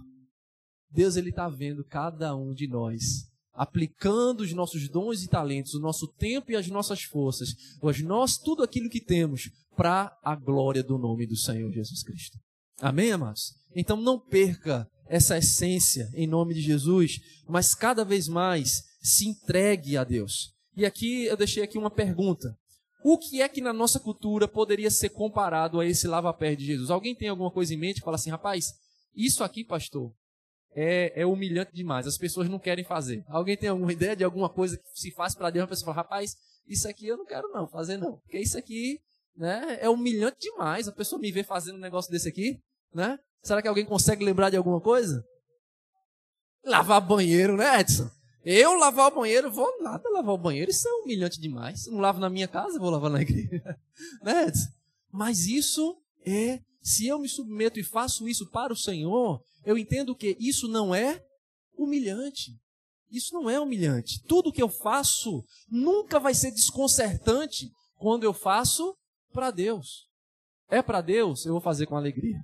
Deus 0.89 1.15
ele 1.15 1.29
está 1.29 1.49
vendo 1.49 1.83
cada 1.83 2.35
um 2.35 2.53
de 2.53 2.67
nós, 2.67 3.27
aplicando 3.53 4.41
os 4.41 4.51
nossos 4.53 4.89
dons 4.89 5.23
e 5.23 5.27
talentos, 5.27 5.73
o 5.73 5.79
nosso 5.79 6.07
tempo 6.07 6.51
e 6.51 6.55
as 6.55 6.67
nossas 6.67 7.03
forças, 7.03 7.55
os 7.81 8.01
nós 8.01 8.37
tudo 8.37 8.63
aquilo 8.63 8.89
que 8.89 9.01
temos 9.01 9.49
para 9.75 10.15
a 10.23 10.35
glória 10.35 10.83
do 10.83 10.97
nome 10.97 11.25
do 11.27 11.35
Senhor 11.35 11.71
Jesus 11.71 12.03
Cristo. 12.03 12.37
Amém, 12.79 13.11
amados? 13.11 13.53
Então 13.75 13.97
não 13.97 14.19
perca 14.19 14.87
essa 15.07 15.37
essência 15.37 16.09
em 16.13 16.27
nome 16.27 16.53
de 16.53 16.61
Jesus, 16.61 17.19
mas 17.47 17.75
cada 17.75 18.03
vez 18.03 18.27
mais 18.27 18.83
se 19.01 19.27
entregue 19.27 19.97
a 19.97 20.03
Deus. 20.03 20.53
E 20.75 20.85
aqui 20.85 21.25
eu 21.25 21.37
deixei 21.37 21.63
aqui 21.63 21.77
uma 21.77 21.91
pergunta. 21.91 22.55
O 23.03 23.17
que 23.17 23.41
é 23.41 23.49
que 23.49 23.61
na 23.61 23.73
nossa 23.73 23.99
cultura 23.99 24.47
poderia 24.47 24.89
ser 24.89 25.09
comparado 25.09 25.79
a 25.79 25.85
esse 25.85 26.07
lava-pé 26.07 26.55
de 26.55 26.65
Jesus? 26.65 26.89
Alguém 26.89 27.13
tem 27.13 27.27
alguma 27.27 27.51
coisa 27.51 27.73
em 27.73 27.77
mente 27.77 28.01
fala 28.01 28.15
assim, 28.15 28.29
rapaz, 28.29 28.71
isso 29.15 29.43
aqui, 29.43 29.63
pastor, 29.63 30.11
é, 30.75 31.21
é, 31.21 31.25
humilhante 31.25 31.73
demais. 31.73 32.07
As 32.07 32.17
pessoas 32.17 32.49
não 32.49 32.59
querem 32.59 32.83
fazer. 32.83 33.23
Alguém 33.27 33.57
tem 33.57 33.69
alguma 33.69 33.91
ideia 33.91 34.15
de 34.15 34.23
alguma 34.23 34.49
coisa 34.49 34.77
que 34.77 34.99
se 34.99 35.11
faz 35.11 35.35
para 35.35 35.49
Deus? 35.49 35.65
A 35.65 35.67
pessoa 35.67 35.93
fala, 35.93 36.03
rapaz, 36.03 36.35
isso 36.67 36.87
aqui 36.87 37.07
eu 37.07 37.17
não 37.17 37.25
quero 37.25 37.49
não 37.49 37.67
fazer 37.67 37.97
não, 37.97 38.17
porque 38.17 38.39
isso 38.39 38.57
aqui, 38.57 38.99
né, 39.35 39.77
é 39.81 39.89
humilhante 39.89 40.37
demais. 40.39 40.87
A 40.87 40.91
pessoa 40.91 41.19
me 41.19 41.31
vê 41.31 41.43
fazendo 41.43 41.75
um 41.75 41.81
negócio 41.81 42.11
desse 42.11 42.27
aqui, 42.27 42.59
né? 42.93 43.19
Será 43.41 43.61
que 43.61 43.67
alguém 43.67 43.85
consegue 43.85 44.23
lembrar 44.23 44.49
de 44.49 44.57
alguma 44.57 44.79
coisa? 44.79 45.23
Lavar 46.63 47.01
banheiro, 47.01 47.57
né, 47.57 47.81
Edson? 47.81 48.09
Eu 48.45 48.73
lavar 48.73 49.11
o 49.11 49.15
banheiro, 49.15 49.51
vou 49.51 49.81
nada 49.81 50.09
lavar 50.09 50.35
o 50.35 50.37
banheiro, 50.37 50.71
isso 50.71 50.87
é 50.87 50.91
humilhante 51.01 51.39
demais. 51.39 51.83
Se 51.83 51.91
não 51.91 51.99
lavo 51.99 52.19
na 52.19 52.29
minha 52.29 52.47
casa, 52.47 52.79
vou 52.79 52.89
lavar 52.89 53.09
na 53.09 53.21
igreja. 53.21 53.77
né, 54.21 54.47
Edson? 54.47 54.69
Mas 55.11 55.45
isso 55.45 55.97
é, 56.25 56.59
se 56.83 57.07
eu 57.07 57.17
me 57.17 57.29
submeto 57.29 57.79
e 57.79 57.83
faço 57.83 58.27
isso 58.27 58.49
para 58.49 58.73
o 58.73 58.77
Senhor, 58.77 59.41
eu 59.65 59.77
entendo 59.77 60.15
que 60.15 60.35
isso 60.39 60.67
não 60.67 60.93
é 60.93 61.23
humilhante. 61.77 62.51
Isso 63.09 63.33
não 63.33 63.49
é 63.49 63.59
humilhante. 63.59 64.21
Tudo 64.27 64.51
que 64.51 64.61
eu 64.61 64.69
faço 64.69 65.43
nunca 65.69 66.19
vai 66.19 66.33
ser 66.33 66.51
desconcertante 66.51 67.69
quando 67.95 68.23
eu 68.23 68.33
faço 68.33 68.95
para 69.31 69.49
Deus. 69.49 70.07
É 70.69 70.81
para 70.81 71.01
Deus, 71.01 71.45
eu 71.45 71.53
vou 71.53 71.61
fazer 71.61 71.85
com 71.85 71.95
alegria. 71.95 72.39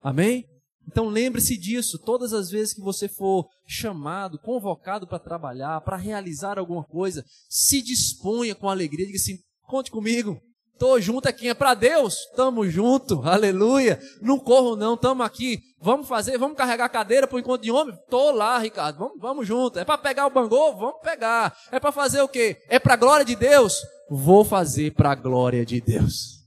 Amém? 0.00 0.44
Então 0.86 1.06
lembre-se 1.06 1.56
disso, 1.56 1.98
todas 1.98 2.32
as 2.32 2.50
vezes 2.50 2.74
que 2.74 2.80
você 2.80 3.08
for 3.08 3.46
chamado, 3.66 4.38
convocado 4.38 5.06
para 5.06 5.18
trabalhar, 5.18 5.80
para 5.82 5.96
realizar 5.96 6.58
alguma 6.58 6.84
coisa, 6.84 7.24
se 7.48 7.82
disponha 7.82 8.54
com 8.54 8.68
alegria, 8.68 9.06
diga 9.06 9.18
assim: 9.18 9.38
conte 9.62 9.90
comigo, 9.90 10.40
estou 10.78 11.00
junto 11.00 11.28
aqui, 11.28 11.48
é 11.48 11.54
para 11.54 11.74
Deus, 11.74 12.14
estamos 12.30 12.72
junto, 12.72 13.20
aleluia, 13.28 14.00
não 14.22 14.38
corro 14.38 14.76
não, 14.76 14.94
estamos 14.94 15.26
aqui, 15.26 15.58
vamos 15.80 16.06
fazer, 16.06 16.38
vamos 16.38 16.56
carregar 16.56 16.84
a 16.84 16.88
cadeira 16.88 17.26
para 17.26 17.34
o 17.34 17.40
encontro 17.40 17.62
de 17.62 17.72
homem? 17.72 17.94
Estou 17.94 18.30
lá, 18.30 18.56
Ricardo, 18.58 18.96
vamos, 18.96 19.20
vamos 19.20 19.46
junto, 19.46 19.78
é 19.80 19.84
para 19.84 19.98
pegar 19.98 20.26
o 20.28 20.30
bangô? 20.30 20.72
Vamos 20.76 21.00
pegar, 21.02 21.56
é 21.72 21.80
para 21.80 21.90
fazer 21.90 22.22
o 22.22 22.28
quê? 22.28 22.62
É 22.68 22.78
para 22.78 22.94
glória 22.94 23.24
de 23.24 23.34
Deus? 23.34 23.74
Vou 24.08 24.44
fazer 24.44 24.94
para 24.94 25.16
glória 25.16 25.66
de 25.66 25.80
Deus, 25.80 26.44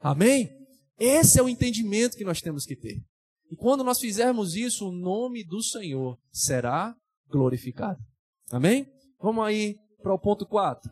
amém? 0.00 0.48
Esse 0.96 1.40
é 1.40 1.42
o 1.42 1.48
entendimento 1.48 2.16
que 2.16 2.24
nós 2.24 2.40
temos 2.40 2.64
que 2.64 2.76
ter. 2.76 3.02
E 3.50 3.56
quando 3.56 3.82
nós 3.82 3.98
fizermos 3.98 4.54
isso, 4.54 4.88
o 4.88 4.92
nome 4.92 5.44
do 5.44 5.60
Senhor 5.60 6.16
será 6.30 6.94
glorificado. 7.28 7.98
Amém? 8.52 8.86
Vamos 9.20 9.44
aí 9.44 9.76
para 10.00 10.14
o 10.14 10.18
ponto 10.18 10.46
4. 10.46 10.90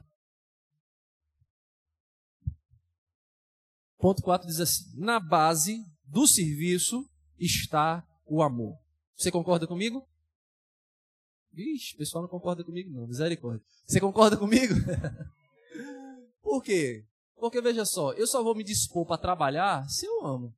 Ponto 4.03 4.21
4 4.21 4.49
diz 4.49 4.59
assim: 4.59 4.83
Na 4.97 5.21
base 5.21 5.87
do 6.05 6.27
serviço 6.27 7.09
está 7.39 8.05
o 8.27 8.43
amor. 8.43 8.77
Você 9.17 9.31
concorda 9.31 9.65
comigo? 9.65 10.05
Ixi, 11.55 11.95
o 11.95 11.99
pessoal 11.99 12.23
não 12.23 12.29
concorda 12.29 12.65
comigo, 12.65 12.91
não. 12.91 13.07
Misericórdia. 13.07 13.65
Você 13.87 14.01
concorda 14.01 14.37
comigo? 14.37 14.75
Por 16.43 16.61
quê? 16.65 17.05
Porque 17.37 17.61
veja 17.61 17.85
só, 17.85 18.13
eu 18.15 18.27
só 18.27 18.43
vou 18.43 18.57
me 18.57 18.65
dispor 18.65 19.07
para 19.07 19.19
trabalhar 19.19 19.89
se 19.89 20.05
eu 20.05 20.27
amo. 20.27 20.53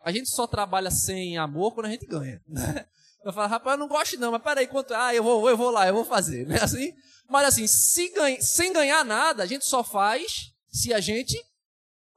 A 0.00 0.10
gente 0.10 0.28
só 0.28 0.48
trabalha 0.48 0.90
sem 0.90 1.38
amor 1.38 1.74
quando 1.74 1.86
a 1.86 1.90
gente 1.90 2.04
ganha. 2.04 2.42
Né? 2.48 2.84
Eu 3.24 3.32
falo, 3.32 3.48
rapaz, 3.48 3.74
eu 3.74 3.78
não 3.78 3.88
gosto 3.88 4.18
não, 4.18 4.32
mas 4.32 4.42
peraí, 4.42 4.66
quanto. 4.66 4.92
Ah, 4.94 5.14
eu 5.14 5.22
vou, 5.22 5.48
eu 5.48 5.56
vou 5.56 5.70
lá, 5.70 5.86
eu 5.86 5.94
vou 5.94 6.04
fazer. 6.04 6.46
Né? 6.46 6.58
Assim, 6.60 6.92
mas 7.28 7.46
assim, 7.46 7.66
se 7.68 8.08
ganha, 8.08 8.40
sem 8.40 8.72
ganhar 8.72 9.04
nada, 9.04 9.44
a 9.44 9.46
gente 9.46 9.64
só 9.64 9.84
faz 9.84 10.52
se 10.68 10.92
a 10.92 11.00
gente 11.00 11.40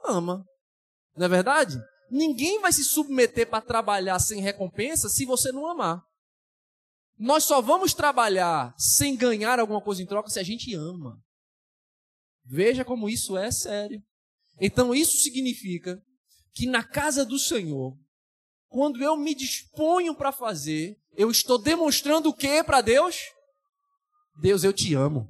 ama. 0.04 0.46
Não 1.22 1.28
é 1.28 1.30
verdade? 1.30 1.80
Ninguém 2.10 2.60
vai 2.62 2.74
se 2.74 2.84
submeter 2.84 3.48
para 3.48 3.62
trabalhar 3.62 4.18
sem 4.18 4.42
recompensa 4.42 5.08
se 5.08 5.24
você 5.24 5.52
não 5.52 5.68
amar. 5.68 6.04
Nós 7.16 7.44
só 7.44 7.62
vamos 7.62 7.94
trabalhar 7.94 8.74
sem 8.76 9.16
ganhar 9.16 9.60
alguma 9.60 9.80
coisa 9.80 10.02
em 10.02 10.08
troca 10.08 10.32
se 10.32 10.40
a 10.40 10.44
gente 10.44 10.74
ama. 10.74 11.24
Veja 12.44 12.84
como 12.84 13.08
isso 13.08 13.38
é 13.38 13.52
sério. 13.52 14.02
Então 14.60 14.96
isso 14.96 15.18
significa 15.18 16.02
que 16.56 16.66
na 16.66 16.84
casa 16.84 17.24
do 17.24 17.38
Senhor, 17.38 17.96
quando 18.68 19.04
eu 19.04 19.16
me 19.16 19.36
disponho 19.36 20.16
para 20.16 20.32
fazer, 20.32 20.98
eu 21.16 21.30
estou 21.30 21.60
demonstrando 21.60 22.30
o 22.30 22.34
que 22.34 22.64
para 22.64 22.82
Deus? 22.82 23.16
Deus, 24.42 24.64
eu 24.64 24.74
te 24.74 24.96
amo. 24.96 25.30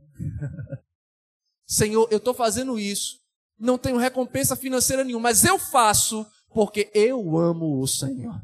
Senhor, 1.68 2.08
eu 2.10 2.18
estou 2.18 2.34
fazendo 2.34 2.80
isso. 2.80 3.21
Não 3.62 3.78
tenho 3.78 3.98
recompensa 3.98 4.56
financeira 4.56 5.04
nenhuma, 5.04 5.30
mas 5.30 5.46
eu 5.46 5.60
faço 5.60 6.26
porque 6.52 6.90
eu 6.96 7.38
amo 7.38 7.80
o 7.80 7.88
Senhor. 7.88 8.42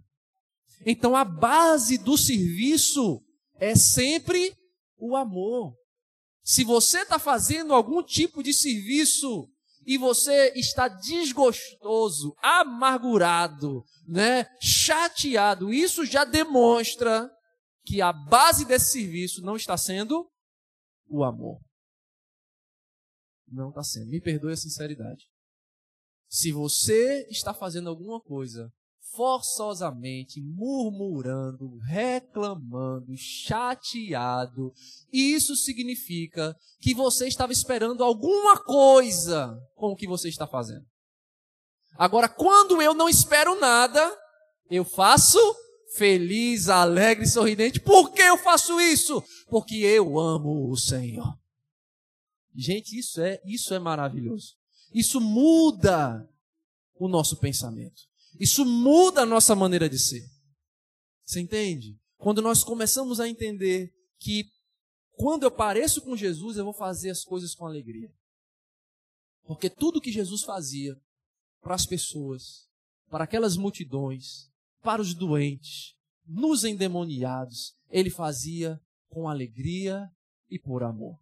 Então 0.85 1.15
a 1.15 1.25
base 1.25 1.97
do 1.97 2.15
serviço 2.15 3.19
é 3.59 3.75
sempre 3.75 4.55
o 4.95 5.15
amor. 5.15 5.73
Se 6.43 6.63
você 6.63 6.99
está 6.99 7.17
fazendo 7.17 7.73
algum 7.73 8.03
tipo 8.03 8.43
de 8.43 8.53
serviço 8.53 9.49
e 9.85 9.97
você 9.97 10.53
está 10.55 10.87
desgostoso, 10.87 12.35
amargurado, 12.41 13.83
né, 14.07 14.45
chateado, 14.61 15.73
isso 15.73 16.05
já 16.05 16.23
demonstra 16.23 17.29
que 17.83 18.01
a 18.01 18.13
base 18.13 18.65
desse 18.65 18.91
serviço 18.91 19.41
não 19.41 19.55
está 19.55 19.75
sendo 19.77 20.29
o 21.09 21.23
amor. 21.23 21.59
Não 23.47 23.69
está 23.69 23.83
sendo. 23.83 24.09
Me 24.09 24.21
perdoe 24.21 24.53
a 24.53 24.57
sinceridade. 24.57 25.25
Se 26.29 26.51
você 26.51 27.25
está 27.29 27.53
fazendo 27.53 27.89
alguma 27.89 28.19
coisa 28.19 28.71
forçosamente, 29.15 30.41
murmurando, 30.41 31.77
reclamando, 31.77 33.15
chateado, 33.15 34.71
isso 35.11 35.55
significa 35.55 36.55
que 36.79 36.93
você 36.93 37.27
estava 37.27 37.51
esperando 37.51 38.03
alguma 38.03 38.61
coisa 38.63 39.57
com 39.75 39.87
o 39.87 39.95
que 39.95 40.07
você 40.07 40.29
está 40.29 40.45
fazendo. 40.45 40.85
Agora, 41.97 42.29
quando 42.29 42.79
eu 42.81 42.93
não 42.93 43.09
espero 43.09 43.59
nada, 43.59 44.15
eu 44.69 44.85
faço 44.85 45.39
feliz, 45.95 46.69
alegre, 46.69 47.25
sorridente. 47.25 47.79
Por 47.79 48.11
que 48.11 48.21
eu 48.21 48.37
faço 48.37 48.79
isso? 48.79 49.23
Porque 49.49 49.77
eu 49.77 50.19
amo 50.19 50.69
o 50.69 50.77
Senhor. 50.77 51.33
Gente, 52.57 52.97
isso 52.97 53.21
é, 53.21 53.39
isso 53.45 53.71
é 53.75 53.77
maravilhoso. 53.77 54.55
Isso 54.91 55.21
muda 55.21 56.27
o 56.95 57.07
nosso 57.07 57.37
pensamento. 57.37 58.01
Isso 58.39 58.65
muda 58.65 59.21
a 59.21 59.25
nossa 59.27 59.55
maneira 59.55 59.87
de 59.87 59.99
ser. 59.99 60.27
Você 61.23 61.39
entende? 61.39 61.95
Quando 62.17 62.41
nós 62.41 62.63
começamos 62.63 63.19
a 63.19 63.29
entender 63.29 63.93
que 64.19 64.49
quando 65.11 65.43
eu 65.43 65.51
pareço 65.51 66.01
com 66.01 66.17
Jesus, 66.17 66.57
eu 66.57 66.63
vou 66.63 66.73
fazer 66.73 67.11
as 67.11 67.23
coisas 67.23 67.53
com 67.53 67.67
alegria. 67.67 68.11
Porque 69.43 69.69
tudo 69.69 70.01
que 70.01 70.11
Jesus 70.11 70.41
fazia 70.41 70.99
para 71.61 71.75
as 71.75 71.85
pessoas, 71.85 72.67
para 73.07 73.25
aquelas 73.25 73.55
multidões, 73.55 74.49
para 74.81 74.99
os 75.01 75.13
doentes, 75.13 75.93
nos 76.25 76.63
endemoniados, 76.63 77.75
ele 77.89 78.09
fazia 78.09 78.81
com 79.09 79.29
alegria 79.29 80.09
e 80.49 80.57
por 80.57 80.81
amor 80.81 81.19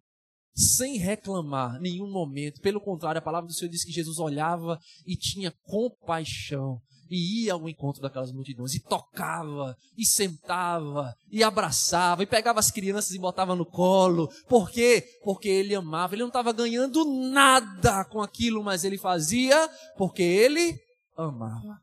sem 0.56 0.96
reclamar 0.96 1.78
nenhum 1.80 2.10
momento. 2.10 2.60
Pelo 2.62 2.80
contrário, 2.80 3.18
a 3.18 3.22
palavra 3.22 3.46
do 3.46 3.52
Senhor 3.52 3.70
diz 3.70 3.84
que 3.84 3.92
Jesus 3.92 4.18
olhava 4.18 4.80
e 5.06 5.14
tinha 5.14 5.52
compaixão 5.64 6.80
e 7.10 7.44
ia 7.44 7.52
ao 7.52 7.68
encontro 7.68 8.02
daquelas 8.02 8.32
multidões 8.32 8.74
e 8.74 8.80
tocava 8.80 9.76
e 9.96 10.04
sentava 10.04 11.14
e 11.30 11.42
abraçava 11.42 12.22
e 12.22 12.26
pegava 12.26 12.58
as 12.58 12.70
crianças 12.70 13.12
e 13.12 13.18
botava 13.18 13.54
no 13.54 13.66
colo. 13.66 14.28
Por 14.48 14.70
quê? 14.70 15.06
Porque 15.22 15.48
ele 15.48 15.74
amava. 15.74 16.14
Ele 16.14 16.22
não 16.22 16.28
estava 16.28 16.52
ganhando 16.52 17.04
nada 17.30 18.04
com 18.06 18.20
aquilo, 18.20 18.64
mas 18.64 18.82
ele 18.82 18.98
fazia 18.98 19.68
porque 19.96 20.22
ele 20.22 20.78
amava. 21.16 21.80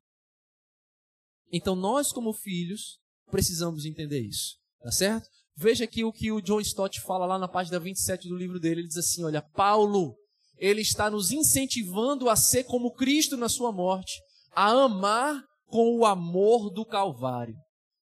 Então 1.51 1.75
nós 1.75 2.11
como 2.11 2.33
filhos 2.33 2.99
precisamos 3.29 3.85
entender 3.85 4.21
isso, 4.21 4.57
tá 4.81 4.91
certo? 4.91 5.27
Veja 5.55 5.83
aqui 5.83 6.03
o 6.03 6.11
que 6.11 6.31
o 6.31 6.41
John 6.41 6.59
Stott 6.59 6.99
fala 7.01 7.25
lá 7.25 7.37
na 7.37 7.47
página 7.47 7.79
27 7.79 8.27
do 8.27 8.35
livro 8.35 8.59
dele. 8.59 8.81
Ele 8.81 8.87
diz 8.87 8.97
assim: 8.97 9.23
Olha, 9.23 9.41
Paulo, 9.41 10.15
ele 10.57 10.81
está 10.81 11.09
nos 11.09 11.31
incentivando 11.31 12.29
a 12.29 12.35
ser 12.35 12.63
como 12.63 12.93
Cristo 12.93 13.37
na 13.37 13.49
sua 13.49 13.71
morte, 13.71 14.21
a 14.55 14.71
amar 14.71 15.43
com 15.67 15.97
o 15.97 16.05
amor 16.05 16.69
do 16.69 16.85
Calvário. 16.85 17.55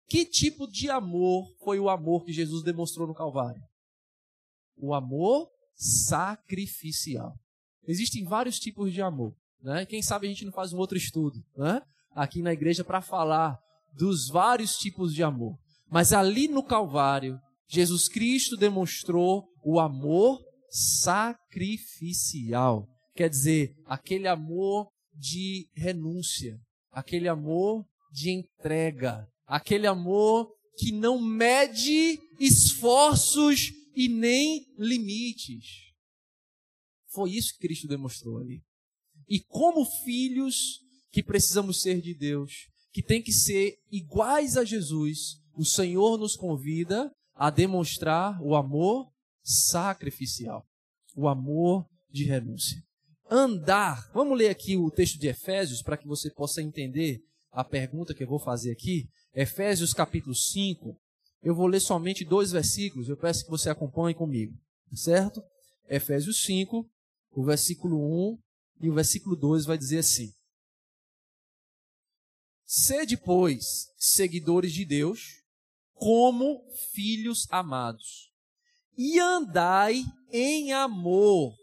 Que 0.08 0.26
tipo 0.26 0.68
de 0.68 0.90
amor 0.90 1.46
foi 1.64 1.80
o 1.80 1.90
amor 1.90 2.24
que 2.24 2.32
Jesus 2.32 2.64
demonstrou 2.64 3.08
no 3.08 3.14
Calvário? 3.14 3.62
O 4.78 4.94
amor 4.94 5.50
sacrificial. 5.76 7.34
Existem 7.86 8.24
vários 8.24 8.60
tipos 8.60 8.94
de 8.94 9.02
amor. 9.02 9.34
Né? 9.62 9.86
Quem 9.86 10.02
sabe 10.02 10.28
a 10.28 10.30
gente 10.30 10.46
não 10.46 10.52
faz 10.52 10.72
um 10.72 10.78
outro 10.78 10.98
estudo 10.98 11.44
né? 11.58 11.82
aqui 12.12 12.42
na 12.42 12.54
igreja 12.54 12.84
para 12.84 13.02
falar 13.02 13.58
dos 13.94 14.30
vários 14.30 14.78
tipos 14.78 15.14
de 15.14 15.24
amor. 15.24 15.58
Mas 15.90 16.14
ali 16.14 16.48
no 16.48 16.64
Calvário, 16.64 17.40
Jesus 17.68 18.08
Cristo 18.08 18.56
demonstrou 18.56 19.46
o 19.64 19.80
amor 19.80 20.40
sacrificial. 20.70 22.88
Quer 23.16 23.30
dizer, 23.30 23.76
aquele 23.86 24.28
amor 24.28 24.90
de 25.14 25.68
renúncia, 25.76 26.60
aquele 26.92 27.28
amor 27.28 27.86
de 28.12 28.32
entrega, 28.32 29.28
aquele 29.46 29.88
amor 29.88 30.50
que 30.78 30.92
não 30.92 31.22
mede 31.22 32.20
esforços 32.40 33.72
e 33.96 34.08
nem 34.08 34.66
limites. 34.78 35.88
Foi 37.10 37.32
isso 37.32 37.54
que 37.54 37.68
Cristo 37.68 37.88
demonstrou 37.88 38.38
ali. 38.38 38.62
E 39.28 39.40
como 39.40 39.84
filhos 40.04 40.80
que 41.12 41.24
precisamos 41.24 41.82
ser 41.82 42.00
de 42.00 42.14
Deus, 42.14 42.54
que 42.94 43.02
tem 43.02 43.22
que 43.22 43.32
ser 43.32 43.76
iguais 43.92 44.56
a 44.56 44.64
Jesus, 44.64 45.38
o 45.58 45.66
Senhor 45.66 46.18
nos 46.18 46.36
convida 46.36 47.12
a 47.34 47.50
demonstrar 47.50 48.40
o 48.42 48.56
amor 48.56 49.12
sacrificial, 49.44 50.66
o 51.16 51.28
amor 51.28 51.86
de 52.10 52.26
renúncia. 52.26 52.82
Andar, 53.30 54.10
vamos 54.14 54.38
ler 54.38 54.50
aqui 54.50 54.78
o 54.78 54.92
texto 54.92 55.20
de 55.20 55.28
Efésios 55.28 55.82
para 55.82 55.98
que 55.98 56.08
você 56.08 56.30
possa 56.32 56.62
entender 56.62 57.20
a 57.52 57.64
pergunta 57.64 58.14
que 58.14 58.24
eu 58.24 58.28
vou 58.28 58.40
fazer 58.40 58.72
aqui. 58.72 59.10
Efésios 59.34 59.94
capítulo 59.94 60.36
5, 60.36 60.96
eu 61.42 61.56
vou 61.56 61.68
ler 61.68 61.80
somente 61.80 62.24
dois 62.24 62.52
versículos, 62.52 63.10
eu 63.10 63.18
peço 63.18 63.44
que 63.44 63.50
você 63.50 63.70
acompanhe 63.70 64.14
comigo, 64.16 64.54
certo? 64.94 65.42
Efésios 65.90 66.44
5, 66.44 66.88
o 67.32 67.44
versículo 67.44 67.98
1 68.32 68.40
e 68.82 68.90
o 68.90 68.94
versículo 68.94 69.36
2 69.36 69.66
vai 69.66 69.78
dizer 69.78 70.00
assim: 70.00 70.32
Sede, 72.66 73.18
pois, 73.18 73.88
seguidores 73.98 74.72
de 74.72 74.86
Deus, 74.86 75.47
como 75.98 76.64
filhos 76.94 77.48
amados. 77.50 78.32
E 78.98 79.20
andai 79.20 80.04
em 80.32 80.74
amor, 80.74 81.54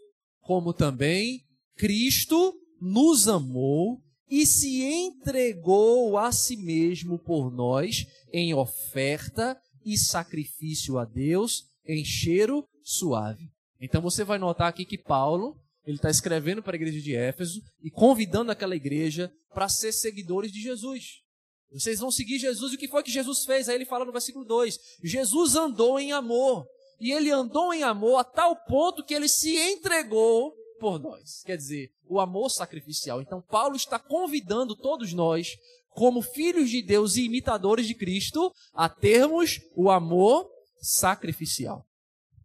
como 0.41 0.73
também 0.73 1.41
Cristo 1.75 2.53
nos 2.79 3.27
amou 3.27 4.01
e 4.29 4.45
se 4.45 4.83
entregou 4.83 6.17
a 6.17 6.31
si 6.31 6.57
mesmo 6.57 7.19
por 7.19 7.51
nós 7.51 8.05
em 8.31 8.53
oferta 8.53 9.59
e 9.85 9.97
sacrifício 9.97 10.97
a 10.97 11.05
Deus 11.05 11.63
em 11.85 12.03
cheiro 12.03 12.67
suave. 12.83 13.49
Então 13.79 14.01
você 14.01 14.23
vai 14.23 14.39
notar 14.39 14.67
aqui 14.67 14.85
que 14.85 14.97
Paulo 14.97 15.55
ele 15.85 15.97
está 15.97 16.09
escrevendo 16.09 16.63
para 16.63 16.75
a 16.75 16.81
igreja 16.81 16.99
de 16.99 17.15
Éfeso 17.15 17.61
e 17.83 17.91
convidando 17.91 18.51
aquela 18.51 18.75
igreja 18.75 19.31
para 19.53 19.69
ser 19.69 19.91
seguidores 19.91 20.51
de 20.51 20.61
Jesus. 20.61 21.24
Vocês 21.71 21.99
vão 21.99 22.11
seguir 22.11 22.39
Jesus. 22.39 22.71
E 22.71 22.75
o 22.75 22.77
que 22.77 22.87
foi 22.87 23.03
que 23.03 23.11
Jesus 23.11 23.45
fez? 23.45 23.67
Aí 23.67 23.75
ele 23.75 23.85
fala 23.85 24.05
no 24.05 24.11
versículo 24.11 24.45
2: 24.45 24.77
Jesus 25.03 25.55
andou 25.55 25.99
em 25.99 26.11
amor. 26.11 26.65
E 26.99 27.11
ele 27.11 27.29
andou 27.29 27.73
em 27.73 27.83
amor 27.83 28.17
a 28.17 28.23
tal 28.23 28.55
ponto 28.55 29.03
que 29.03 29.13
ele 29.13 29.27
se 29.27 29.57
entregou 29.57 30.53
por 30.79 30.99
nós. 30.99 31.43
Quer 31.43 31.57
dizer, 31.57 31.91
o 32.07 32.19
amor 32.19 32.49
sacrificial. 32.49 33.21
Então, 33.21 33.41
Paulo 33.41 33.75
está 33.75 33.99
convidando 33.99 34.75
todos 34.75 35.13
nós, 35.13 35.57
como 35.89 36.21
filhos 36.21 36.69
de 36.69 36.81
Deus 36.81 37.15
e 37.15 37.23
imitadores 37.23 37.87
de 37.87 37.95
Cristo, 37.95 38.53
a 38.73 38.87
termos 38.87 39.59
o 39.75 39.89
amor 39.89 40.49
sacrificial. 40.81 41.85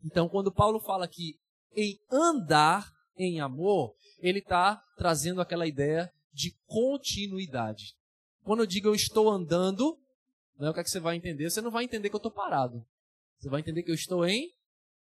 Então, 0.04 0.28
quando 0.28 0.52
Paulo 0.52 0.80
fala 0.80 1.04
aqui 1.04 1.36
em 1.76 1.98
andar 2.10 2.90
em 3.16 3.40
amor, 3.40 3.94
ele 4.20 4.38
está 4.38 4.82
trazendo 4.96 5.40
aquela 5.40 5.66
ideia 5.66 6.10
de 6.32 6.56
continuidade. 6.66 7.94
Quando 8.44 8.60
eu 8.60 8.66
digo 8.66 8.88
eu 8.88 8.94
estou 8.94 9.28
andando, 9.28 9.98
não 10.58 10.68
é 10.68 10.70
o 10.70 10.74
que, 10.74 10.80
é 10.80 10.84
que 10.84 10.90
você 10.90 11.00
vai 11.00 11.16
entender? 11.16 11.50
Você 11.50 11.60
não 11.60 11.70
vai 11.70 11.84
entender 11.84 12.08
que 12.08 12.14
eu 12.14 12.18
estou 12.18 12.32
parado. 12.32 12.84
Você 13.38 13.48
vai 13.48 13.60
entender 13.60 13.82
que 13.82 13.90
eu 13.90 13.94
estou 13.94 14.26
em 14.26 14.50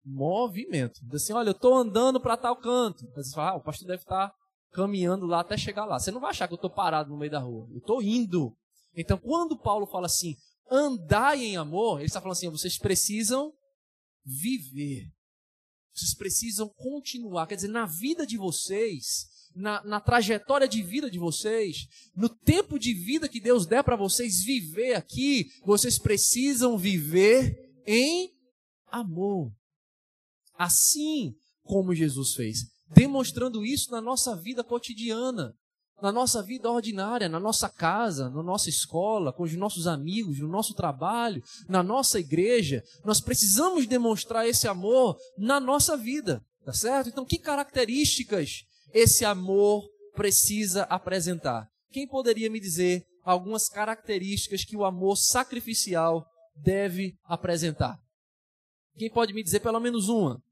movimento. 0.05 1.01
Diz 1.03 1.23
assim, 1.23 1.33
olha, 1.33 1.49
eu 1.49 1.53
estou 1.53 1.75
andando 1.75 2.21
para 2.21 2.37
tal 2.37 2.57
canto. 2.57 3.05
Você 3.15 3.35
fala, 3.35 3.51
ah, 3.51 3.57
o 3.57 3.63
pastor 3.63 3.87
deve 3.87 4.03
estar 4.03 4.33
caminhando 4.73 5.27
lá 5.27 5.41
até 5.41 5.57
chegar 5.57 5.85
lá. 5.85 5.99
Você 5.99 6.11
não 6.11 6.21
vai 6.21 6.31
achar 6.31 6.47
que 6.47 6.55
eu 6.55 6.57
estou 6.57 6.71
parado 6.71 7.11
no 7.11 7.19
meio 7.19 7.31
da 7.31 7.41
rua. 7.41 7.67
Eu 7.71 7.79
estou 7.79 8.03
indo. 8.03 8.57
Então, 8.95 9.19
quando 9.19 9.59
Paulo 9.59 9.87
fala 9.87 10.07
assim, 10.07 10.37
andai 10.71 11.43
em 11.43 11.57
amor, 11.57 11.99
ele 11.99 12.07
está 12.07 12.21
falando 12.21 12.37
assim, 12.37 12.51
vocês 12.51 12.79
precisam 12.79 13.53
viver. 14.25 15.11
Vocês 15.93 16.15
precisam 16.15 16.69
continuar. 16.69 17.47
Quer 17.47 17.57
dizer, 17.57 17.69
na 17.69 17.87
vida 17.87 18.27
de 18.27 18.37
vocês, 18.37 19.27
na, 19.55 19.83
na 19.85 20.01
trajetória 20.01 20.69
de 20.69 20.83
vida 20.83 21.11
de 21.11 21.19
vocês, 21.19 21.87
no 22.17 22.29
tempo 22.29 22.79
de 22.79 22.95
vida 22.95 23.29
que 23.29 23.41
Deus 23.41 23.67
der 23.67 23.83
para 23.83 23.97
vocês 23.97 24.43
viver 24.43 24.95
aqui, 24.95 25.47
vocês 25.65 25.99
precisam 25.99 26.77
viver 26.79 27.57
em 27.87 28.31
amor. 28.87 29.53
Assim 30.55 31.35
como 31.63 31.95
Jesus 31.95 32.35
fez, 32.35 32.59
demonstrando 32.95 33.65
isso 33.65 33.91
na 33.91 34.01
nossa 34.01 34.35
vida 34.37 34.65
cotidiana 34.65 35.55
na 36.01 36.13
nossa 36.13 36.43
vida 36.43 36.71
ordinária, 36.71 37.29
na 37.29 37.41
nossa 37.41 37.69
casa, 37.69 38.31
na 38.31 38.43
nossa 38.43 38.69
escola, 38.69 39.33
com 39.33 39.43
os 39.43 39.55
nossos 39.55 39.87
amigos, 39.87 40.39
no 40.39 40.49
nosso 40.49 40.75
trabalho, 40.75 41.43
na 41.69 41.83
nossa 41.83 42.21
igreja, 42.21 42.83
nós 43.05 43.21
precisamos 43.21 43.87
demonstrar 43.87 44.47
esse 44.47 44.69
amor 44.69 45.17
na 45.37 45.59
nossa 45.59 45.97
vida, 45.97 46.43
tá 46.65 46.73
certo? 46.73 47.09
Então, 47.09 47.25
que 47.25 47.39
características 47.39 48.65
esse 48.93 49.25
amor 49.25 49.89
precisa 50.15 50.83
apresentar? 50.85 51.69
Quem 51.91 52.07
poderia 52.07 52.51
me 52.51 52.61
dizer 52.61 53.05
algumas 53.23 53.69
características 53.69 54.65
que 54.65 54.77
o 54.77 54.85
amor 54.85 55.17
sacrificial 55.17 56.27
deve 56.57 57.17
apresentar? 57.25 57.99
Quem 58.97 59.11
pode 59.11 59.33
me 59.33 59.43
dizer 59.43 59.61
pelo 59.61 59.81
menos 59.81 60.09
uma? 60.09 60.43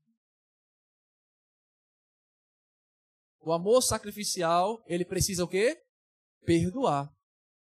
O 3.40 3.52
amor 3.52 3.80
sacrificial, 3.80 4.82
ele 4.86 5.04
precisa 5.04 5.44
o 5.44 5.48
quê? 5.48 5.76
Perdoar. 6.44 7.08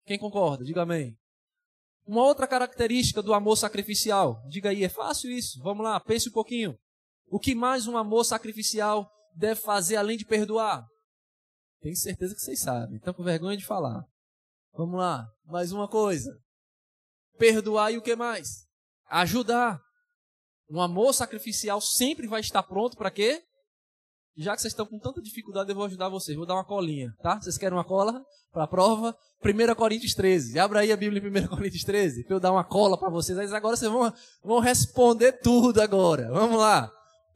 Quem 0.06 0.18
concorda? 0.18 0.64
Diga 0.64 0.84
amém. 0.84 1.18
Uma 2.06 2.24
outra 2.24 2.48
característica 2.48 3.22
do 3.22 3.34
amor 3.34 3.56
sacrificial, 3.56 4.42
diga 4.48 4.70
aí, 4.70 4.84
é 4.84 4.90
fácil 4.90 5.32
isso. 5.32 5.60
Vamos 5.64 5.84
lá, 5.84 6.00
pense 6.00 6.30
um 6.30 6.32
pouquinho. 6.32 6.78
O 7.28 7.40
que 7.40 7.56
mais 7.56 7.88
um 7.88 7.98
amor 7.98 8.24
sacrificial 8.24 9.10
deve 9.36 9.60
fazer 9.60 9.98
além 9.98 10.18
de 10.18 10.26
perdoar? 10.26 10.86
Tenho 11.82 11.96
certeza 11.96 12.34
que 12.34 12.42
vocês 12.42 12.62
sabem, 12.62 12.96
estão 12.96 13.14
com 13.14 13.24
vergonha 13.24 13.58
de 13.58 13.66
falar. 13.66 14.04
Vamos 14.74 14.98
lá, 14.98 15.28
mais 15.46 15.72
uma 15.72 15.88
coisa. 15.88 16.36
Perdoar 17.38 17.92
e 17.92 17.98
o 17.98 18.02
que 18.02 18.16
mais? 18.16 18.66
Ajudar. 19.10 19.80
Um 20.70 20.82
amor 20.82 21.14
sacrificial 21.14 21.80
sempre 21.80 22.28
vai 22.28 22.42
estar 22.42 22.64
pronto 22.64 22.98
para 22.98 23.12
quê? 23.12 23.44
Já 24.38 24.54
que 24.54 24.62
vocês 24.62 24.74
estão 24.74 24.86
com 24.86 25.00
tanta 25.00 25.22
dificuldade, 25.22 25.70
eu 25.70 25.76
vou 25.76 25.86
ajudar 25.86 26.10
vocês. 26.10 26.36
Vou 26.36 26.46
dar 26.46 26.56
uma 26.56 26.66
colinha, 26.66 27.14
tá? 27.22 27.40
Vocês 27.40 27.58
querem 27.58 27.78
uma 27.78 27.86
cola 27.86 28.22
para 28.52 28.64
a 28.64 28.68
prova? 28.68 29.16
1 29.44 29.76
Coríntios 29.76 30.14
13. 30.14 30.60
Abra 30.60 30.82
aí 30.82 30.92
a 30.92 30.98
Bíblia 30.98 31.22
em 31.22 31.46
1 31.46 31.48
Coríntios 31.48 31.84
13, 31.84 32.26
para 32.26 32.36
eu 32.36 32.40
dar 32.40 32.52
uma 32.52 32.64
cola 32.64 32.98
para 32.98 33.10
vocês. 33.10 33.38
Aí 33.38 33.48
agora 33.54 33.78
vocês 33.78 33.90
vão, 33.90 34.12
vão 34.44 34.60
responder 34.60 35.34
tudo 35.34 35.82
agora. 35.82 36.30
Vamos 36.32 36.60
lá. 36.60 36.92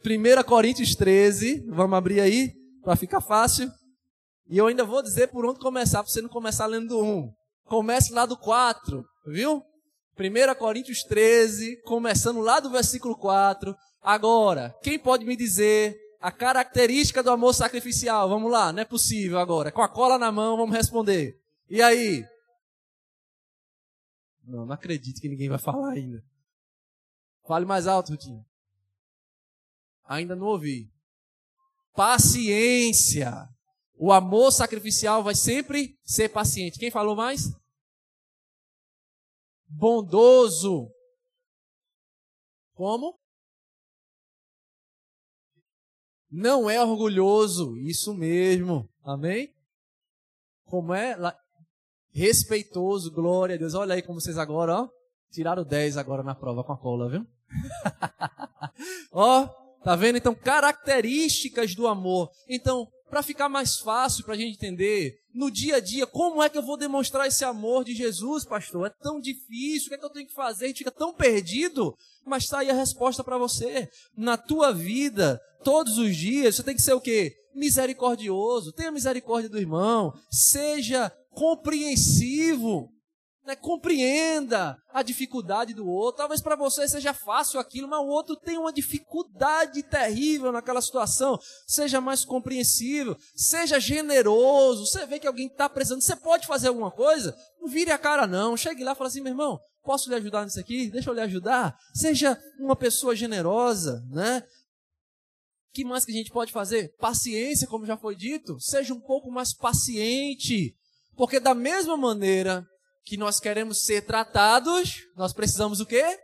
1 0.06 0.44
Coríntios 0.44 0.96
13. 0.96 1.66
Vamos 1.68 1.98
abrir 1.98 2.20
aí, 2.22 2.54
para 2.84 2.96
ficar 2.96 3.22
fácil. 3.22 3.72
E 4.48 4.58
eu 4.58 4.68
ainda 4.68 4.84
vou 4.84 5.02
dizer 5.02 5.28
por 5.28 5.46
onde 5.46 5.60
começar, 5.60 6.04
para 6.04 6.12
você 6.12 6.22
não 6.22 6.30
começar 6.30 6.66
lendo 6.66 6.90
do 6.90 7.04
1. 7.04 7.32
Comece 7.66 8.14
lá 8.14 8.26
do 8.26 8.38
4, 8.38 9.04
viu? 9.28 9.64
1 10.18 10.56
Coríntios 10.56 11.04
13, 11.04 11.82
começando 11.84 12.40
lá 12.40 12.60
do 12.60 12.70
versículo 12.70 13.16
4. 13.16 13.76
Agora, 14.02 14.76
quem 14.82 14.98
pode 14.98 15.26
me 15.26 15.36
dizer 15.36 15.96
a 16.20 16.32
característica 16.32 17.24
do 17.24 17.32
amor 17.32 17.54
sacrificial. 17.54 18.28
Vamos 18.28 18.52
lá, 18.52 18.74
não 18.74 18.82
é 18.82 18.86
possível 18.86 19.40
agora. 19.40 19.72
Com 19.72 19.82
a 19.82 19.88
cola 19.88 20.18
na 20.18 20.32
mão, 20.32 20.58
vamos 20.58 20.76
responder. 20.76 21.40
E 21.70 21.82
aí? 21.82 22.26
Não, 24.44 24.66
não 24.66 24.74
acredito 24.74 25.22
que 25.22 25.30
ninguém 25.30 25.50
vai 25.50 25.60
falar 25.60 25.92
ainda. 25.92 26.24
Fale 27.48 27.66
mais 27.66 27.88
alto, 27.88 28.12
Rutinho. 28.12 28.46
Ainda 30.10 30.36
não 30.36 30.48
ouvi. 30.48 30.92
Paciência. 31.94 33.48
O 33.94 34.12
amor 34.12 34.52
sacrificial 34.52 35.22
vai 35.22 35.36
sempre 35.36 36.00
ser 36.04 36.30
paciente. 36.30 36.80
Quem 36.80 36.90
falou 36.90 37.16
mais? 37.16 37.44
Bondoso. 39.68 40.92
Como? 42.74 43.20
Não 46.32 46.68
é 46.68 46.82
orgulhoso, 46.84 47.78
isso 47.78 48.14
mesmo. 48.16 48.90
Amém? 49.04 49.54
Como 50.66 50.92
é? 50.92 51.16
Respeitoso, 52.12 53.12
glória 53.12 53.56
a 53.56 53.60
Deus. 53.60 53.76
Olha 53.76 53.94
aí 53.94 54.02
como 54.02 54.20
vocês 54.20 54.40
agora, 54.40 54.74
ó. 54.74 54.90
Tiraram 55.30 55.64
10 55.64 55.98
agora 55.98 56.24
na 56.24 56.34
prova 56.34 56.64
com 56.64 56.74
a 56.74 56.78
cola, 56.78 57.10
viu? 57.10 57.28
ó, 59.12 59.69
tá 59.84 59.96
vendo? 59.96 60.18
Então, 60.18 60.36
características 60.36 61.76
do 61.76 61.88
amor. 61.88 62.30
Então, 62.48 62.88
para 63.10 63.24
ficar 63.24 63.50
mais 63.50 63.78
fácil 63.78 64.24
para 64.24 64.36
a 64.36 64.38
gente 64.38 64.56
entender, 64.56 65.18
no 65.34 65.50
dia 65.50 65.78
a 65.78 65.80
dia, 65.80 66.06
como 66.06 66.44
é 66.44 66.50
que 66.50 66.58
eu 66.58 66.62
vou 66.62 66.78
demonstrar 66.78 67.28
esse 67.28 67.44
amor 67.44 67.84
de 67.84 67.96
Jesus, 67.96 68.46
pastor? 68.46 68.88
É 68.88 68.94
tão 69.02 69.20
difícil, 69.20 69.88
o 69.88 69.90
que 69.90 69.96
é 69.96 69.98
que 69.98 70.06
eu 70.06 70.10
tenho 70.10 70.28
que 70.28 70.34
fazer? 70.34 70.66
A 70.66 70.68
gente 70.68 70.80
fica 70.80 70.92
tão 70.92 71.14
perdido, 71.14 71.96
mas 72.26 72.44
está 72.44 72.60
aí 72.60 72.70
a 72.70 72.74
resposta 72.74 73.24
para 73.24 73.38
você. 73.38 73.90
Na 74.16 74.38
tua 74.38 74.72
vida, 74.72 75.42
todos 75.64 75.98
os 75.98 76.16
dias, 76.16 76.56
você 76.56 76.64
tem 76.64 76.76
que 76.76 76.82
ser 76.82 76.94
o 76.94 77.02
quê? 77.02 77.36
Misericordioso, 77.56 78.72
tenha 78.72 78.92
misericórdia 78.92 79.50
do 79.50 79.58
irmão, 79.58 80.14
seja 80.30 81.12
compreensivo 81.32 82.92
né, 83.46 83.56
compreenda 83.56 84.78
a 84.92 85.02
dificuldade 85.02 85.74
do 85.74 85.88
outro. 85.88 86.18
Talvez 86.18 86.42
para 86.42 86.56
você 86.56 86.88
seja 86.88 87.14
fácil 87.14 87.60
aquilo, 87.60 87.88
mas 87.88 88.00
o 88.00 88.08
outro 88.08 88.36
tem 88.36 88.58
uma 88.58 88.72
dificuldade 88.72 89.82
terrível 89.84 90.52
naquela 90.52 90.82
situação. 90.82 91.40
Seja 91.68 92.00
mais 92.00 92.26
compreensível, 92.26 93.18
seja 93.36 93.80
generoso. 93.80 94.86
Você 94.86 95.06
vê 95.06 95.20
que 95.20 95.28
alguém 95.28 95.48
está 95.48 95.70
precisando, 95.70 96.02
você 96.02 96.16
pode 96.16 96.48
fazer 96.48 96.68
alguma 96.68 96.92
coisa? 96.92 97.36
Não 97.60 97.68
vire 97.68 97.92
a 97.92 97.98
cara, 97.98 98.28
não. 98.28 98.58
Chegue 98.58 98.84
lá 98.84 98.94
e 98.94 98.96
fale 98.96 99.08
assim, 99.08 99.22
meu 99.22 99.32
irmão, 99.32 99.60
posso 99.84 100.10
lhe 100.10 100.16
ajudar 100.16 100.46
nisso 100.46 100.60
aqui? 100.60 100.90
Deixa 100.90 101.10
eu 101.10 101.14
lhe 101.14 101.22
ajudar. 101.22 101.76
Seja 101.94 102.38
uma 102.60 102.76
pessoa 102.76 103.16
generosa, 103.16 104.04
né? 104.10 104.44
que 105.72 105.86
mais 105.86 106.04
que 106.04 106.12
a 106.12 106.16
gente 106.16 106.32
pode 106.32 106.52
fazer? 106.52 106.94
Paciência, 106.98 107.68
como 107.68 107.86
já 107.86 107.96
foi 107.96 108.16
dito. 108.16 108.60
Seja 108.60 108.94
um 108.94 109.00
pouco 109.00 109.32
mais 109.32 109.54
paciente. 109.54 110.76
Porque 111.16 111.40
da 111.40 111.54
mesma 111.54 111.96
maneira 111.96 112.66
que 113.04 113.18
nós 113.18 113.40
queremos 113.40 113.84
ser 113.84 114.06
tratados, 114.06 114.96
nós 115.16 115.34
precisamos 115.34 115.80
o 115.80 115.86
quê? 115.86 116.20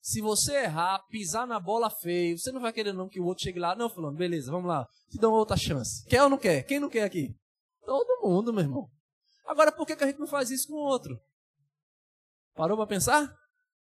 Se 0.00 0.20
você 0.20 0.64
errar, 0.64 1.04
pisar 1.08 1.46
na 1.46 1.58
bola 1.58 1.90
feio, 1.90 2.38
você 2.38 2.52
não 2.52 2.60
vai 2.60 2.72
querer 2.72 2.92
não 2.92 3.08
que 3.08 3.20
o 3.20 3.24
outro 3.24 3.44
chegue 3.44 3.58
lá, 3.58 3.74
não, 3.74 3.90
fulano, 3.90 4.16
beleza, 4.16 4.50
vamos 4.50 4.68
lá, 4.68 4.86
te 5.10 5.18
dou 5.18 5.34
outra 5.34 5.56
chance. 5.56 6.04
Quer 6.06 6.22
ou 6.22 6.28
não 6.28 6.38
quer? 6.38 6.62
Quem 6.62 6.78
não 6.78 6.88
quer 6.88 7.02
aqui? 7.02 7.34
Todo 7.84 8.22
mundo, 8.22 8.52
meu 8.52 8.62
irmão. 8.62 8.88
Agora, 9.44 9.72
por 9.72 9.86
que, 9.86 9.96
que 9.96 10.04
a 10.04 10.06
gente 10.06 10.18
não 10.18 10.26
faz 10.26 10.50
isso 10.50 10.68
com 10.68 10.74
o 10.74 10.84
outro? 10.84 11.18
Parou 12.54 12.76
para 12.76 12.86
pensar? 12.86 13.32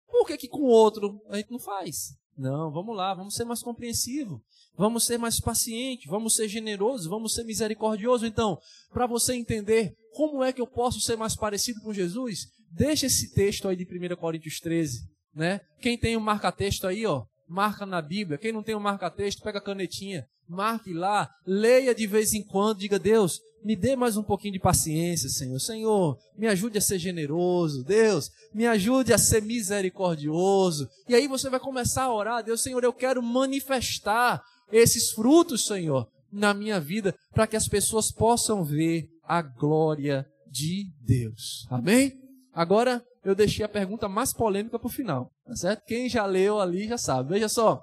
Por 0.07 0.27
que, 0.27 0.37
que 0.37 0.49
com 0.49 0.63
o 0.63 0.69
outro 0.69 1.21
a 1.29 1.37
gente 1.37 1.51
não 1.51 1.59
faz? 1.59 2.15
Não, 2.41 2.71
vamos 2.71 2.97
lá, 2.97 3.13
vamos 3.13 3.35
ser 3.35 3.45
mais 3.45 3.63
compreensivos, 3.63 4.41
vamos 4.75 5.05
ser 5.05 5.19
mais 5.19 5.39
pacientes, 5.39 6.07
vamos 6.07 6.35
ser 6.35 6.49
generosos, 6.49 7.07
vamos 7.07 7.35
ser 7.35 7.45
misericordiosos. 7.45 8.27
Então, 8.27 8.59
para 8.91 9.07
você 9.07 9.35
entender 9.35 9.95
como 10.15 10.43
é 10.43 10.51
que 10.51 10.61
eu 10.61 10.67
posso 10.67 11.03
ser 11.03 11.17
mais 11.17 11.37
parecido 11.37 11.83
com 11.83 11.93
Jesus, 11.93 12.47
deixa 12.73 13.05
esse 13.05 13.35
texto 13.35 13.69
aí 13.69 13.77
de 13.77 13.85
1 13.85 14.17
Coríntios 14.17 14.59
13, 14.59 15.01
né? 15.35 15.61
Quem 15.83 15.99
tem 15.99 16.17
o 16.17 16.19
um 16.19 16.23
marca-texto 16.23 16.87
aí, 16.87 17.05
ó, 17.05 17.27
marca 17.47 17.85
na 17.85 18.01
Bíblia. 18.01 18.39
Quem 18.39 18.53
não 18.53 18.63
tem 18.63 18.75
o 18.75 18.79
um 18.79 18.83
marca-texto, 18.83 19.43
pega 19.43 19.59
a 19.59 19.63
canetinha, 19.63 20.25
marque 20.49 20.95
lá, 20.95 21.29
leia 21.47 21.95
de 21.95 22.07
vez 22.07 22.33
em 22.33 22.43
quando, 22.43 22.79
diga, 22.79 22.99
Deus, 22.99 23.39
me 23.63 23.77
dê 23.77 23.95
mais 23.95 24.17
um 24.17 24.23
pouquinho 24.23 24.55
de 24.55 24.59
paciência, 24.59 25.29
Senhor. 25.29 25.59
Senhor, 25.59 26.19
me 26.37 26.47
ajude 26.47 26.79
a 26.79 26.81
ser 26.81 26.99
generoso. 26.99 27.85
Deus, 27.85 28.31
me 28.55 28.67
ajude 28.67 29.13
a 29.13 29.19
ser 29.19 29.43
misericordioso. 29.43 30.89
E 31.09 31.15
aí 31.15 31.29
você 31.29 31.51
vai 31.51 31.61
começar 31.61 32.05
a 32.05 32.15
orar, 32.15 32.43
Deus, 32.43 32.63
Senhor, 32.63 32.83
eu 32.83 32.93
quero 32.93 33.23
manifestar 33.23 34.43
esses 34.73 35.11
frutos, 35.11 35.67
Senhor, 35.67 36.09
na 36.33 36.55
minha 36.55 36.81
vida, 36.81 37.15
para 37.33 37.47
que 37.47 37.57
as 37.57 37.69
pessoas 37.69 38.11
possam 38.11 38.65
ver 38.65 39.09
a 39.25 39.43
glória 39.43 40.27
de 40.47 40.91
Deus. 41.01 41.67
Amém? 41.71 42.19
Agora 42.53 43.05
eu 43.25 43.35
deixei 43.35 43.65
a 43.65 43.69
pergunta 43.69 44.09
mais 44.09 44.33
polêmica 44.33 44.79
para 44.79 44.87
o 44.87 44.91
final, 44.91 45.31
tá 45.45 45.55
certo? 45.55 45.85
Quem 45.85 46.09
já 46.09 46.25
leu 46.25 46.61
ali 46.61 46.89
já 46.89 46.99
sabe. 46.99 47.35
Veja 47.35 47.49
só, 47.49 47.83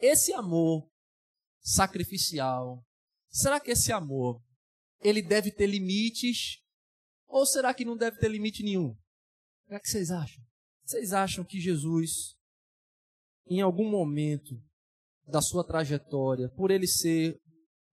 esse 0.00 0.32
amor 0.32 0.86
sacrificial, 1.60 2.82
será 3.30 3.60
que 3.60 3.70
esse 3.70 3.92
amor 3.92 4.40
ele 5.02 5.22
deve 5.22 5.50
ter 5.50 5.66
limites? 5.66 6.58
Ou 7.26 7.44
será 7.46 7.74
que 7.74 7.84
não 7.84 7.96
deve 7.96 8.18
ter 8.18 8.28
limite 8.28 8.62
nenhum? 8.62 8.90
O 8.90 9.68
que, 9.68 9.74
é 9.74 9.78
que 9.78 9.88
vocês 9.88 10.10
acham? 10.10 10.42
Vocês 10.84 11.12
acham 11.12 11.44
que 11.44 11.60
Jesus, 11.60 12.34
em 13.46 13.60
algum 13.60 13.88
momento 13.88 14.58
da 15.26 15.42
sua 15.42 15.62
trajetória, 15.62 16.48
por 16.48 16.70
ele 16.70 16.86
ser 16.86 17.38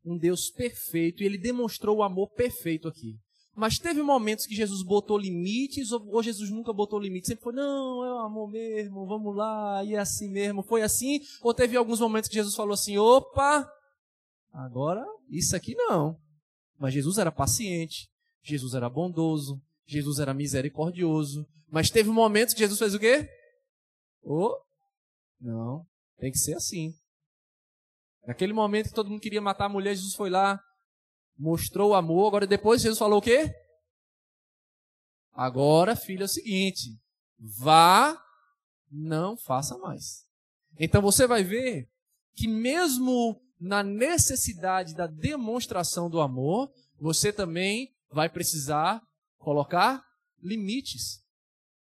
um 0.05 0.17
Deus 0.17 0.49
perfeito, 0.49 1.21
e 1.21 1.25
ele 1.25 1.37
demonstrou 1.37 1.97
o 1.97 2.03
amor 2.03 2.29
perfeito 2.31 2.87
aqui. 2.87 3.17
Mas 3.55 3.79
teve 3.79 4.01
momentos 4.01 4.45
que 4.45 4.53
Jesus 4.53 4.83
botou 4.83 5.17
limites, 5.17 5.91
ou 5.91 6.21
Jesus 6.21 6.49
nunca 6.49 6.73
botou 6.73 6.99
limites, 6.99 7.27
sempre 7.27 7.43
foi, 7.43 7.53
não, 7.53 8.03
é 8.03 8.13
o 8.13 8.25
amor 8.25 8.49
mesmo, 8.49 9.05
vamos 9.07 9.35
lá, 9.35 9.83
e 9.83 9.95
é 9.95 9.97
assim 9.97 10.29
mesmo, 10.29 10.61
foi 10.61 10.81
assim, 10.81 11.19
ou 11.41 11.53
teve 11.53 11.75
alguns 11.75 11.99
momentos 11.99 12.29
que 12.29 12.35
Jesus 12.35 12.53
falou 12.53 12.73
assim, 12.73 12.97
opa, 12.97 13.69
agora 14.51 15.05
isso 15.29 15.55
aqui 15.55 15.73
não. 15.75 16.17
Mas 16.77 16.93
Jesus 16.93 17.17
era 17.17 17.31
paciente, 17.31 18.09
Jesus 18.43 18.73
era 18.73 18.89
bondoso, 18.89 19.61
Jesus 19.85 20.19
era 20.19 20.33
misericordioso. 20.33 21.47
Mas 21.69 21.89
teve 21.89 22.09
momentos 22.09 22.53
que 22.53 22.59
Jesus 22.59 22.79
fez 22.79 22.93
o 22.93 22.99
quê? 22.99 23.29
Oh, 24.21 24.55
não, 25.39 25.85
tem 26.17 26.31
que 26.31 26.37
ser 26.37 26.55
assim. 26.55 26.93
Naquele 28.25 28.53
momento 28.53 28.89
que 28.89 28.95
todo 28.95 29.09
mundo 29.09 29.21
queria 29.21 29.41
matar 29.41 29.65
a 29.65 29.69
mulher, 29.69 29.95
Jesus 29.95 30.15
foi 30.15 30.29
lá, 30.29 30.59
mostrou 31.37 31.91
o 31.91 31.95
amor. 31.95 32.27
Agora 32.27 32.47
depois 32.47 32.81
Jesus 32.81 32.97
falou 32.97 33.19
o 33.19 33.21
quê? 33.21 33.53
Agora, 35.31 35.95
filho, 35.95 36.23
é 36.23 36.25
o 36.25 36.29
seguinte: 36.29 36.97
vá, 37.37 38.19
não 38.89 39.37
faça 39.37 39.77
mais. 39.77 40.25
Então 40.79 41.01
você 41.01 41.27
vai 41.27 41.43
ver 41.43 41.89
que 42.35 42.47
mesmo 42.47 43.39
na 43.59 43.81
necessidade 43.83 44.93
da 44.93 45.07
demonstração 45.07 46.09
do 46.09 46.19
amor, 46.19 46.71
você 46.99 47.31
também 47.31 47.93
vai 48.09 48.29
precisar 48.29 49.01
colocar 49.37 50.03
limites. 50.41 51.23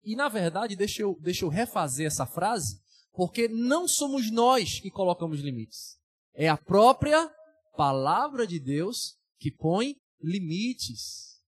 E 0.03 0.17
na 0.17 0.29
verdade, 0.29 0.77
deixa 0.77 1.03
eu, 1.03 1.17
deixa 1.21 1.45
eu 1.45 1.49
refazer 1.49 2.07
essa 2.07 2.27
frase, 2.27 2.81
porque 3.13 3.49
não 3.49 3.87
somos 3.87 4.31
nós 4.31 4.81
que 4.81 4.91
colocamos 4.91 5.41
limites. 5.41 5.97
É 6.35 6.49
a 6.49 6.57
própria 6.57 7.31
palavra 7.77 8.47
de 8.47 8.59
Deus 8.59 9.17
que 9.39 9.51
põe 9.51 9.97
limites. 10.21 11.41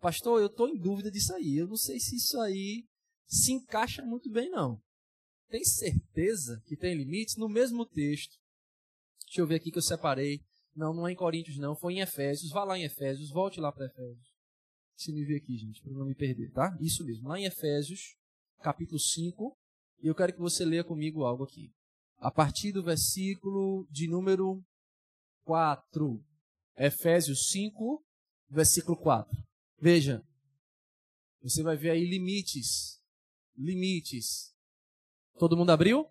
Pastor, 0.00 0.40
eu 0.40 0.46
estou 0.46 0.68
em 0.68 0.76
dúvida 0.76 1.10
disso 1.10 1.32
aí. 1.34 1.56
Eu 1.56 1.68
não 1.68 1.76
sei 1.76 2.00
se 2.00 2.16
isso 2.16 2.40
aí 2.40 2.84
se 3.26 3.52
encaixa 3.52 4.02
muito 4.02 4.30
bem, 4.30 4.50
não. 4.50 4.80
Tem 5.48 5.64
certeza 5.64 6.62
que 6.66 6.76
tem 6.76 6.94
limites? 6.94 7.36
No 7.36 7.48
mesmo 7.48 7.86
texto. 7.86 8.36
Deixa 9.32 9.40
eu 9.40 9.46
ver 9.46 9.54
aqui 9.54 9.70
que 9.70 9.78
eu 9.78 9.82
separei. 9.82 10.42
Não, 10.76 10.92
não 10.92 11.08
é 11.08 11.12
em 11.12 11.16
Coríntios, 11.16 11.56
não. 11.56 11.74
Foi 11.74 11.94
em 11.94 12.00
Efésios. 12.00 12.52
Vá 12.52 12.64
lá 12.64 12.78
em 12.78 12.84
Efésios. 12.84 13.30
Volte 13.30 13.60
lá 13.60 13.72
para 13.72 13.86
Efésios. 13.86 14.30
Se 14.94 15.10
me 15.10 15.24
ver 15.24 15.36
aqui, 15.36 15.56
gente, 15.56 15.80
para 15.80 15.90
não 15.94 16.04
me 16.04 16.14
perder, 16.14 16.52
tá? 16.52 16.76
Isso 16.78 17.02
mesmo. 17.02 17.26
Lá 17.26 17.40
em 17.40 17.46
Efésios, 17.46 18.14
capítulo 18.60 19.00
5. 19.00 19.56
E 20.02 20.06
eu 20.06 20.14
quero 20.14 20.34
que 20.34 20.38
você 20.38 20.66
leia 20.66 20.84
comigo 20.84 21.24
algo 21.24 21.44
aqui 21.44 21.72
a 22.18 22.30
partir 22.30 22.72
do 22.72 22.82
versículo 22.82 23.88
de 23.90 24.06
número 24.06 24.62
4. 25.44 26.22
Efésios 26.76 27.48
5, 27.48 28.04
versículo 28.50 28.98
4. 28.98 29.34
Veja, 29.80 30.22
você 31.40 31.62
vai 31.62 31.78
ver 31.78 31.88
aí 31.88 32.04
limites. 32.04 33.02
Limites. 33.56 34.54
Todo 35.38 35.56
mundo 35.56 35.70
abriu? 35.70 36.06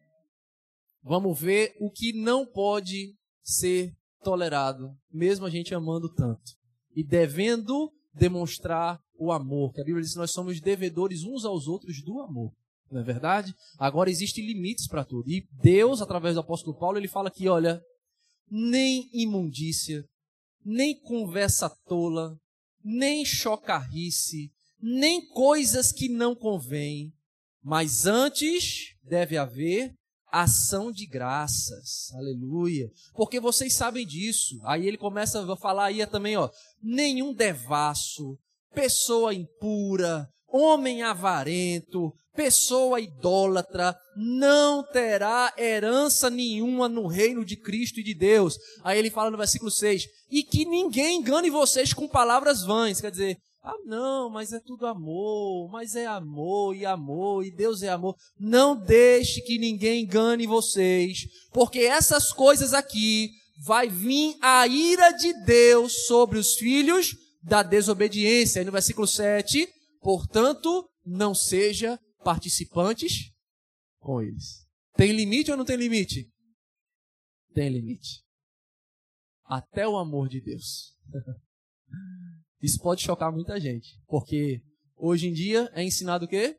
Vamos 1.03 1.39
ver 1.39 1.75
o 1.79 1.89
que 1.89 2.13
não 2.13 2.45
pode 2.45 3.15
ser 3.43 3.93
tolerado, 4.23 4.95
mesmo 5.11 5.45
a 5.45 5.49
gente 5.49 5.73
amando 5.73 6.13
tanto. 6.13 6.51
E 6.95 7.03
devendo 7.03 7.91
demonstrar 8.13 8.99
o 9.17 9.31
amor, 9.31 9.71
que 9.73 9.81
a 9.81 9.83
Bíblia 9.83 10.03
diz 10.03 10.13
que 10.13 10.19
nós 10.19 10.31
somos 10.31 10.59
devedores 10.59 11.23
uns 11.23 11.45
aos 11.45 11.67
outros 11.67 12.01
do 12.03 12.19
amor 12.19 12.51
não 12.91 12.99
é 12.99 13.03
verdade? 13.03 13.55
Agora 13.79 14.09
existem 14.09 14.45
limites 14.45 14.87
para 14.87 15.05
tudo. 15.05 15.29
E 15.29 15.47
Deus, 15.63 16.01
através 16.01 16.35
do 16.35 16.41
apóstolo 16.41 16.77
Paulo, 16.77 16.97
ele 16.97 17.07
fala 17.07 17.31
que, 17.31 17.47
olha, 17.47 17.81
nem 18.49 19.09
imundícia, 19.13 20.03
nem 20.63 20.99
conversa 20.99 21.69
tola, 21.87 22.37
nem 22.83 23.23
chocarrice, 23.23 24.51
nem 24.79 25.25
coisas 25.29 25.91
que 25.91 26.09
não 26.09 26.35
convêm, 26.35 27.13
mas 27.63 28.05
antes 28.05 28.95
deve 29.03 29.37
haver 29.37 29.93
ação 30.31 30.91
de 30.91 31.05
graças. 31.05 32.11
Aleluia. 32.13 32.89
Porque 33.13 33.39
vocês 33.39 33.73
sabem 33.73 34.05
disso. 34.05 34.59
Aí 34.63 34.87
ele 34.87 34.97
começa 34.97 35.41
a 35.41 35.57
falar 35.57 35.85
aí 35.85 36.05
também, 36.07 36.37
ó, 36.37 36.49
nenhum 36.81 37.33
devasso, 37.33 38.37
pessoa 38.73 39.33
impura, 39.33 40.27
homem 40.47 41.03
avarento, 41.03 42.13
pessoa 42.35 42.99
idólatra, 42.99 43.95
não 44.15 44.83
terá 44.83 45.53
herança 45.57 46.29
nenhuma 46.29 46.87
no 46.87 47.07
reino 47.07 47.43
de 47.43 47.57
Cristo 47.57 47.99
e 47.99 48.03
de 48.03 48.13
Deus. 48.13 48.57
Aí 48.83 48.97
ele 48.97 49.09
fala 49.09 49.29
no 49.29 49.37
versículo 49.37 49.69
6: 49.69 50.05
E 50.29 50.43
que 50.43 50.65
ninguém 50.65 51.17
engane 51.17 51.49
vocês 51.49 51.93
com 51.93 52.07
palavras 52.07 52.63
vãs. 52.63 53.01
Quer 53.01 53.11
dizer, 53.11 53.37
ah, 53.63 53.77
não, 53.85 54.29
mas 54.29 54.51
é 54.53 54.59
tudo 54.59 54.87
amor, 54.87 55.69
mas 55.71 55.95
é 55.95 56.05
amor 56.05 56.75
e 56.75 56.85
amor, 56.85 57.45
e 57.45 57.51
Deus 57.51 57.83
é 57.83 57.89
amor. 57.89 58.15
Não 58.39 58.75
deixe 58.75 59.41
que 59.41 59.59
ninguém 59.59 60.03
engane 60.03 60.47
vocês, 60.47 61.27
porque 61.51 61.79
essas 61.79 62.33
coisas 62.33 62.73
aqui 62.73 63.29
vai 63.63 63.87
vir 63.87 64.35
a 64.41 64.65
ira 64.67 65.11
de 65.11 65.33
Deus 65.45 66.07
sobre 66.07 66.39
os 66.39 66.55
filhos 66.55 67.15
da 67.43 67.61
desobediência. 67.61 68.59
Aí 68.59 68.65
no 68.65 68.71
versículo 68.71 69.05
7, 69.05 69.67
Portanto, 70.01 70.89
não 71.05 71.33
seja 71.35 71.99
participantes 72.23 73.31
com 73.99 74.21
eles. 74.21 74.67
Tem 74.95 75.11
limite 75.11 75.51
ou 75.51 75.57
não 75.57 75.63
tem 75.63 75.77
limite? 75.77 76.27
Tem 77.53 77.69
limite. 77.69 78.23
Até 79.45 79.87
o 79.87 79.97
amor 79.97 80.27
de 80.27 80.41
Deus. 80.41 80.97
Isso 82.61 82.79
pode 82.79 83.01
chocar 83.01 83.31
muita 83.31 83.59
gente, 83.59 83.99
porque 84.07 84.61
hoje 84.95 85.27
em 85.27 85.33
dia 85.33 85.69
é 85.73 85.83
ensinado 85.83 86.25
o 86.25 86.27
quê? 86.27 86.57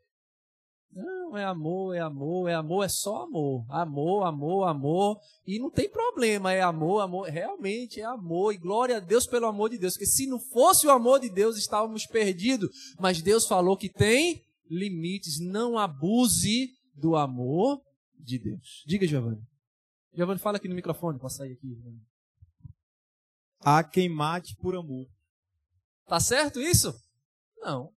Não, 0.95 1.35
é 1.35 1.43
amor, 1.43 1.95
é 1.95 1.99
amor, 1.99 2.47
é 2.47 2.53
amor, 2.53 2.85
é 2.85 2.87
só 2.87 3.23
amor. 3.23 3.65
Amor, 3.69 4.23
amor, 4.23 4.67
amor. 4.67 5.19
E 5.45 5.57
não 5.57 5.71
tem 5.71 5.89
problema, 5.89 6.53
é 6.53 6.61
amor, 6.61 7.01
amor. 7.01 7.27
Realmente 7.27 7.99
é 7.99 8.05
amor. 8.05 8.53
E 8.53 8.57
glória 8.57 8.97
a 8.97 8.99
Deus 8.99 9.25
pelo 9.25 9.47
amor 9.47 9.71
de 9.71 9.79
Deus. 9.79 9.93
Porque 9.93 10.05
se 10.05 10.27
não 10.27 10.39
fosse 10.39 10.85
o 10.85 10.91
amor 10.91 11.19
de 11.19 11.29
Deus, 11.29 11.57
estávamos 11.57 12.05
perdidos. 12.05 12.69
Mas 12.99 13.21
Deus 13.21 13.47
falou 13.47 13.75
que 13.75 13.89
tem 13.89 14.43
limites. 14.69 15.39
Não 15.39 15.79
abuse 15.79 16.69
do 16.93 17.15
amor 17.15 17.81
de 18.19 18.37
Deus. 18.37 18.83
Diga, 18.85 19.07
Giovanni. 19.07 19.41
Giovanni, 20.13 20.39
fala 20.39 20.57
aqui 20.57 20.67
no 20.67 20.75
microfone. 20.75 21.17
Posso 21.17 21.37
sair 21.37 21.53
aqui? 21.53 21.75
Há 23.61 23.83
quem 23.83 24.07
mate 24.07 24.55
por 24.57 24.75
amor. 24.75 25.07
Tá 26.05 26.19
certo 26.19 26.61
isso? 26.61 26.93
Não. 27.57 27.91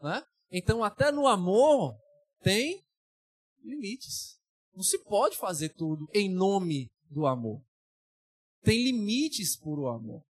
Né? 0.00 0.22
Então, 0.50 0.82
até 0.82 1.10
no 1.10 1.26
amor, 1.26 1.94
tem 2.42 2.82
limites. 3.62 4.38
Não 4.74 4.82
se 4.82 5.02
pode 5.04 5.36
fazer 5.36 5.70
tudo 5.70 6.08
em 6.14 6.28
nome 6.28 6.90
do 7.10 7.26
amor. 7.26 7.62
Tem 8.62 8.82
limites 8.82 9.56
por 9.56 9.78
o 9.78 9.88
amor. 9.88 10.22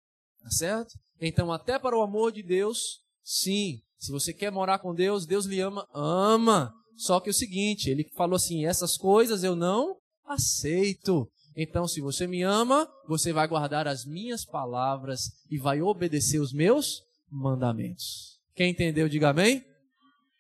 Tá 0.41 0.51
certo? 0.51 0.99
Então, 1.21 1.53
até 1.53 1.79
para 1.79 1.97
o 1.97 2.03
amor 2.03 2.33
de 2.33 2.43
Deus, 2.43 3.01
sim. 3.23 3.81
Se 3.99 4.13
você 4.13 4.33
quer 4.33 4.53
morar 4.53 4.79
com 4.79 4.95
Deus, 4.95 5.27
Deus 5.27 5.45
lhe 5.45 5.61
ama, 5.61 5.87
ama. 5.93 6.73
Só 6.97 7.21
que 7.21 7.29
é 7.29 7.33
o 7.33 7.35
seguinte, 7.35 7.91
ele 7.91 8.09
falou 8.15 8.37
assim: 8.37 8.65
essas 8.65 8.97
coisas 8.97 9.43
eu 9.43 9.57
não 9.57 9.97
aceito. 10.25 11.31
Então, 11.61 11.89
se 11.89 12.01
você 12.01 12.25
me 12.25 12.41
ama, 12.45 12.89
você 13.09 13.33
vai 13.33 13.49
guardar 13.49 13.89
as 13.89 14.05
minhas 14.05 14.45
palavras 14.45 15.33
e 15.51 15.59
vai 15.59 15.83
obedecer 15.83 16.39
os 16.39 16.53
meus 16.53 17.03
mandamentos. 17.29 18.39
Quem 18.55 18.71
entendeu, 18.71 19.09
diga 19.09 19.31
amém. 19.31 19.65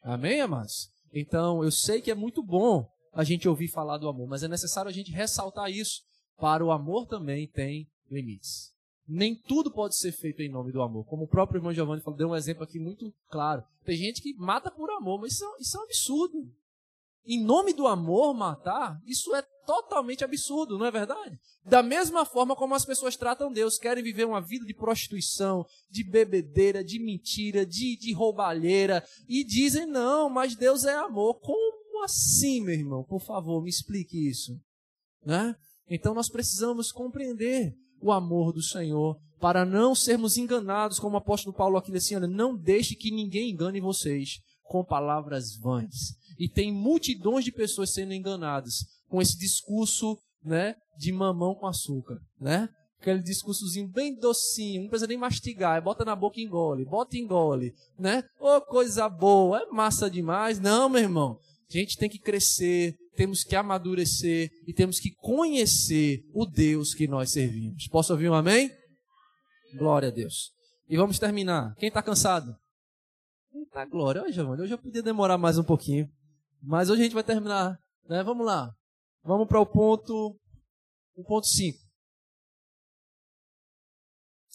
Amém, 0.00 0.40
amados? 0.40 0.88
Então, 1.12 1.64
eu 1.64 1.72
sei 1.72 2.00
que 2.00 2.12
é 2.12 2.14
muito 2.14 2.40
bom 2.40 2.88
a 3.12 3.24
gente 3.24 3.48
ouvir 3.48 3.66
falar 3.66 3.98
do 3.98 4.08
amor, 4.08 4.28
mas 4.28 4.44
é 4.44 4.48
necessário 4.48 4.88
a 4.88 4.92
gente 4.92 5.10
ressaltar 5.10 5.68
isso. 5.72 6.02
Para 6.36 6.64
o 6.64 6.70
amor 6.70 7.08
também 7.08 7.48
tem 7.48 7.88
limites. 8.08 8.72
Nem 9.04 9.34
tudo 9.34 9.72
pode 9.72 9.96
ser 9.96 10.12
feito 10.12 10.40
em 10.40 10.48
nome 10.48 10.70
do 10.70 10.80
amor. 10.80 11.04
Como 11.06 11.24
o 11.24 11.28
próprio 11.28 11.58
irmão 11.58 11.74
Giovanni 11.74 12.00
falou, 12.00 12.16
deu 12.16 12.28
um 12.28 12.36
exemplo 12.36 12.62
aqui 12.62 12.78
muito 12.78 13.12
claro. 13.28 13.64
Tem 13.84 13.96
gente 13.96 14.22
que 14.22 14.34
mata 14.34 14.70
por 14.70 14.88
amor, 14.90 15.20
mas 15.20 15.32
isso, 15.32 15.44
é, 15.44 15.60
isso 15.60 15.76
é 15.76 15.80
um 15.80 15.84
absurdo. 15.84 16.52
Em 17.26 17.42
nome 17.42 17.72
do 17.72 17.88
amor 17.88 18.32
matar, 18.34 19.02
isso 19.04 19.34
é 19.34 19.42
totalmente 19.68 20.24
absurdo, 20.24 20.78
não 20.78 20.86
é 20.86 20.90
verdade? 20.90 21.38
Da 21.62 21.82
mesma 21.82 22.24
forma 22.24 22.56
como 22.56 22.74
as 22.74 22.86
pessoas 22.86 23.16
tratam 23.16 23.52
Deus, 23.52 23.76
querem 23.76 24.02
viver 24.02 24.24
uma 24.24 24.40
vida 24.40 24.64
de 24.64 24.72
prostituição, 24.72 25.62
de 25.90 26.02
bebedeira, 26.02 26.82
de 26.82 26.98
mentira, 26.98 27.66
de, 27.66 27.94
de 27.98 28.14
roubalheira, 28.14 29.04
e 29.28 29.44
dizem, 29.44 29.84
não, 29.84 30.30
mas 30.30 30.56
Deus 30.56 30.84
é 30.84 30.94
amor. 30.94 31.38
Como 31.40 32.02
assim, 32.02 32.62
meu 32.62 32.72
irmão? 32.72 33.04
Por 33.04 33.20
favor, 33.20 33.62
me 33.62 33.68
explique 33.68 34.26
isso. 34.26 34.58
Né? 35.22 35.54
Então 35.86 36.14
nós 36.14 36.30
precisamos 36.30 36.90
compreender 36.90 37.74
o 38.00 38.10
amor 38.10 38.54
do 38.54 38.62
Senhor 38.62 39.20
para 39.38 39.66
não 39.66 39.94
sermos 39.94 40.38
enganados, 40.38 40.98
como 40.98 41.14
o 41.14 41.18
apóstolo 41.18 41.54
Paulo 41.54 41.76
aqui 41.76 41.92
disse, 41.92 42.16
olha, 42.16 42.26
não 42.26 42.56
deixe 42.56 42.96
que 42.96 43.10
ninguém 43.10 43.50
engane 43.50 43.80
vocês 43.82 44.40
com 44.62 44.82
palavras 44.82 45.56
vãs. 45.56 46.16
E 46.38 46.48
tem 46.48 46.72
multidões 46.72 47.44
de 47.44 47.52
pessoas 47.52 47.92
sendo 47.92 48.14
enganadas 48.14 48.97
com 49.08 49.20
esse 49.20 49.36
discurso, 49.36 50.18
né, 50.44 50.74
de 50.96 51.12
mamão 51.12 51.54
com 51.54 51.66
açúcar, 51.66 52.18
né? 52.40 52.68
Aquele 53.00 53.22
discursozinho 53.22 53.86
bem 53.88 54.18
docinho, 54.18 54.82
não 54.82 54.88
precisa 54.88 55.06
nem 55.06 55.16
mastigar, 55.16 55.80
bota 55.80 56.04
na 56.04 56.16
boca 56.16 56.40
e 56.40 56.42
engole, 56.42 56.84
bota 56.84 57.16
e 57.16 57.20
engole, 57.20 57.72
né? 57.96 58.24
Ô, 58.40 58.56
oh, 58.56 58.60
coisa 58.60 59.08
boa, 59.08 59.60
é 59.60 59.66
massa 59.66 60.10
demais. 60.10 60.58
Não, 60.58 60.88
meu 60.88 61.02
irmão. 61.02 61.38
A 61.70 61.78
gente 61.78 61.96
tem 61.96 62.08
que 62.08 62.18
crescer, 62.18 62.96
temos 63.14 63.44
que 63.44 63.54
amadurecer 63.54 64.50
e 64.66 64.72
temos 64.72 64.98
que 64.98 65.12
conhecer 65.16 66.22
o 66.32 66.44
Deus 66.44 66.94
que 66.94 67.06
nós 67.06 67.30
servimos. 67.30 67.86
Posso 67.86 68.12
ouvir 68.12 68.30
um 68.30 68.34
amém? 68.34 68.70
Glória 69.76 70.08
a 70.08 70.10
Deus. 70.10 70.50
E 70.88 70.96
vamos 70.96 71.18
terminar. 71.18 71.74
Quem 71.76 71.88
está 71.88 72.02
cansado? 72.02 72.56
Eita 73.54 73.84
glória. 73.84 74.22
Olha, 74.22 74.62
hoje 74.62 74.72
eu 74.72 74.78
podia 74.78 75.02
demorar 75.02 75.36
mais 75.36 75.58
um 75.58 75.64
pouquinho. 75.64 76.08
Mas 76.62 76.88
hoje 76.88 77.02
a 77.02 77.04
gente 77.04 77.14
vai 77.14 77.22
terminar. 77.22 77.78
Né? 78.08 78.22
Vamos 78.22 78.46
lá. 78.46 78.72
Vamos 79.28 79.46
para 79.46 79.60
o 79.60 79.66
ponto. 79.66 80.40
O 81.14 81.22
ponto 81.22 81.46
5. 81.46 81.78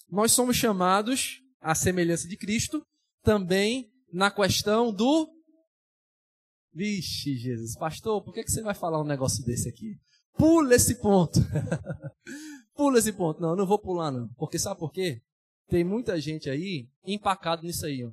Nós 0.10 0.32
somos 0.32 0.56
chamados 0.56 1.44
à 1.62 1.76
semelhança 1.76 2.28
de 2.28 2.36
Cristo 2.36 2.84
também 3.22 3.94
na 4.12 4.32
questão 4.32 4.92
do 4.92 5.32
Vixe, 6.74 7.38
Jesus. 7.38 7.78
Pastor, 7.78 8.24
por 8.24 8.34
que, 8.34 8.44
que 8.44 8.52
você 8.52 8.64
vai 8.64 8.74
falar 8.74 9.00
um 9.00 9.06
negócio 9.06 9.46
desse 9.46 9.70
aqui? 9.70 9.96
Pula 10.36 10.74
esse 10.74 11.00
ponto. 11.00 11.40
Pula 12.74 12.98
esse 12.98 13.14
ponto. 13.14 13.40
Não, 13.40 13.56
não 13.56 13.68
vou 13.68 13.78
pular, 13.78 14.10
não. 14.10 14.28
Porque 14.30 14.58
sabe 14.58 14.80
por 14.80 14.92
quê? 14.92 15.22
Tem 15.68 15.84
muita 15.84 16.20
gente 16.20 16.50
aí 16.50 16.90
empacado 17.06 17.62
nisso 17.62 17.86
aí. 17.86 18.04
Ó. 18.04 18.12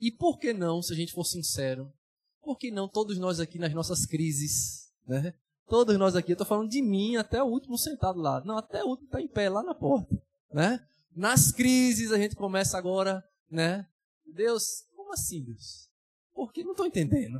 E 0.00 0.12
por 0.12 0.38
que 0.38 0.52
não, 0.52 0.80
se 0.80 0.92
a 0.92 0.96
gente 0.96 1.12
for 1.12 1.24
sincero, 1.24 1.92
por 2.48 2.56
que 2.56 2.70
não 2.70 2.88
todos 2.88 3.18
nós 3.18 3.40
aqui 3.40 3.58
nas 3.58 3.74
nossas 3.74 4.06
crises, 4.06 4.90
né? 5.06 5.34
Todos 5.66 5.98
nós 5.98 6.16
aqui, 6.16 6.32
eu 6.32 6.34
estou 6.34 6.46
falando 6.46 6.70
de 6.70 6.80
mim 6.80 7.16
até 7.16 7.42
o 7.42 7.46
último 7.46 7.76
sentado 7.76 8.18
lá. 8.18 8.42
Não, 8.42 8.56
até 8.56 8.82
o 8.82 8.86
último 8.86 9.04
está 9.04 9.20
em 9.20 9.28
pé 9.28 9.50
lá 9.50 9.62
na 9.62 9.74
porta, 9.74 10.18
né? 10.50 10.82
Nas 11.14 11.52
crises 11.52 12.10
a 12.10 12.16
gente 12.16 12.34
começa 12.34 12.78
agora, 12.78 13.22
né? 13.50 13.86
Deus, 14.24 14.86
como 14.96 15.12
assim, 15.12 15.44
Deus? 15.44 15.90
Porque 16.32 16.64
não 16.64 16.70
estou 16.70 16.86
entendendo. 16.86 17.38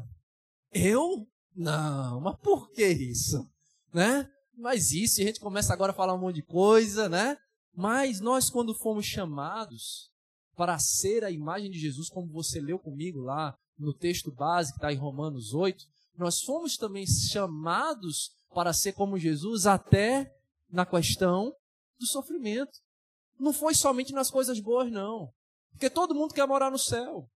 Eu? 0.71 1.27
Não, 1.57 2.21
mas 2.21 2.37
por 2.41 2.71
que 2.71 2.87
isso? 2.87 3.51
Né? 3.95 4.31
Mas 4.55 4.93
isso, 4.93 5.23
a 5.23 5.25
gente 5.25 5.41
começa 5.41 5.73
agora 5.73 5.93
a 5.93 5.97
falar 5.97 6.13
um 6.13 6.19
monte 6.19 6.35
de 6.35 6.43
coisa, 6.43 7.09
né? 7.09 7.39
Mas 7.75 8.21
nós, 8.21 8.51
quando 8.51 8.75
fomos 8.75 9.07
chamados 9.07 10.13
para 10.55 10.79
ser 10.79 11.25
a 11.25 11.31
imagem 11.31 11.71
de 11.71 11.79
Jesus, 11.79 12.11
como 12.11 12.31
você 12.31 12.61
leu 12.61 12.79
comigo 12.79 13.21
lá 13.21 13.57
no 13.79 13.95
texto 13.95 14.33
base 14.33 14.73
que 14.73 14.79
está 14.79 14.93
em 14.93 14.97
Romanos 14.97 15.55
8, 15.55 15.85
nós 16.17 16.41
fomos 16.41 16.77
também 16.77 17.07
chamados 17.07 18.31
para 18.53 18.73
ser 18.73 18.93
como 18.93 19.19
Jesus 19.19 19.67
até 19.67 20.31
na 20.71 20.85
questão 20.85 21.53
do 21.99 22.07
sofrimento. 22.07 22.73
Não 23.39 23.53
foi 23.53 23.75
somente 23.75 24.13
nas 24.13 24.31
coisas 24.31 24.59
boas, 24.59 24.91
não. 24.91 25.31
Porque 25.73 25.89
todo 25.89 26.15
mundo 26.15 26.35
quer 26.35 26.47
morar 26.47 26.71
no 26.71 26.79
céu. 26.79 27.29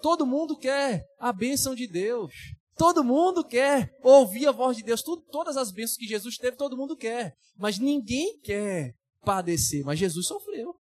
Todo 0.00 0.26
mundo 0.26 0.56
quer 0.56 1.04
a 1.18 1.32
bênção 1.32 1.74
de 1.74 1.86
Deus. 1.86 2.32
Todo 2.74 3.04
mundo 3.04 3.44
quer 3.44 3.90
ouvir 4.02 4.46
a 4.46 4.52
voz 4.52 4.76
de 4.76 4.82
Deus. 4.82 5.02
Tudo, 5.02 5.22
todas 5.30 5.56
as 5.56 5.70
bênçãos 5.70 5.98
que 5.98 6.06
Jesus 6.06 6.38
teve, 6.38 6.56
todo 6.56 6.76
mundo 6.76 6.96
quer. 6.96 7.36
Mas 7.56 7.78
ninguém 7.78 8.40
quer 8.40 8.94
padecer. 9.20 9.84
Mas 9.84 9.98
Jesus 9.98 10.26
sofreu. 10.26 10.74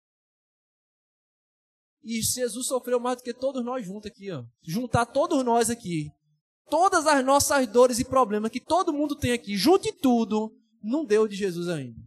E 2.03 2.21
Jesus 2.23 2.67
sofreu 2.67 2.99
mais 2.99 3.19
do 3.19 3.23
que 3.23 3.35
todos 3.35 3.65
nós 3.65 3.85
juntos 3.85 4.11
aqui. 4.11 4.31
Ó. 4.31 4.45
Juntar 4.63 5.07
todos 5.07 5.45
nós 5.45 5.71
aqui. 5.71 6.11
Todas 6.69 7.07
as 7.07 7.25
nossas 7.25 7.67
dores 7.67 7.99
e 7.99 8.05
problemas 8.05 8.51
que 8.51 8.61
todo 8.61 8.93
mundo 8.93 9.17
tem 9.17 9.33
aqui, 9.33 9.57
junte 9.57 9.93
tudo, 9.93 10.57
não 10.83 11.05
deu 11.05 11.27
de 11.27 11.35
Jesus 11.35 11.69
ainda. 11.69 12.01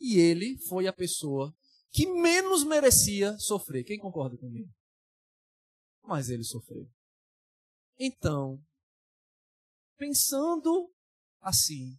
E 0.00 0.18
ele 0.18 0.58
foi 0.68 0.86
a 0.86 0.92
pessoa 0.92 1.54
que 1.92 2.06
menos 2.06 2.64
merecia 2.64 3.38
sofrer. 3.38 3.84
Quem 3.84 3.98
concorda 3.98 4.36
comigo? 4.36 4.68
mas 6.06 6.30
ele 6.30 6.44
sofreu. 6.44 6.88
Então, 7.98 8.62
pensando 9.98 10.92
assim, 11.40 11.98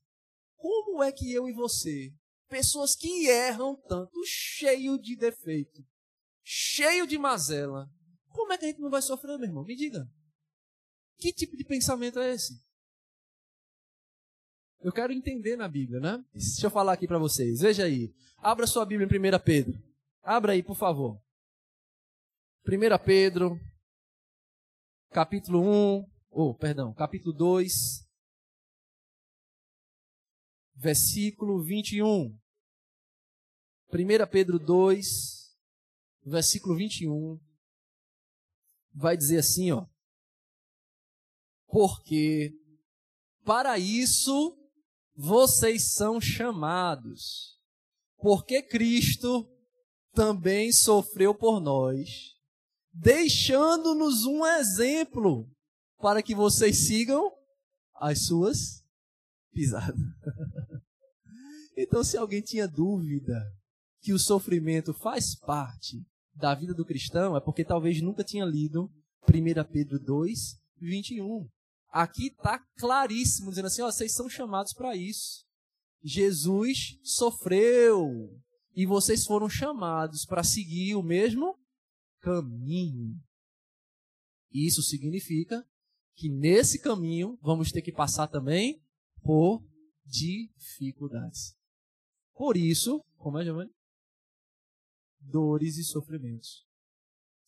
como 0.55 1.03
é 1.03 1.11
que 1.11 1.31
eu 1.31 1.47
e 1.47 1.53
você, 1.53 2.13
pessoas 2.47 2.95
que 2.95 3.27
erram 3.27 3.75
tanto, 3.87 4.17
cheio 4.25 4.97
de 4.97 5.15
defeito, 5.15 5.85
cheio 6.49 7.05
de 7.05 7.17
mazela, 7.17 7.91
como 8.29 8.53
é 8.53 8.57
que 8.57 8.63
a 8.63 8.67
gente 8.69 8.79
não 8.79 8.89
vai 8.89 9.01
sofrer, 9.01 9.37
meu 9.37 9.49
irmão? 9.49 9.65
Me 9.65 9.75
diga. 9.75 10.09
Que 11.17 11.33
tipo 11.33 11.57
de 11.57 11.65
pensamento 11.65 12.19
é 12.19 12.33
esse? 12.33 12.63
Eu 14.79 14.93
quero 14.93 15.11
entender 15.11 15.57
na 15.57 15.67
Bíblia, 15.67 15.99
né? 15.99 16.23
Deixa 16.33 16.67
eu 16.67 16.71
falar 16.71 16.93
aqui 16.93 17.05
para 17.05 17.17
vocês. 17.17 17.59
Veja 17.59 17.83
aí. 17.83 18.15
Abra 18.37 18.65
sua 18.65 18.85
Bíblia 18.85 19.05
em 19.05 19.35
1 19.35 19.39
Pedro. 19.43 19.83
Abra 20.23 20.53
aí, 20.53 20.63
por 20.63 20.77
favor. 20.77 21.21
1 22.65 23.03
Pedro, 23.03 23.59
capítulo 25.09 25.59
1, 25.61 25.65
ou, 26.29 26.51
oh, 26.51 26.55
perdão, 26.55 26.93
capítulo 26.93 27.33
2, 27.33 28.07
versículo 30.75 31.61
21. 31.61 32.37
1 33.91 34.27
Pedro 34.31 34.59
2, 34.59 35.36
versículo 36.29 36.75
21, 36.75 37.39
vai 38.93 39.15
dizer 39.15 39.39
assim, 39.39 39.71
ó. 39.71 39.85
Porque 41.67 42.53
para 43.43 43.77
isso 43.77 44.57
vocês 45.15 45.93
são 45.93 46.21
chamados, 46.21 47.59
porque 48.17 48.61
Cristo 48.61 49.49
também 50.13 50.71
sofreu 50.71 51.35
por 51.35 51.59
nós 51.59 52.37
deixando-nos 52.99 54.25
um 54.25 54.45
exemplo 54.45 55.49
para 55.99 56.23
que 56.23 56.33
vocês 56.33 56.87
sigam 56.87 57.31
as 57.95 58.25
suas 58.25 58.83
pisadas. 59.51 59.95
então, 61.77 62.03
se 62.03 62.17
alguém 62.17 62.41
tinha 62.41 62.67
dúvida 62.67 63.39
que 64.01 64.13
o 64.13 64.19
sofrimento 64.19 64.93
faz 64.93 65.35
parte 65.35 66.05
da 66.37 66.53
vida 66.53 66.73
do 66.73 66.85
cristão, 66.85 67.35
é 67.35 67.41
porque 67.41 67.65
talvez 67.65 68.01
nunca 68.01 68.23
tinha 68.23 68.45
lido 68.45 68.91
1 69.27 69.71
Pedro 69.71 69.99
2, 69.99 70.39
21. 70.79 71.47
Aqui 71.89 72.27
está 72.27 72.59
claríssimo, 72.77 73.49
dizendo 73.49 73.67
assim: 73.67 73.81
ó, 73.81 73.91
vocês 73.91 74.13
são 74.13 74.29
chamados 74.29 74.73
para 74.73 74.95
isso. 74.95 75.45
Jesus 76.03 76.99
sofreu 77.03 78.39
e 78.75 78.85
vocês 78.85 79.25
foram 79.25 79.49
chamados 79.49 80.25
para 80.25 80.43
seguir 80.43 80.95
o 80.95 81.03
mesmo 81.03 81.57
caminho. 82.21 83.19
Isso 84.51 84.81
significa 84.81 85.65
que 86.15 86.29
nesse 86.29 86.79
caminho 86.79 87.37
vamos 87.41 87.71
ter 87.71 87.81
que 87.81 87.91
passar 87.91 88.27
também 88.27 88.81
por 89.21 89.63
dificuldades. 90.05 91.55
Por 92.33 92.55
isso, 92.55 93.03
como 93.17 93.39
é, 93.39 93.43
Giovanni? 93.43 93.71
Dores 95.29 95.77
e 95.77 95.83
sofrimentos. 95.83 96.65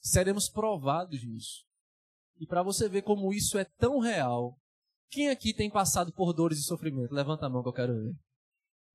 Seremos 0.01 0.49
provados 0.49 1.23
nisso. 1.23 1.65
E 2.39 2.45
para 2.45 2.63
você 2.63 2.87
ver 2.87 3.01
como 3.01 3.33
isso 3.33 3.57
é 3.57 3.65
tão 3.65 3.99
real, 3.99 4.57
quem 5.09 5.29
aqui 5.29 5.53
tem 5.53 5.69
passado 5.69 6.13
por 6.13 6.33
dores 6.33 6.59
e 6.59 6.63
sofrimento? 6.63 7.13
Levanta 7.13 7.45
a 7.45 7.49
mão 7.49 7.63
que 7.63 7.69
eu 7.69 7.73
quero 7.73 7.93
ver. 7.93 8.13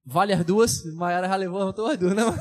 Vale 0.05 0.32
as 0.32 0.45
duas? 0.45 0.85
Maiara 0.95 1.28
já 1.28 1.37
levantou 1.37 1.87
as 1.87 1.99
duas, 1.99 2.14
não? 2.14 2.32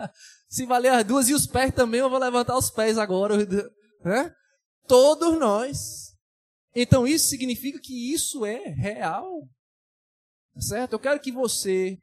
Se 0.48 0.64
valer 0.64 0.92
as 0.92 1.04
duas 1.04 1.28
e 1.28 1.34
os 1.34 1.46
pés 1.46 1.74
também, 1.74 2.00
eu 2.00 2.10
vou 2.10 2.18
levantar 2.18 2.56
os 2.56 2.70
pés 2.70 2.96
agora. 2.96 3.36
Né? 3.36 4.34
Todos 4.86 5.38
nós. 5.38 6.16
Então 6.74 7.06
isso 7.06 7.28
significa 7.28 7.78
que 7.78 8.12
isso 8.12 8.46
é 8.46 8.68
real. 8.68 9.46
Tá 10.54 10.60
certo? 10.60 10.94
Eu 10.94 10.98
quero 10.98 11.20
que 11.20 11.30
você 11.30 11.98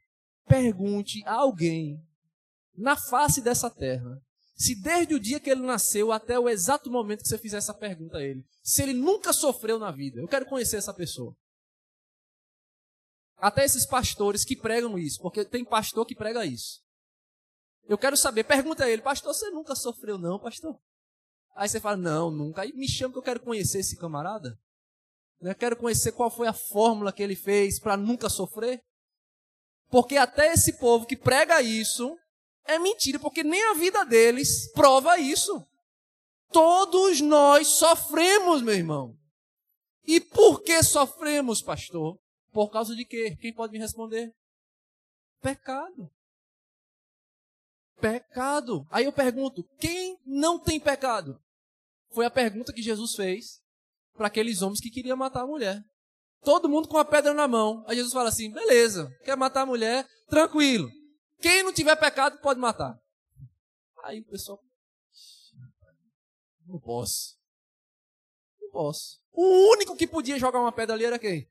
pergunte 0.48 1.24
a 1.26 1.36
alguém 1.36 2.00
na 2.80 2.96
face 2.96 3.42
dessa 3.42 3.70
terra 3.70 4.22
se 4.60 4.76
desde 4.76 5.14
o 5.14 5.20
dia 5.20 5.40
que 5.40 5.50
ele 5.50 5.62
nasceu 5.62 6.12
até 6.12 6.38
o 6.38 6.50
exato 6.50 6.92
momento 6.92 7.22
que 7.22 7.30
você 7.30 7.38
fizer 7.38 7.58
essa 7.58 7.74
pergunta 7.74 8.18
a 8.18 8.22
ele, 8.22 8.44
se 8.62 8.84
ele 8.84 8.94
nunca 8.94 9.32
sofreu 9.32 9.80
na 9.80 9.90
vida. 9.90 10.20
Eu 10.20 10.28
quero 10.28 10.46
conhecer 10.46 10.76
essa 10.76 10.94
pessoa. 10.94 11.34
Até 13.38 13.64
esses 13.64 13.86
pastores 13.86 14.44
que 14.44 14.58
pregam 14.58 15.00
isso, 15.00 15.22
porque 15.22 15.46
tem 15.46 15.64
pastor 15.64 16.06
que 16.06 16.14
prega 16.14 16.46
isso. 16.46 16.82
Eu 17.88 17.98
quero 17.98 18.18
saber, 18.18 18.44
pergunta 18.44 18.84
a 18.84 18.90
ele, 18.90 19.02
pastor, 19.02 19.34
você 19.34 19.50
nunca 19.50 19.76
sofreu 19.76 20.18
não, 20.18 20.38
pastor? 20.38 20.78
Aí 21.56 21.70
você 21.70 21.80
fala, 21.80 21.96
não, 21.96 22.30
nunca. 22.30 22.64
Aí 22.64 22.74
me 22.74 22.88
chama 22.88 23.14
que 23.14 23.20
eu 23.20 23.24
quero 23.24 23.40
conhecer 23.40 23.80
esse 23.80 23.96
camarada. 23.96 24.60
Eu 25.40 25.56
quero 25.56 25.78
conhecer 25.78 26.12
qual 26.12 26.30
foi 26.30 26.48
a 26.50 26.54
fórmula 26.54 27.14
que 27.14 27.24
ele 27.24 27.36
fez 27.36 27.80
para 27.80 27.96
nunca 27.96 28.28
sofrer. 28.28 28.84
Porque 29.88 30.18
até 30.18 30.52
esse 30.52 30.74
povo 30.74 31.06
que 31.06 31.16
prega 31.16 31.62
isso 31.62 32.18
é 32.70 32.80
mentira, 32.80 33.20
porque 33.20 33.43
nem 33.43 33.61
a 33.70 33.74
vida 33.74 34.05
deles 34.05 34.72
prova 34.72 35.17
isso. 35.17 35.65
Todos 36.51 37.22
nós 37.22 37.67
sofremos, 37.67 38.61
meu 38.61 38.74
irmão. 38.74 39.15
E 40.05 40.20
por 40.20 40.61
que 40.61 40.82
sofremos, 40.82 41.61
pastor? 41.61 42.17
Por 42.51 42.70
causa 42.70 42.95
de 42.95 43.05
quê? 43.05 43.36
Quem 43.39 43.53
pode 43.53 43.74
me 43.74 43.80
responder? 43.80 44.32
Pecado. 45.41 46.09
Pecado. 47.99 48.86
Aí 48.89 49.05
eu 49.05 49.13
pergunto: 49.13 49.63
quem 49.80 50.17
não 50.26 50.59
tem 50.59 50.80
pecado? 50.80 51.39
Foi 52.11 52.26
a 52.26 52.32
pergunta 52.32 52.74
que 52.74 52.82
Jesus 52.82 53.13
fez 53.13 53.59
para 54.15 54.28
aqueles 54.28 54.61
homens 54.61 54.82
que 54.82 54.89
queriam 54.89 55.15
matar 55.15 55.43
a 55.43 55.47
mulher. 55.47 55.80
Todo 56.41 56.70
mundo 56.70 56.88
com 56.88 56.97
a 56.97 57.05
pedra 57.05 57.34
na 57.34 57.47
mão. 57.47 57.84
Aí 57.88 57.95
Jesus 57.95 58.13
fala 58.13 58.30
assim: 58.30 58.51
beleza, 58.51 59.07
quer 59.24 59.38
matar 59.38 59.61
a 59.61 59.65
mulher? 59.65 60.07
Tranquilo. 60.28 60.89
Quem 61.42 61.64
não 61.64 61.74
tiver 61.74 61.96
pecado 61.96 62.40
pode 62.40 62.60
matar. 62.60 63.00
Aí 64.04 64.20
o 64.20 64.26
pessoal. 64.26 64.62
Não 66.66 66.80
posso. 66.80 67.38
Não 68.62 68.70
posso. 68.72 69.20
O 69.32 69.72
único 69.72 69.96
que 69.96 70.08
podia 70.08 70.38
jogar 70.38 70.60
uma 70.60 70.72
pedra 70.72 70.96
ali 70.96 71.06
era 71.06 71.20
quem? 71.20 71.50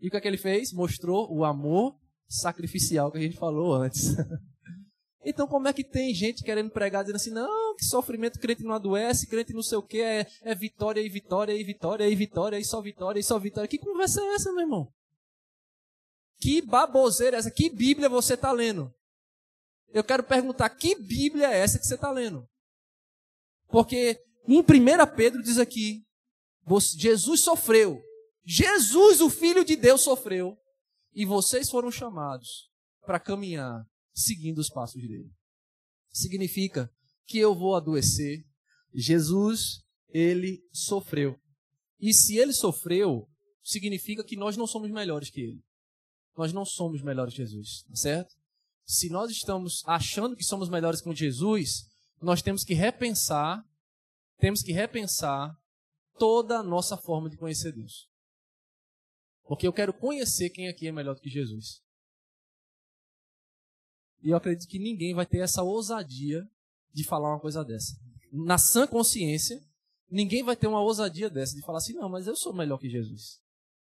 E 0.00 0.08
o 0.08 0.10
que 0.10 0.16
é 0.16 0.20
que 0.20 0.28
ele 0.28 0.36
fez? 0.36 0.72
Mostrou 0.72 1.32
o 1.32 1.44
amor 1.44 1.98
sacrificial 2.28 3.10
que 3.10 3.18
a 3.18 3.22
gente 3.22 3.36
falou 3.36 3.74
antes. 3.74 4.14
Então, 5.24 5.46
como 5.46 5.68
é 5.68 5.74
que 5.74 5.84
tem 5.84 6.14
gente 6.14 6.42
querendo 6.42 6.70
pregar 6.70 7.02
dizendo 7.02 7.16
assim, 7.16 7.30
não, 7.30 7.76
que 7.76 7.84
sofrimento 7.84 8.38
crente 8.38 8.62
não 8.62 8.72
adoece, 8.72 9.26
crente 9.26 9.52
não 9.52 9.62
sei 9.62 9.76
o 9.76 9.82
que, 9.82 10.00
é, 10.00 10.26
é 10.40 10.54
vitória 10.54 11.02
e 11.02 11.08
vitória 11.08 11.52
e 11.52 11.62
vitória 11.62 12.08
e 12.08 12.14
vitória 12.14 12.58
e 12.58 12.64
só 12.64 12.80
vitória 12.80 13.20
e 13.20 13.22
só 13.22 13.38
vitória. 13.38 13.68
Que 13.68 13.76
conversa 13.76 14.22
é 14.22 14.34
essa, 14.34 14.50
meu 14.52 14.62
irmão? 14.62 14.92
Que 16.40 16.62
baboseira 16.62 17.36
é 17.36 17.38
essa? 17.40 17.50
Que 17.50 17.68
Bíblia 17.68 18.08
você 18.08 18.34
está 18.34 18.52
lendo? 18.52 18.92
Eu 19.88 20.04
quero 20.04 20.22
perguntar, 20.22 20.68
que 20.70 20.94
Bíblia 20.94 21.48
é 21.50 21.58
essa 21.58 21.78
que 21.78 21.86
você 21.86 21.94
está 21.94 22.10
lendo? 22.10 22.46
Porque 23.68 24.20
em 24.46 24.58
1 24.58 24.64
Pedro 25.16 25.42
diz 25.42 25.58
aqui, 25.58 26.04
Jesus 26.96 27.40
sofreu. 27.40 28.00
Jesus, 28.44 29.20
o 29.20 29.28
Filho 29.28 29.64
de 29.64 29.76
Deus, 29.76 30.02
sofreu. 30.02 30.56
E 31.12 31.24
vocês 31.24 31.68
foram 31.68 31.90
chamados 31.90 32.70
para 33.04 33.18
caminhar 33.18 33.84
seguindo 34.14 34.58
os 34.58 34.68
passos 34.68 35.00
dele. 35.00 35.30
Significa 36.10 36.90
que 37.26 37.38
eu 37.38 37.54
vou 37.54 37.74
adoecer. 37.74 38.44
Jesus, 38.94 39.82
ele 40.08 40.62
sofreu. 40.72 41.38
E 42.00 42.14
se 42.14 42.36
ele 42.36 42.52
sofreu, 42.52 43.28
significa 43.62 44.24
que 44.24 44.36
nós 44.36 44.56
não 44.56 44.66
somos 44.66 44.90
melhores 44.90 45.30
que 45.30 45.40
ele. 45.40 45.62
Nós 46.38 46.52
não 46.52 46.64
somos 46.64 47.02
melhores 47.02 47.34
que 47.34 47.44
Jesus, 47.44 47.82
tá 47.82 47.96
certo? 47.96 48.36
Se 48.86 49.10
nós 49.10 49.28
estamos 49.28 49.82
achando 49.84 50.36
que 50.36 50.44
somos 50.44 50.68
melhores 50.68 51.00
que 51.00 51.12
Jesus, 51.12 51.90
nós 52.22 52.40
temos 52.40 52.62
que 52.62 52.74
repensar, 52.74 53.66
temos 54.38 54.62
que 54.62 54.70
repensar 54.70 55.52
toda 56.16 56.60
a 56.60 56.62
nossa 56.62 56.96
forma 56.96 57.28
de 57.28 57.36
conhecer 57.36 57.72
Deus. 57.72 58.08
Porque 59.48 59.66
eu 59.66 59.72
quero 59.72 59.92
conhecer 59.92 60.50
quem 60.50 60.68
aqui 60.68 60.86
é 60.86 60.92
melhor 60.92 61.16
do 61.16 61.20
que 61.20 61.28
Jesus. 61.28 61.82
E 64.22 64.30
eu 64.30 64.36
acredito 64.36 64.68
que 64.68 64.78
ninguém 64.78 65.14
vai 65.14 65.26
ter 65.26 65.38
essa 65.38 65.64
ousadia 65.64 66.48
de 66.92 67.02
falar 67.02 67.30
uma 67.30 67.40
coisa 67.40 67.64
dessa. 67.64 67.98
Na 68.32 68.58
sã 68.58 68.86
consciência, 68.86 69.60
ninguém 70.08 70.44
vai 70.44 70.54
ter 70.54 70.68
uma 70.68 70.82
ousadia 70.82 71.28
dessa 71.28 71.56
de 71.56 71.62
falar 71.62 71.78
assim: 71.78 71.94
não, 71.94 72.08
mas 72.08 72.28
eu 72.28 72.36
sou 72.36 72.54
melhor 72.54 72.78
que 72.78 72.88
Jesus. 72.88 73.40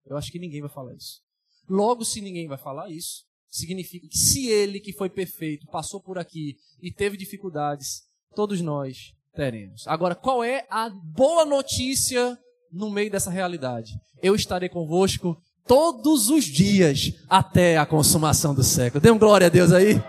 Eu 0.03 0.17
acho 0.17 0.31
que 0.31 0.39
ninguém 0.39 0.61
vai 0.61 0.69
falar 0.71 0.95
isso. 0.95 1.28
Logo, 1.69 2.03
se 2.03 2.19
ninguém 2.19 2.47
vai 2.47 2.57
falar 2.57 2.89
isso, 2.89 3.23
significa 3.49 4.07
que 4.07 4.17
se 4.17 4.47
ele, 4.47 4.79
que 4.79 4.93
foi 4.93 5.09
perfeito, 5.09 5.67
passou 5.67 6.01
por 6.01 6.17
aqui 6.17 6.55
e 6.81 6.91
teve 6.91 7.15
dificuldades, 7.15 8.03
todos 8.35 8.61
nós 8.61 9.13
teremos. 9.35 9.87
Agora, 9.87 10.15
qual 10.15 10.43
é 10.43 10.65
a 10.69 10.89
boa 10.89 11.45
notícia 11.45 12.37
no 12.71 12.89
meio 12.89 13.11
dessa 13.11 13.29
realidade? 13.29 13.93
Eu 14.21 14.35
estarei 14.35 14.69
convosco 14.69 15.41
todos 15.67 16.29
os 16.29 16.45
dias 16.45 17.13
até 17.29 17.77
a 17.77 17.85
consumação 17.85 18.55
do 18.55 18.63
século. 18.63 19.01
Dê 19.01 19.11
um 19.11 19.19
glória 19.19 19.47
a 19.47 19.49
Deus 19.49 19.71
aí. 19.71 20.01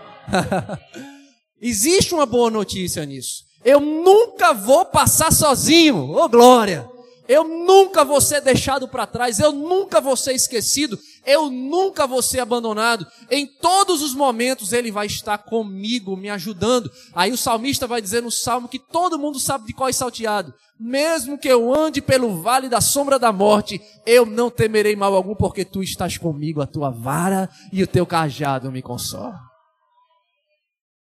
Existe 1.61 2.13
uma 2.15 2.25
boa 2.25 2.49
notícia 2.49 3.05
nisso. 3.05 3.45
Eu 3.63 3.79
nunca 3.79 4.53
vou 4.53 4.85
passar 4.85 5.31
sozinho. 5.31 6.09
Ô 6.09 6.23
oh, 6.23 6.29
glória! 6.29 6.89
Eu 7.27 7.45
nunca 7.45 8.03
vou 8.03 8.19
ser 8.19 8.41
deixado 8.41 8.89
para 8.89 9.07
trás, 9.07 9.39
eu 9.39 9.53
nunca 9.53 10.01
vou 10.01 10.17
ser 10.17 10.33
esquecido, 10.33 10.99
eu 11.25 11.49
nunca 11.49 12.07
vou 12.07 12.21
ser 12.21 12.39
abandonado. 12.39 13.05
Em 13.29 13.45
todos 13.45 14.01
os 14.01 14.13
momentos 14.13 14.73
ele 14.73 14.91
vai 14.91 15.05
estar 15.05 15.37
comigo, 15.37 16.17
me 16.17 16.29
ajudando. 16.29 16.91
Aí 17.13 17.31
o 17.31 17.37
salmista 17.37 17.87
vai 17.87 18.01
dizer 18.01 18.21
no 18.21 18.31
salmo 18.31 18.67
que 18.67 18.79
todo 18.79 19.19
mundo 19.19 19.39
sabe 19.39 19.67
de 19.67 19.73
qual 19.73 19.89
é 19.89 19.93
salteado. 19.93 20.53
Mesmo 20.79 21.37
que 21.37 21.47
eu 21.47 21.73
ande 21.73 22.01
pelo 22.01 22.41
vale 22.41 22.67
da 22.67 22.81
sombra 22.81 23.19
da 23.19 23.31
morte, 23.31 23.79
eu 24.05 24.25
não 24.25 24.49
temerei 24.49 24.95
mal 24.95 25.13
algum, 25.13 25.35
porque 25.35 25.63
tu 25.63 25.83
estás 25.83 26.17
comigo, 26.17 26.61
a 26.61 26.67
tua 26.67 26.89
vara 26.89 27.49
e 27.71 27.83
o 27.83 27.87
teu 27.87 28.05
cajado 28.05 28.71
me 28.71 28.81
consolam. 28.81 29.39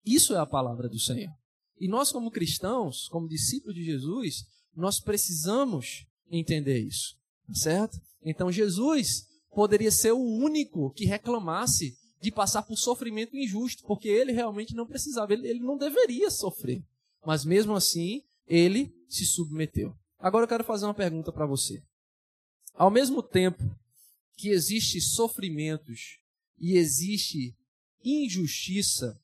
Isso 0.05 0.33
é 0.33 0.39
a 0.39 0.45
palavra 0.45 0.87
do 0.87 0.99
Senhor. 0.99 1.31
E 1.77 1.89
nós, 1.89 2.11
como 2.11 2.31
cristãos, 2.31 3.07
como 3.09 3.27
discípulos 3.27 3.75
de 3.75 3.83
Jesus, 3.83 4.45
nós 4.75 4.99
precisamos 4.99 6.05
entender 6.29 6.79
isso, 6.79 7.15
tá 7.47 7.53
certo? 7.53 7.97
Então 8.23 8.51
Jesus 8.51 9.25
poderia 9.55 9.89
ser 9.89 10.11
o 10.11 10.19
único 10.19 10.91
que 10.91 11.05
reclamasse 11.05 11.97
de 12.21 12.29
passar 12.29 12.61
por 12.63 12.77
sofrimento 12.77 13.37
injusto, 13.37 13.83
porque 13.83 14.09
ele 14.09 14.33
realmente 14.33 14.75
não 14.75 14.85
precisava, 14.85 15.31
ele, 15.31 15.47
ele 15.47 15.59
não 15.59 15.77
deveria 15.77 16.29
sofrer. 16.29 16.83
Mas 17.25 17.45
mesmo 17.45 17.73
assim, 17.73 18.21
ele 18.45 18.93
se 19.07 19.25
submeteu. 19.25 19.95
Agora 20.19 20.43
eu 20.43 20.47
quero 20.47 20.63
fazer 20.63 20.85
uma 20.85 20.93
pergunta 20.93 21.31
para 21.31 21.45
você. 21.45 21.81
Ao 22.73 22.91
mesmo 22.91 23.23
tempo 23.23 23.63
que 24.35 24.49
existe 24.49 24.99
sofrimentos 24.99 26.19
e 26.59 26.77
existe 26.77 27.55
injustiça, 28.03 29.17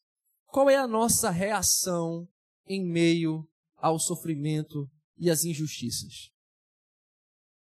qual 0.47 0.69
é 0.69 0.77
a 0.77 0.87
nossa 0.87 1.29
reação 1.29 2.27
em 2.65 2.81
meio 2.85 3.45
ao 3.75 3.99
sofrimento 3.99 4.89
e 5.17 5.29
às 5.29 5.43
injustiças? 5.43 6.31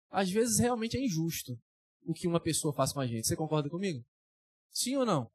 Às 0.09 0.31
vezes 0.31 0.59
realmente 0.59 0.97
é 0.97 1.05
injusto 1.05 1.59
o 2.11 2.15
que 2.15 2.27
uma 2.27 2.41
pessoa 2.41 2.75
faz 2.75 2.93
com 2.93 3.01
a 3.01 3.07
gente. 3.07 3.27
Você 3.27 3.37
concorda 3.37 3.71
comigo? 3.71 4.05
Sim 4.71 4.97
ou 4.97 5.07
não? 5.07 5.31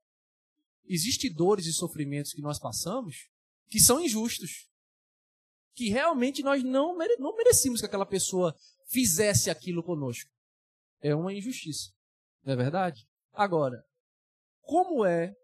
Existem 0.86 1.32
dores 1.32 1.66
e 1.66 1.74
sofrimentos 1.74 2.34
que 2.34 2.42
nós 2.42 2.60
passamos 2.60 3.30
que 3.68 3.80
são 3.80 4.00
injustos. 4.00 4.70
Que 5.74 5.90
realmente 5.90 6.42
nós 6.42 6.64
não, 6.64 6.96
mere 6.96 7.18
não 7.18 7.36
merecíamos 7.36 7.82
que 7.82 7.86
aquela 7.86 8.06
pessoa 8.06 8.56
fizesse 8.88 9.50
aquilo 9.50 9.84
conosco. 9.84 10.32
É 11.02 11.14
uma 11.14 11.34
injustiça. 11.34 11.92
Não 12.44 12.54
é 12.54 12.56
verdade? 12.56 13.08
Agora, 13.34 13.86
como 14.62 15.06
é 15.06 15.36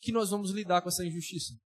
que 0.00 0.12
nós 0.12 0.30
vamos 0.30 0.50
lidar 0.50 0.80
com 0.80 0.88
essa 0.88 1.04
injustiça? 1.04 1.60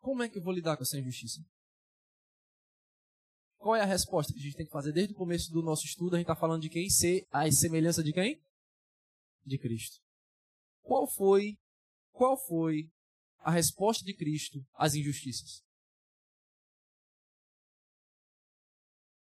Como 0.00 0.22
é 0.22 0.28
que 0.28 0.38
eu 0.38 0.42
vou 0.42 0.52
lidar 0.52 0.76
com 0.76 0.82
essa 0.82 0.98
injustiça? 0.98 1.40
Qual 3.64 3.74
é 3.74 3.80
a 3.80 3.86
resposta 3.86 4.30
que 4.30 4.38
a 4.38 4.42
gente 4.42 4.56
tem 4.56 4.66
que 4.66 4.72
fazer 4.72 4.92
desde 4.92 5.14
o 5.14 5.16
começo 5.16 5.50
do 5.50 5.62
nosso 5.62 5.86
estudo? 5.86 6.16
A 6.16 6.18
gente 6.18 6.24
está 6.24 6.36
falando 6.36 6.60
de 6.60 6.68
quem? 6.68 6.90
Ser 6.90 7.26
a 7.30 7.50
semelhança 7.50 8.04
de 8.04 8.12
quem? 8.12 8.38
De 9.42 9.56
Cristo. 9.56 10.02
Qual 10.82 11.06
foi, 11.06 11.56
qual 12.12 12.36
foi 12.36 12.90
a 13.38 13.50
resposta 13.50 14.04
de 14.04 14.14
Cristo 14.14 14.62
às 14.74 14.94
injustiças? 14.94 15.64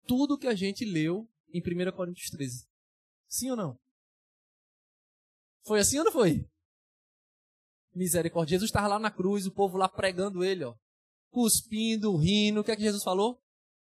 Tudo 0.05 0.37
que 0.37 0.47
a 0.47 0.55
gente 0.55 0.83
leu 0.83 1.25
em 1.53 1.61
1 1.61 1.95
Coríntios 1.95 2.29
13. 2.29 2.67
Sim 3.29 3.51
ou 3.51 3.55
não? 3.55 3.79
Foi 5.65 5.79
assim 5.79 5.99
ou 5.99 6.03
não 6.03 6.11
foi? 6.11 6.45
Misericórdia. 7.95 8.55
Jesus 8.55 8.67
estava 8.67 8.89
lá 8.89 8.99
na 8.99 9.09
cruz, 9.09 9.47
o 9.47 9.53
povo 9.53 9.77
lá 9.77 9.87
pregando 9.87 10.43
ele, 10.43 10.65
ó. 10.65 10.75
Cuspindo, 11.29 12.17
rindo. 12.17 12.59
O 12.59 12.63
que 12.65 12.71
é 12.71 12.75
que 12.75 12.81
Jesus 12.81 13.05
falou? 13.05 13.41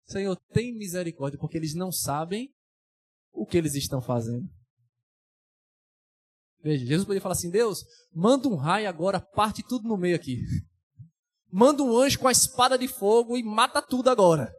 Senhor, 0.10 0.36
tem 0.52 0.76
misericórdia, 0.76 1.40
porque 1.40 1.56
eles 1.56 1.76
não 1.76 1.92
sabem 1.92 2.52
o 3.32 3.46
que 3.46 3.58
eles 3.58 3.76
estão 3.76 4.02
fazendo. 4.02 4.50
Veja, 6.62 6.86
Jesus 6.86 7.06
podia 7.06 7.22
falar 7.22 7.34
assim: 7.34 7.52
Deus, 7.52 7.84
manda 8.12 8.48
um 8.48 8.56
raio 8.56 8.90
agora, 8.90 9.22
parte 9.22 9.64
tudo 9.64 9.88
no 9.88 9.98
meio 9.98 10.16
aqui. 10.16 10.42
Manda 11.52 11.84
um 11.84 11.96
anjo 11.96 12.20
com 12.20 12.28
a 12.28 12.32
espada 12.32 12.78
de 12.78 12.88
fogo 12.88 13.38
e 13.38 13.44
mata 13.44 13.82
tudo 13.82 14.10
agora. 14.10 14.52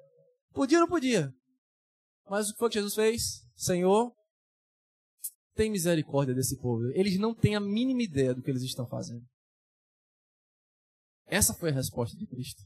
Podia 0.53 0.79
ou 0.79 0.83
não 0.83 0.89
podia? 0.89 1.33
Mas 2.29 2.49
o 2.49 2.53
que 2.53 2.59
foi 2.59 2.69
que 2.69 2.75
Jesus 2.75 2.95
fez? 2.95 3.43
Senhor, 3.55 4.13
tem 5.55 5.71
misericórdia 5.71 6.35
desse 6.35 6.57
povo. 6.61 6.87
Eles 6.95 7.19
não 7.19 7.35
têm 7.35 7.55
a 7.55 7.61
mínima 7.61 8.03
ideia 8.03 8.35
do 8.35 8.43
que 8.43 8.51
eles 8.51 8.63
estão 8.63 8.87
fazendo. 8.87 9.25
Essa 11.27 11.55
foi 11.55 11.71
a 11.71 11.75
resposta 11.75 12.17
de 12.17 12.27
Cristo. 12.27 12.63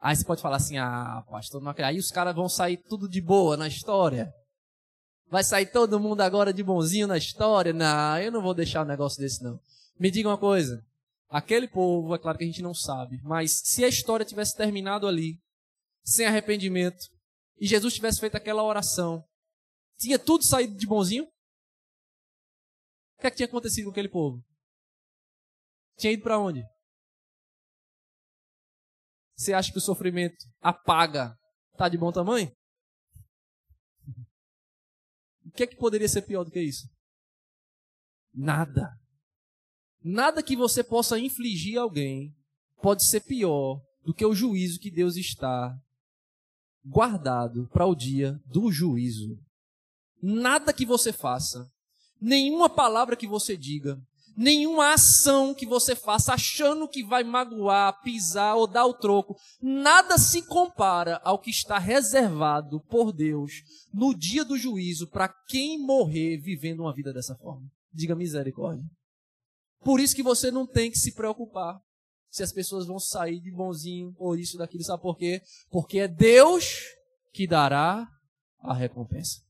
Aí 0.00 0.14
você 0.14 0.24
pode 0.24 0.42
falar 0.42 0.56
assim, 0.56 0.78
ah, 0.78 1.24
pastor, 1.28 1.60
não 1.62 1.70
acredito. 1.70 1.90
Aí 1.94 1.98
os 1.98 2.10
caras 2.10 2.34
vão 2.34 2.48
sair 2.48 2.76
tudo 2.76 3.08
de 3.08 3.20
boa 3.20 3.56
na 3.56 3.66
história. 3.66 4.32
Vai 5.28 5.42
sair 5.42 5.66
todo 5.66 5.98
mundo 5.98 6.20
agora 6.20 6.52
de 6.52 6.62
bonzinho 6.62 7.06
na 7.06 7.16
história? 7.16 7.72
Não, 7.72 8.18
eu 8.18 8.30
não 8.30 8.42
vou 8.42 8.54
deixar 8.54 8.82
um 8.82 8.88
negócio 8.88 9.20
desse 9.20 9.42
não. 9.42 9.58
Me 9.98 10.10
diga 10.10 10.28
uma 10.28 10.38
coisa. 10.38 10.84
Aquele 11.28 11.66
povo, 11.66 12.14
é 12.14 12.18
claro 12.18 12.38
que 12.38 12.44
a 12.44 12.46
gente 12.46 12.62
não 12.62 12.72
sabe, 12.72 13.20
mas 13.24 13.60
se 13.64 13.84
a 13.84 13.88
história 13.88 14.24
tivesse 14.24 14.56
terminado 14.56 15.08
ali, 15.08 15.40
sem 16.04 16.24
arrependimento, 16.24 17.08
e 17.58 17.66
Jesus 17.66 17.94
tivesse 17.94 18.20
feito 18.20 18.36
aquela 18.36 18.62
oração, 18.62 19.24
tinha 19.98 20.18
tudo 20.18 20.44
saído 20.44 20.76
de 20.76 20.86
bonzinho? 20.86 21.24
O 21.24 23.20
que, 23.20 23.26
é 23.26 23.30
que 23.30 23.36
tinha 23.36 23.46
acontecido 23.46 23.86
com 23.86 23.90
aquele 23.90 24.08
povo? 24.08 24.40
Tinha 25.98 26.12
ido 26.12 26.22
para 26.22 26.38
onde? 26.38 26.62
Você 29.36 29.52
acha 29.52 29.70
que 29.70 29.78
o 29.78 29.82
sofrimento 29.82 30.36
apaga? 30.60 31.36
Tá 31.76 31.88
de 31.88 31.98
bom 31.98 32.10
tamanho? 32.10 32.50
O 35.44 35.50
que 35.50 35.62
é 35.62 35.66
que 35.66 35.76
poderia 35.76 36.08
ser 36.08 36.22
pior 36.22 36.42
do 36.42 36.50
que 36.50 36.60
isso? 36.60 36.88
Nada. 38.34 38.90
Nada 40.02 40.42
que 40.42 40.56
você 40.56 40.82
possa 40.82 41.18
infligir 41.18 41.78
a 41.78 41.82
alguém 41.82 42.34
pode 42.80 43.04
ser 43.04 43.20
pior 43.20 43.80
do 44.04 44.14
que 44.14 44.24
o 44.24 44.34
juízo 44.34 44.78
que 44.78 44.90
Deus 44.90 45.16
está 45.16 45.76
guardado 46.84 47.68
para 47.68 47.86
o 47.86 47.94
dia 47.94 48.40
do 48.46 48.70
juízo. 48.70 49.36
Nada 50.22 50.72
que 50.72 50.86
você 50.86 51.12
faça, 51.12 51.68
nenhuma 52.20 52.70
palavra 52.70 53.16
que 53.16 53.26
você 53.26 53.56
diga, 53.56 54.00
nenhuma 54.36 54.92
ação 54.92 55.54
que 55.54 55.64
você 55.64 55.96
faça 55.96 56.34
achando 56.34 56.88
que 56.88 57.02
vai 57.02 57.24
magoar, 57.24 58.00
pisar 58.02 58.56
ou 58.56 58.66
dar 58.66 58.86
o 58.86 58.94
troco, 58.94 59.36
nada 59.60 60.18
se 60.18 60.42
compara 60.42 61.20
ao 61.24 61.38
que 61.38 61.50
está 61.50 61.78
reservado 61.78 62.80
por 62.88 63.12
Deus 63.12 63.52
no 63.92 64.14
dia 64.14 64.44
do 64.44 64.58
juízo 64.58 65.08
para 65.08 65.32
quem 65.48 65.78
morrer 65.78 66.38
vivendo 66.38 66.80
uma 66.80 66.94
vida 66.94 67.12
dessa 67.12 67.34
forma. 67.36 67.66
Diga 67.92 68.14
misericórdia. 68.14 68.84
Por 69.80 70.00
isso 70.00 70.14
que 70.14 70.22
você 70.22 70.50
não 70.50 70.66
tem 70.66 70.90
que 70.90 70.98
se 70.98 71.14
preocupar 71.14 71.80
se 72.28 72.42
as 72.42 72.52
pessoas 72.52 72.86
vão 72.86 72.98
sair 72.98 73.40
de 73.40 73.50
bonzinho 73.50 74.14
ou 74.18 74.36
isso, 74.36 74.58
daquilo, 74.58 74.84
sabe 74.84 75.02
por 75.02 75.16
quê? 75.16 75.40
Porque 75.70 76.00
é 76.00 76.08
Deus 76.08 76.82
que 77.32 77.46
dará 77.46 78.06
a 78.60 78.74
recompensa. 78.74 79.45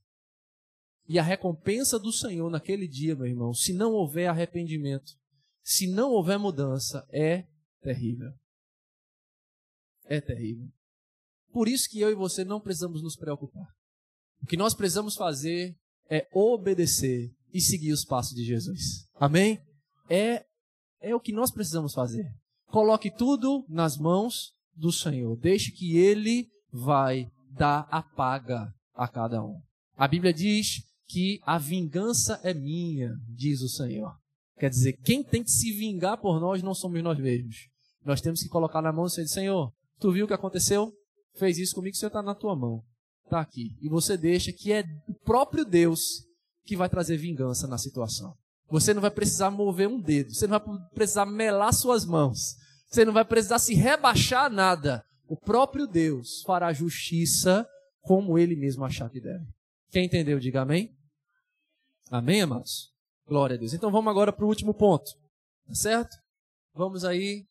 E 1.08 1.18
a 1.18 1.22
recompensa 1.22 1.98
do 1.98 2.12
Senhor 2.12 2.50
naquele 2.50 2.88
dia, 2.88 3.14
meu 3.14 3.26
irmão, 3.26 3.54
se 3.54 3.72
não 3.72 3.92
houver 3.92 4.26
arrependimento, 4.26 5.12
se 5.62 5.86
não 5.86 6.10
houver 6.10 6.38
mudança, 6.38 7.06
é 7.12 7.46
terrível. 7.80 8.32
É 10.04 10.20
terrível. 10.20 10.68
Por 11.52 11.68
isso 11.68 11.88
que 11.88 12.00
eu 12.00 12.10
e 12.10 12.14
você 12.14 12.44
não 12.44 12.60
precisamos 12.60 13.02
nos 13.02 13.16
preocupar. 13.16 13.66
O 14.42 14.46
que 14.46 14.56
nós 14.56 14.74
precisamos 14.74 15.14
fazer 15.14 15.76
é 16.10 16.28
obedecer 16.32 17.32
e 17.52 17.60
seguir 17.60 17.92
os 17.92 18.04
passos 18.04 18.34
de 18.34 18.44
Jesus. 18.44 19.08
Amém? 19.14 19.58
É, 20.08 20.44
é 21.00 21.14
o 21.14 21.20
que 21.20 21.32
nós 21.32 21.50
precisamos 21.50 21.94
fazer. 21.94 22.26
Coloque 22.66 23.10
tudo 23.10 23.64
nas 23.68 23.96
mãos 23.96 24.52
do 24.74 24.92
Senhor. 24.92 25.36
Deixe 25.36 25.72
que 25.72 25.96
Ele 25.96 26.48
vai 26.70 27.30
dar 27.50 27.88
a 27.90 28.02
paga 28.02 28.72
a 28.94 29.08
cada 29.08 29.42
um. 29.42 29.60
A 29.96 30.06
Bíblia 30.06 30.32
diz 30.32 30.82
que 31.08 31.40
a 31.42 31.58
vingança 31.58 32.40
é 32.42 32.52
minha, 32.52 33.14
diz 33.28 33.60
o 33.60 33.68
Senhor. 33.68 34.14
Quer 34.58 34.70
dizer, 34.70 34.94
quem 35.04 35.22
tem 35.22 35.42
que 35.42 35.50
se 35.50 35.72
vingar 35.72 36.18
por 36.18 36.40
nós 36.40 36.62
não 36.62 36.74
somos 36.74 37.02
nós 37.02 37.18
mesmos. 37.18 37.68
Nós 38.04 38.20
temos 38.20 38.42
que 38.42 38.48
colocar 38.48 38.80
na 38.80 38.92
mão 38.92 39.04
do 39.04 39.10
Senhor, 39.10 39.28
Senhor, 39.28 39.72
tu 39.98 40.12
viu 40.12 40.24
o 40.24 40.28
que 40.28 40.34
aconteceu? 40.34 40.92
Fez 41.36 41.58
isso 41.58 41.74
comigo, 41.74 41.94
o 41.94 41.98
Senhor 41.98 42.08
está 42.08 42.22
na 42.22 42.34
tua 42.34 42.56
mão. 42.56 42.82
Está 43.24 43.40
aqui. 43.40 43.76
E 43.80 43.88
você 43.88 44.16
deixa 44.16 44.52
que 44.52 44.72
é 44.72 44.84
o 45.08 45.14
próprio 45.14 45.64
Deus 45.64 46.24
que 46.64 46.76
vai 46.76 46.88
trazer 46.88 47.16
vingança 47.16 47.66
na 47.66 47.76
situação. 47.76 48.34
Você 48.68 48.94
não 48.94 49.00
vai 49.00 49.10
precisar 49.10 49.50
mover 49.50 49.88
um 49.88 50.00
dedo, 50.00 50.34
você 50.34 50.46
não 50.46 50.58
vai 50.58 50.78
precisar 50.94 51.26
melar 51.26 51.72
suas 51.72 52.04
mãos, 52.04 52.56
você 52.88 53.04
não 53.04 53.12
vai 53.12 53.24
precisar 53.24 53.58
se 53.58 53.74
rebaixar 53.74 54.50
nada. 54.50 55.04
O 55.28 55.36
próprio 55.36 55.86
Deus 55.86 56.42
fará 56.44 56.72
justiça 56.72 57.66
como 58.00 58.38
ele 58.38 58.56
mesmo 58.56 58.84
achar 58.84 59.10
que 59.10 59.20
deve. 59.20 59.44
Quem 59.90 60.06
entendeu, 60.06 60.38
diga 60.38 60.62
amém. 60.62 60.95
Amém, 62.08 62.42
amados? 62.42 62.92
Glória 63.26 63.56
a 63.56 63.58
Deus. 63.58 63.74
Então 63.74 63.90
vamos 63.90 64.10
agora 64.10 64.32
para 64.32 64.44
o 64.44 64.48
último 64.48 64.72
ponto. 64.72 65.10
Tá 65.66 65.74
certo? 65.74 66.16
Vamos 66.72 67.04
aí. 67.04 67.44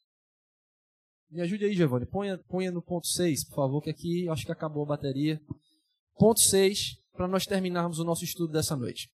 Me 1.29 1.41
ajude 1.41 1.65
aí, 1.65 1.75
Giovanni. 1.75 2.05
Ponha, 2.05 2.37
ponha 2.47 2.71
no 2.71 2.81
ponto 2.81 3.05
6, 3.05 3.49
por 3.49 3.55
favor, 3.55 3.81
que 3.81 3.89
aqui 3.89 4.29
acho 4.29 4.45
que 4.45 4.51
acabou 4.53 4.83
a 4.83 4.87
bateria. 4.87 5.41
Ponto 6.17 6.39
6, 6.39 6.95
para 7.11 7.27
nós 7.27 7.45
terminarmos 7.45 7.99
o 7.99 8.05
nosso 8.05 8.23
estudo 8.23 8.53
dessa 8.53 8.77
noite. 8.77 9.09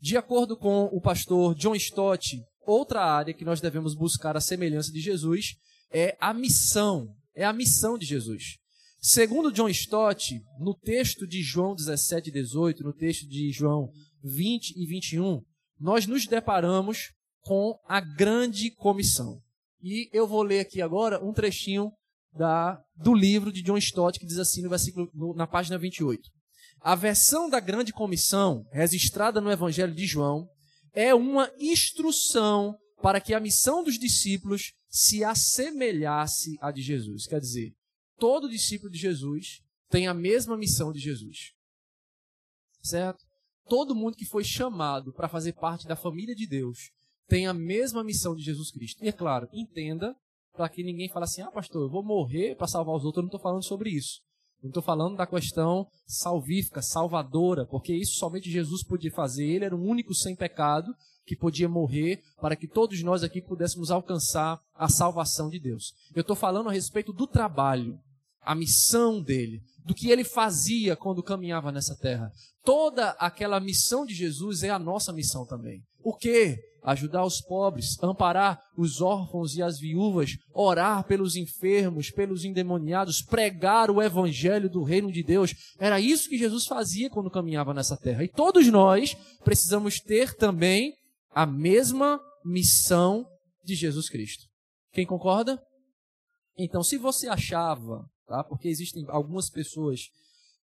De 0.00 0.16
acordo 0.16 0.56
com 0.56 0.84
o 0.84 1.00
pastor 1.00 1.54
John 1.54 1.74
Stott, 1.74 2.42
outra 2.66 3.04
área 3.04 3.34
que 3.34 3.44
nós 3.44 3.60
devemos 3.60 3.94
buscar 3.94 4.34
a 4.34 4.40
semelhança 4.40 4.90
de 4.90 5.00
Jesus 5.00 5.56
é 5.90 6.16
a 6.18 6.32
missão. 6.32 7.14
É 7.34 7.44
a 7.44 7.52
missão 7.52 7.98
de 7.98 8.06
Jesus. 8.06 8.56
Segundo 8.98 9.52
John 9.52 9.68
Stott, 9.68 10.42
no 10.58 10.74
texto 10.74 11.26
de 11.26 11.42
João 11.42 11.74
17 11.74 12.30
e 12.30 12.32
18, 12.32 12.82
no 12.82 12.94
texto 12.94 13.28
de 13.28 13.52
João 13.52 13.90
20 14.22 14.74
e 14.76 14.86
21, 14.86 15.42
nós 15.78 16.06
nos 16.06 16.26
deparamos 16.26 17.12
com 17.40 17.78
a 17.86 18.00
grande 18.00 18.70
comissão. 18.70 19.40
E 19.82 20.08
eu 20.12 20.26
vou 20.26 20.42
ler 20.42 20.60
aqui 20.60 20.82
agora 20.82 21.24
um 21.24 21.32
trechinho 21.32 21.92
da, 22.32 22.82
do 22.96 23.14
livro 23.14 23.52
de 23.52 23.62
John 23.62 23.76
Stott, 23.76 24.18
que 24.18 24.26
diz 24.26 24.38
assim 24.38 24.62
no 24.62 24.68
versículo, 24.68 25.10
no, 25.14 25.34
na 25.34 25.46
página 25.46 25.78
28. 25.78 26.28
A 26.80 26.94
versão 26.94 27.48
da 27.48 27.60
grande 27.60 27.92
comissão, 27.92 28.64
registrada 28.72 29.40
no 29.40 29.50
Evangelho 29.50 29.94
de 29.94 30.06
João, 30.06 30.48
é 30.92 31.14
uma 31.14 31.50
instrução 31.58 32.76
para 33.02 33.20
que 33.20 33.34
a 33.34 33.40
missão 33.40 33.82
dos 33.82 33.98
discípulos 33.98 34.72
se 34.88 35.22
assemelhasse 35.22 36.56
à 36.60 36.70
de 36.70 36.82
Jesus. 36.82 37.26
Quer 37.26 37.40
dizer, 37.40 37.74
todo 38.18 38.48
discípulo 38.48 38.90
de 38.90 38.98
Jesus 38.98 39.60
tem 39.90 40.06
a 40.06 40.14
mesma 40.14 40.56
missão 40.56 40.92
de 40.92 40.98
Jesus. 40.98 41.52
Certo? 42.82 43.25
Todo 43.68 43.94
mundo 43.94 44.16
que 44.16 44.24
foi 44.24 44.44
chamado 44.44 45.12
para 45.12 45.28
fazer 45.28 45.52
parte 45.52 45.86
da 45.86 45.96
família 45.96 46.34
de 46.34 46.46
Deus 46.46 46.90
tem 47.28 47.46
a 47.46 47.54
mesma 47.54 48.04
missão 48.04 48.34
de 48.34 48.42
Jesus 48.42 48.70
Cristo. 48.70 49.04
E 49.04 49.08
é 49.08 49.12
claro, 49.12 49.48
entenda 49.52 50.14
para 50.52 50.68
que 50.68 50.82
ninguém 50.82 51.08
fale 51.08 51.24
assim: 51.24 51.42
ah, 51.42 51.50
pastor, 51.50 51.82
eu 51.82 51.90
vou 51.90 52.02
morrer 52.02 52.56
para 52.56 52.66
salvar 52.66 52.94
os 52.94 53.04
outros. 53.04 53.18
Eu 53.18 53.22
não 53.22 53.28
estou 53.28 53.40
falando 53.40 53.64
sobre 53.64 53.90
isso. 53.90 54.20
Eu 54.62 54.68
estou 54.68 54.82
falando 54.82 55.16
da 55.16 55.26
questão 55.26 55.86
salvífica, 56.06 56.80
salvadora, 56.80 57.66
porque 57.66 57.94
isso 57.94 58.18
somente 58.18 58.50
Jesus 58.50 58.82
podia 58.82 59.10
fazer. 59.12 59.44
Ele 59.44 59.64
era 59.64 59.76
o 59.76 59.82
único 59.82 60.14
sem 60.14 60.34
pecado 60.34 60.94
que 61.26 61.36
podia 61.36 61.68
morrer 61.68 62.22
para 62.40 62.56
que 62.56 62.66
todos 62.66 63.02
nós 63.02 63.22
aqui 63.22 63.42
pudéssemos 63.42 63.90
alcançar 63.90 64.60
a 64.74 64.88
salvação 64.88 65.50
de 65.50 65.58
Deus. 65.58 65.92
Eu 66.14 66.22
estou 66.22 66.36
falando 66.36 66.68
a 66.68 66.72
respeito 66.72 67.12
do 67.12 67.26
trabalho, 67.26 67.98
a 68.40 68.54
missão 68.54 69.20
dele, 69.20 69.62
do 69.86 69.94
que 69.94 70.10
ele 70.10 70.24
fazia 70.24 70.96
quando 70.96 71.22
caminhava 71.22 71.70
nessa 71.70 71.96
terra. 71.96 72.28
Toda 72.64 73.10
aquela 73.10 73.60
missão 73.60 74.04
de 74.04 74.12
Jesus 74.12 74.64
é 74.64 74.70
a 74.70 74.80
nossa 74.80 75.12
missão 75.12 75.46
também. 75.46 75.80
O 76.02 76.12
que? 76.12 76.58
Ajudar 76.82 77.24
os 77.24 77.40
pobres, 77.40 77.96
amparar 78.02 78.60
os 78.76 79.00
órfãos 79.00 79.54
e 79.54 79.62
as 79.62 79.78
viúvas, 79.78 80.32
orar 80.52 81.04
pelos 81.04 81.36
enfermos, 81.36 82.10
pelos 82.10 82.44
endemoniados, 82.44 83.22
pregar 83.22 83.88
o 83.88 84.02
evangelho 84.02 84.68
do 84.68 84.82
reino 84.82 85.12
de 85.12 85.22
Deus. 85.22 85.54
Era 85.78 86.00
isso 86.00 86.28
que 86.28 86.38
Jesus 86.38 86.66
fazia 86.66 87.08
quando 87.08 87.30
caminhava 87.30 87.72
nessa 87.72 87.96
terra. 87.96 88.24
E 88.24 88.28
todos 88.28 88.66
nós 88.66 89.16
precisamos 89.44 90.00
ter 90.00 90.34
também 90.34 90.92
a 91.30 91.46
mesma 91.46 92.20
missão 92.44 93.24
de 93.64 93.76
Jesus 93.76 94.08
Cristo. 94.08 94.44
Quem 94.92 95.06
concorda? 95.06 95.60
Então, 96.58 96.82
se 96.82 96.96
você 96.96 97.28
achava 97.28 98.04
tá? 98.26 98.44
Porque 98.44 98.68
existem 98.68 99.04
algumas 99.08 99.48
pessoas 99.48 100.10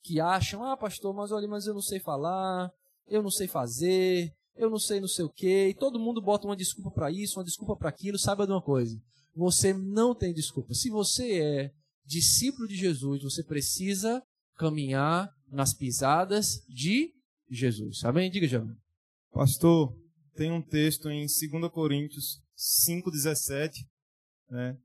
que 0.03 0.21
acham, 0.21 0.65
ah, 0.65 0.77
pastor, 0.77 1.15
mas 1.15 1.31
olha, 1.31 1.47
mas 1.47 1.67
eu 1.67 1.75
não 1.75 1.81
sei 1.81 2.01
falar, 2.01 2.71
eu 3.07 3.23
não 3.23 3.31
sei 3.31 3.47
fazer, 3.47 4.33
eu 4.57 4.69
não 4.69 4.79
sei 4.79 5.01
não 5.01 5.09
sei 5.09 5.25
o 5.25 5.31
quê, 5.31 5.69
e 5.69 5.75
todo 5.75 5.99
mundo 5.99 6.21
bota 6.21 6.47
uma 6.47 6.57
desculpa 6.57 6.91
para 6.91 7.11
isso, 7.11 7.39
uma 7.39 7.45
desculpa 7.45 7.77
para 7.77 7.89
aquilo, 7.89 8.19
saiba 8.19 8.47
de 8.47 8.53
uma 8.53 8.63
coisa, 8.63 9.01
você 9.35 9.73
não 9.73 10.15
tem 10.15 10.35
desculpa. 10.35 10.75
Se 10.75 10.91
você 10.91 11.41
é 11.41 11.71
discípulo 12.05 12.67
de 12.67 12.77
Jesus, 12.77 13.23
você 13.23 13.43
precisa 13.43 14.23
caminhar 14.57 15.31
nas 15.49 15.73
pisadas 15.73 16.65
de 16.69 17.13
Jesus. 17.49 18.05
Amém? 18.05 18.31
Diga, 18.31 18.47
Jamão. 18.47 18.77
Pastor, 19.33 19.97
tem 20.35 20.51
um 20.51 20.63
texto 20.63 21.09
em 21.09 21.27
2 21.27 21.73
Coríntios 21.73 22.43
5,17, 22.57 23.87
né, 24.51 24.77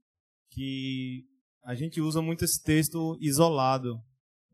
que 0.50 1.26
a 1.68 1.76
gente 1.76 1.99
usa 1.99 2.22
muito 2.22 2.45
esse 2.45 2.63
texto 2.63 3.18
isolado, 3.20 3.99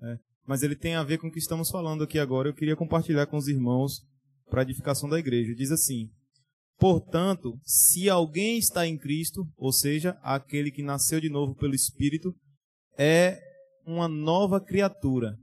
né? 0.02 0.18
mas 0.48 0.64
ele 0.64 0.76
tem 0.76 0.96
a 0.96 1.04
ver 1.04 1.20
com 1.20 1.28
o 1.28 1.32
que 1.32 1.38
estamos 1.38 1.70
falando 1.70 2.04
aqui 2.04 2.18
agora. 2.18 2.50
Eu 2.50 2.56
queria 2.56 2.76
compartilhar 2.76 3.28
com 3.28 3.38
os 3.38 3.48
irmãos 3.48 4.02
para 4.50 4.62
a 4.62 4.64
edificação 4.64 5.08
da 5.08 5.20
igreja. 5.20 5.54
Diz 5.54 5.70
assim: 5.70 6.10
Portanto, 6.80 7.54
se 7.64 8.10
alguém 8.10 8.58
está 8.58 8.88
em 8.88 8.98
Cristo, 8.98 9.48
ou 9.56 9.72
seja, 9.72 10.18
aquele 10.24 10.72
que 10.72 10.82
nasceu 10.82 11.22
de 11.22 11.30
novo 11.30 11.54
pelo 11.54 11.76
Espírito, 11.76 12.34
é 12.98 13.40
uma 13.86 14.08
nova 14.08 14.60
criatura. 14.60 15.38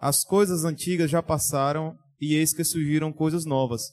As 0.00 0.24
coisas 0.24 0.64
antigas 0.64 1.08
já 1.08 1.22
passaram 1.22 1.96
e 2.20 2.34
eis 2.34 2.52
que 2.52 2.64
surgiram 2.64 3.12
coisas 3.12 3.44
novas. 3.44 3.92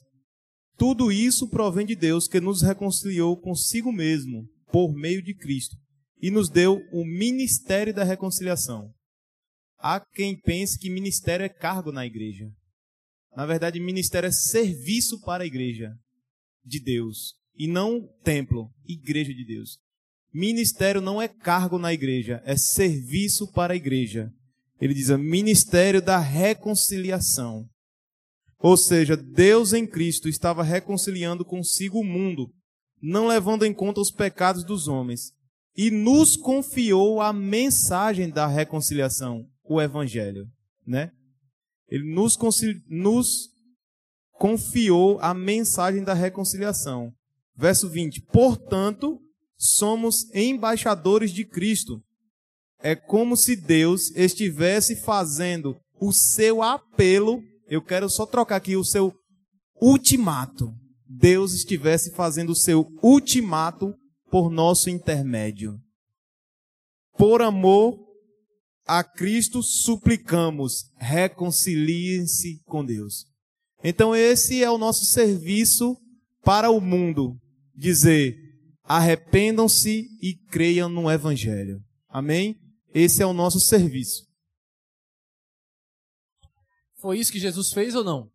Tudo 0.76 1.12
isso 1.12 1.48
provém 1.48 1.86
de 1.86 1.94
Deus 1.94 2.26
que 2.26 2.40
nos 2.40 2.60
reconciliou 2.60 3.40
consigo 3.40 3.92
mesmo 3.92 4.48
por 4.72 4.92
meio 4.92 5.22
de 5.22 5.32
Cristo 5.32 5.76
e 6.24 6.30
nos 6.30 6.48
deu 6.48 6.80
o 6.90 7.04
ministério 7.04 7.92
da 7.92 8.02
reconciliação. 8.02 8.90
Há 9.78 10.00
quem 10.00 10.34
pense 10.34 10.78
que 10.78 10.88
ministério 10.88 11.44
é 11.44 11.50
cargo 11.50 11.92
na 11.92 12.06
igreja. 12.06 12.48
Na 13.36 13.44
verdade, 13.44 13.78
ministério 13.78 14.28
é 14.28 14.32
serviço 14.32 15.20
para 15.20 15.44
a 15.44 15.46
igreja 15.46 15.94
de 16.64 16.80
Deus 16.80 17.34
e 17.58 17.66
não 17.66 18.08
templo, 18.22 18.70
igreja 18.88 19.34
de 19.34 19.44
Deus. 19.44 19.76
ministério 20.32 21.02
não 21.02 21.20
é 21.20 21.28
cargo 21.28 21.78
na 21.78 21.92
igreja, 21.92 22.40
é 22.46 22.56
serviço 22.56 23.52
para 23.52 23.74
a 23.74 23.76
igreja. 23.76 24.32
Ele 24.80 24.94
diz: 24.94 25.10
ministério 25.10 26.00
da 26.00 26.18
reconciliação. 26.18 27.68
Ou 28.60 28.78
seja, 28.78 29.14
Deus 29.14 29.74
em 29.74 29.86
Cristo 29.86 30.26
estava 30.26 30.62
reconciliando 30.62 31.44
consigo 31.44 31.98
o 31.98 32.04
mundo, 32.04 32.50
não 33.02 33.26
levando 33.26 33.66
em 33.66 33.74
conta 33.74 34.00
os 34.00 34.10
pecados 34.10 34.64
dos 34.64 34.88
homens, 34.88 35.34
e 35.76 35.90
nos 35.90 36.36
confiou 36.36 37.20
a 37.20 37.32
mensagem 37.32 38.30
da 38.30 38.46
reconciliação, 38.46 39.44
o 39.64 39.80
evangelho, 39.80 40.46
né? 40.86 41.10
Ele 41.88 42.12
nos, 42.14 42.36
nos 42.88 43.48
confiou 44.32 45.18
a 45.20 45.34
mensagem 45.34 46.02
da 46.02 46.14
reconciliação. 46.14 47.12
Verso 47.56 47.88
20: 47.88 48.22
Portanto, 48.32 49.20
somos 49.56 50.32
embaixadores 50.34 51.30
de 51.30 51.44
Cristo. 51.44 52.00
É 52.80 52.94
como 52.94 53.36
se 53.36 53.56
Deus 53.56 54.10
estivesse 54.14 54.96
fazendo 54.96 55.76
o 56.00 56.12
seu 56.12 56.62
apelo. 56.62 57.42
Eu 57.66 57.82
quero 57.82 58.10
só 58.10 58.26
trocar 58.26 58.56
aqui 58.56 58.76
o 58.76 58.84
seu 58.84 59.14
ultimato. 59.80 60.72
Deus 61.06 61.54
estivesse 61.54 62.10
fazendo 62.12 62.50
o 62.50 62.56
seu 62.56 62.86
ultimato 63.02 63.94
por 64.34 64.50
nosso 64.50 64.90
intermédio. 64.90 65.80
Por 67.16 67.40
amor 67.40 68.04
a 68.84 69.04
Cristo 69.04 69.62
suplicamos, 69.62 70.90
reconciliem-se 70.96 72.60
com 72.64 72.84
Deus. 72.84 73.26
Então 73.84 74.12
esse 74.12 74.60
é 74.60 74.68
o 74.68 74.76
nosso 74.76 75.04
serviço 75.04 75.96
para 76.42 76.68
o 76.68 76.80
mundo, 76.80 77.40
dizer: 77.76 78.36
arrependam-se 78.82 80.08
e 80.20 80.34
creiam 80.50 80.88
no 80.88 81.08
evangelho. 81.08 81.80
Amém? 82.08 82.56
Esse 82.92 83.22
é 83.22 83.26
o 83.26 83.32
nosso 83.32 83.60
serviço. 83.60 84.26
Foi 86.96 87.20
isso 87.20 87.30
que 87.30 87.38
Jesus 87.38 87.72
fez 87.72 87.94
ou 87.94 88.02
não? 88.02 88.28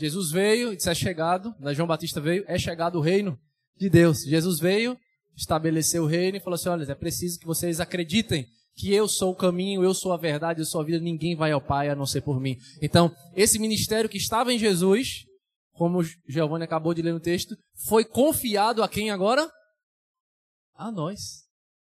Jesus 0.00 0.30
veio 0.30 0.74
disse: 0.74 0.88
é 0.88 0.94
chegado, 0.94 1.54
né? 1.60 1.74
João 1.74 1.86
Batista 1.86 2.22
veio, 2.22 2.42
é 2.46 2.58
chegado 2.58 2.96
o 2.96 3.02
reino 3.02 3.38
de 3.76 3.90
Deus. 3.90 4.22
Jesus 4.22 4.58
veio, 4.58 4.98
estabeleceu 5.36 6.04
o 6.04 6.06
reino 6.06 6.36
e 6.36 6.40
falou 6.40 6.54
assim: 6.54 6.68
olha, 6.68 6.90
é 6.90 6.94
preciso 6.94 7.38
que 7.38 7.46
vocês 7.46 7.80
acreditem 7.80 8.46
que 8.76 8.92
eu 8.92 9.08
sou 9.08 9.32
o 9.32 9.36
caminho, 9.36 9.82
eu 9.82 9.94
sou 9.94 10.12
a 10.12 10.18
verdade, 10.18 10.60
eu 10.60 10.66
sou 10.66 10.80
a 10.80 10.84
vida, 10.84 10.98
ninguém 10.98 11.34
vai 11.34 11.50
ao 11.50 11.60
Pai 11.60 11.88
a 11.88 11.96
não 11.96 12.04
ser 12.06 12.20
por 12.20 12.38
mim. 12.38 12.56
Então, 12.82 13.14
esse 13.34 13.58
ministério 13.58 14.08
que 14.08 14.18
estava 14.18 14.52
em 14.52 14.58
Jesus, 14.58 15.24
como 15.72 16.02
Giovanni 16.28 16.64
acabou 16.64 16.92
de 16.92 17.00
ler 17.00 17.12
no 17.12 17.20
texto, 17.20 17.56
foi 17.86 18.04
confiado 18.04 18.82
a 18.82 18.88
quem 18.88 19.10
agora? 19.10 19.50
A 20.74 20.92
nós. 20.92 21.46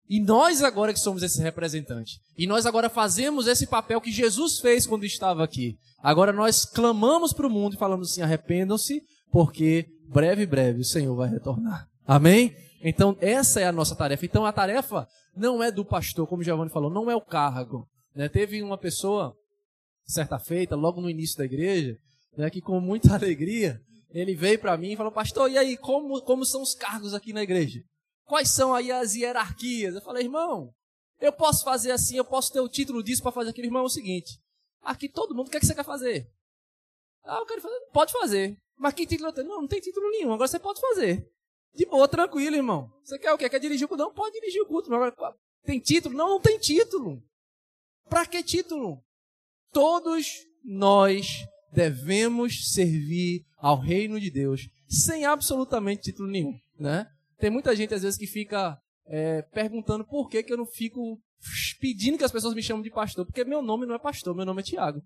E 0.06 0.20
nós 0.20 0.62
agora 0.62 0.92
que 0.92 1.00
somos 1.00 1.22
esse 1.22 1.40
representante. 1.40 2.20
E 2.36 2.46
nós 2.46 2.66
agora 2.66 2.90
fazemos 2.90 3.46
esse 3.46 3.66
papel 3.66 4.00
que 4.00 4.12
Jesus 4.12 4.58
fez 4.58 4.86
quando 4.86 5.04
estava 5.04 5.42
aqui. 5.42 5.76
Agora 6.02 6.32
nós 6.32 6.66
clamamos 6.66 7.32
para 7.32 7.46
o 7.46 7.50
mundo 7.50 7.74
e 7.74 7.78
falamos 7.78 8.10
assim: 8.10 8.20
arrependam-se, 8.20 9.00
porque 9.32 9.86
breve, 10.10 10.44
breve 10.44 10.80
o 10.80 10.84
Senhor 10.84 11.16
vai 11.16 11.30
retornar. 11.30 11.86
Amém? 12.06 12.54
Então, 12.86 13.16
essa 13.18 13.60
é 13.60 13.64
a 13.64 13.72
nossa 13.72 13.96
tarefa. 13.96 14.26
Então, 14.26 14.44
a 14.44 14.52
tarefa 14.52 15.08
não 15.34 15.62
é 15.62 15.72
do 15.72 15.86
pastor, 15.86 16.26
como 16.26 16.42
Giovanni 16.42 16.70
falou, 16.70 16.90
não 16.90 17.10
é 17.10 17.16
o 17.16 17.20
cargo. 17.20 17.88
Né? 18.14 18.28
Teve 18.28 18.62
uma 18.62 18.76
pessoa, 18.76 19.34
certa 20.04 20.38
feita, 20.38 20.76
logo 20.76 21.00
no 21.00 21.08
início 21.08 21.38
da 21.38 21.46
igreja, 21.46 21.96
né, 22.36 22.50
que 22.50 22.60
com 22.60 22.78
muita 22.80 23.14
alegria, 23.16 23.80
ele 24.10 24.34
veio 24.34 24.58
para 24.58 24.76
mim 24.76 24.92
e 24.92 24.96
falou, 24.96 25.10
pastor, 25.10 25.50
e 25.50 25.56
aí, 25.56 25.78
como, 25.78 26.20
como 26.22 26.44
são 26.44 26.60
os 26.60 26.74
cargos 26.74 27.14
aqui 27.14 27.32
na 27.32 27.42
igreja? 27.42 27.80
Quais 28.26 28.50
são 28.50 28.74
aí 28.74 28.92
as 28.92 29.14
hierarquias? 29.14 29.94
Eu 29.94 30.02
falei, 30.02 30.24
irmão, 30.24 30.70
eu 31.18 31.32
posso 31.32 31.64
fazer 31.64 31.90
assim, 31.90 32.18
eu 32.18 32.24
posso 32.24 32.52
ter 32.52 32.60
o 32.60 32.68
título 32.68 33.02
disso 33.02 33.22
para 33.22 33.32
fazer 33.32 33.50
aquilo. 33.50 33.66
Irmão, 33.66 33.82
é 33.82 33.86
o 33.86 33.88
seguinte, 33.88 34.38
aqui 34.82 35.08
todo 35.08 35.34
mundo, 35.34 35.48
o 35.48 35.50
que, 35.50 35.56
é 35.56 35.60
que 35.60 35.66
você 35.66 35.74
quer 35.74 35.84
fazer? 35.84 36.30
Ah, 37.24 37.38
eu 37.38 37.46
quero 37.46 37.62
fazer. 37.62 37.80
Pode 37.94 38.12
fazer. 38.12 38.58
Mas 38.76 38.92
que 38.92 39.06
título 39.06 39.30
eu 39.30 39.32
tenho? 39.32 39.48
Não, 39.48 39.62
não 39.62 39.68
tem 39.68 39.80
título 39.80 40.10
nenhum, 40.10 40.34
agora 40.34 40.48
você 40.48 40.58
pode 40.58 40.80
fazer. 40.80 41.26
De 41.74 41.86
boa, 41.86 42.06
tranquilo, 42.06 42.56
irmão. 42.56 42.90
Você 43.02 43.18
quer 43.18 43.32
o 43.32 43.38
quê? 43.38 43.48
Quer 43.48 43.58
dirigir 43.58 43.84
o 43.84 43.88
culto? 43.88 44.04
Não, 44.04 44.12
pode 44.12 44.32
dirigir 44.32 44.62
o 44.62 44.66
culto. 44.66 44.90
Tem 45.64 45.80
título? 45.80 46.16
Não, 46.16 46.28
não 46.28 46.40
tem 46.40 46.58
título. 46.58 47.22
Para 48.08 48.26
que 48.26 48.42
título? 48.42 49.02
Todos 49.72 50.46
nós 50.62 51.46
devemos 51.72 52.72
servir 52.72 53.44
ao 53.58 53.78
reino 53.78 54.20
de 54.20 54.30
Deus 54.30 54.68
sem 54.88 55.24
absolutamente 55.24 56.02
título 56.02 56.28
nenhum, 56.28 56.56
né? 56.78 57.06
Tem 57.38 57.50
muita 57.50 57.74
gente 57.74 57.92
às 57.92 58.02
vezes 58.02 58.18
que 58.18 58.26
fica 58.26 58.78
é, 59.06 59.42
perguntando 59.42 60.04
por 60.04 60.28
que, 60.28 60.42
que 60.42 60.52
eu 60.52 60.56
não 60.56 60.66
fico 60.66 61.20
pedindo 61.80 62.16
que 62.16 62.24
as 62.24 62.30
pessoas 62.30 62.54
me 62.54 62.62
chamem 62.62 62.82
de 62.82 62.90
pastor, 62.90 63.26
porque 63.26 63.44
meu 63.44 63.60
nome 63.60 63.86
não 63.86 63.94
é 63.94 63.98
pastor, 63.98 64.34
meu 64.34 64.46
nome 64.46 64.60
é 64.62 64.64
Tiago, 64.64 65.02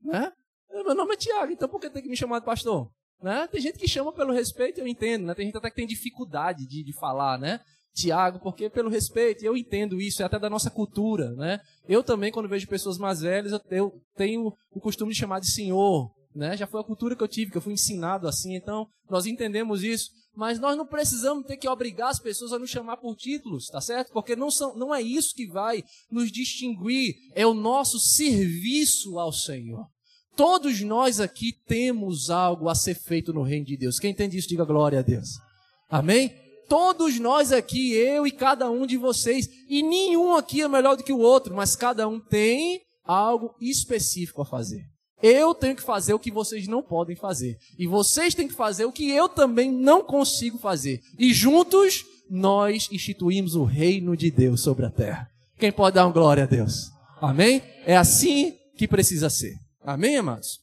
né? 0.00 0.32
Meu 0.70 0.94
nome 0.94 1.14
é 1.14 1.16
Tiago, 1.16 1.52
então 1.52 1.68
por 1.68 1.80
que 1.80 1.90
tem 1.90 2.02
que 2.02 2.08
me 2.08 2.16
chamar 2.16 2.38
de 2.38 2.46
pastor? 2.46 2.90
Né? 3.22 3.46
Tem 3.50 3.60
gente 3.60 3.78
que 3.78 3.86
chama 3.86 4.12
pelo 4.12 4.32
respeito, 4.32 4.80
eu 4.80 4.86
entendo, 4.86 5.26
né? 5.26 5.34
Tem 5.34 5.46
gente 5.46 5.56
até 5.56 5.70
que 5.70 5.76
tem 5.76 5.86
dificuldade 5.86 6.66
de, 6.66 6.82
de 6.82 6.92
falar, 6.92 7.38
né? 7.38 7.60
Tiago, 7.94 8.40
porque 8.40 8.68
pelo 8.68 8.88
respeito, 8.90 9.44
eu 9.44 9.56
entendo 9.56 10.00
isso, 10.00 10.22
é 10.22 10.24
até 10.24 10.38
da 10.38 10.50
nossa 10.50 10.70
cultura, 10.70 11.30
né? 11.32 11.60
Eu 11.86 12.02
também, 12.02 12.32
quando 12.32 12.48
vejo 12.48 12.66
pessoas 12.66 12.98
mais 12.98 13.20
velhas, 13.20 13.52
eu 13.70 13.92
tenho 14.16 14.52
o 14.72 14.80
costume 14.80 15.12
de 15.12 15.18
chamar 15.18 15.40
de 15.40 15.50
senhor, 15.50 16.10
né? 16.34 16.56
Já 16.56 16.66
foi 16.66 16.80
a 16.80 16.84
cultura 16.84 17.14
que 17.14 17.22
eu 17.22 17.28
tive, 17.28 17.52
que 17.52 17.58
eu 17.58 17.62
fui 17.62 17.74
ensinado 17.74 18.26
assim, 18.26 18.56
então 18.56 18.86
nós 19.08 19.26
entendemos 19.26 19.84
isso, 19.84 20.10
mas 20.34 20.58
nós 20.58 20.76
não 20.76 20.86
precisamos 20.86 21.46
ter 21.46 21.58
que 21.58 21.68
obrigar 21.68 22.08
as 22.08 22.18
pessoas 22.18 22.52
a 22.52 22.58
nos 22.58 22.70
chamar 22.70 22.96
por 22.96 23.14
títulos, 23.14 23.68
tá 23.68 23.80
certo? 23.80 24.10
Porque 24.12 24.34
não, 24.34 24.50
são, 24.50 24.74
não 24.74 24.94
é 24.94 25.02
isso 25.02 25.34
que 25.34 25.46
vai 25.46 25.84
nos 26.10 26.32
distinguir, 26.32 27.14
é 27.34 27.46
o 27.46 27.54
nosso 27.54 28.00
serviço 28.00 29.18
ao 29.18 29.32
Senhor. 29.32 29.86
Todos 30.36 30.80
nós 30.80 31.20
aqui 31.20 31.52
temos 31.66 32.30
algo 32.30 32.68
a 32.68 32.74
ser 32.74 32.94
feito 32.94 33.32
no 33.32 33.42
reino 33.42 33.66
de 33.66 33.76
Deus. 33.76 33.98
Quem 33.98 34.12
entende 34.12 34.38
isso, 34.38 34.48
diga 34.48 34.64
glória 34.64 34.98
a 34.98 35.02
Deus. 35.02 35.38
Amém? 35.90 36.34
Todos 36.68 37.18
nós 37.18 37.52
aqui, 37.52 37.92
eu 37.92 38.26
e 38.26 38.30
cada 38.30 38.70
um 38.70 38.86
de 38.86 38.96
vocês, 38.96 39.46
e 39.68 39.82
nenhum 39.82 40.34
aqui 40.34 40.62
é 40.62 40.68
melhor 40.68 40.96
do 40.96 41.04
que 41.04 41.12
o 41.12 41.18
outro, 41.18 41.54
mas 41.54 41.76
cada 41.76 42.08
um 42.08 42.18
tem 42.18 42.80
algo 43.04 43.54
específico 43.60 44.40
a 44.40 44.44
fazer. 44.46 44.86
Eu 45.22 45.54
tenho 45.54 45.76
que 45.76 45.82
fazer 45.82 46.14
o 46.14 46.18
que 46.18 46.32
vocês 46.32 46.66
não 46.66 46.82
podem 46.82 47.14
fazer. 47.14 47.56
E 47.78 47.86
vocês 47.86 48.34
têm 48.34 48.48
que 48.48 48.54
fazer 48.54 48.86
o 48.86 48.92
que 48.92 49.10
eu 49.10 49.28
também 49.28 49.70
não 49.70 50.02
consigo 50.02 50.58
fazer. 50.58 51.00
E 51.16 51.32
juntos 51.32 52.04
nós 52.28 52.88
instituímos 52.90 53.54
o 53.54 53.64
reino 53.64 54.16
de 54.16 54.30
Deus 54.30 54.62
sobre 54.62 54.86
a 54.86 54.90
terra. 54.90 55.28
Quem 55.58 55.70
pode 55.70 55.94
dar 55.94 56.06
uma 56.06 56.12
glória 56.12 56.42
a 56.42 56.46
Deus? 56.46 56.90
Amém? 57.20 57.62
É 57.86 57.96
assim 57.96 58.56
que 58.76 58.88
precisa 58.88 59.30
ser. 59.30 59.61
Amém, 59.84 60.16
amados? 60.16 60.60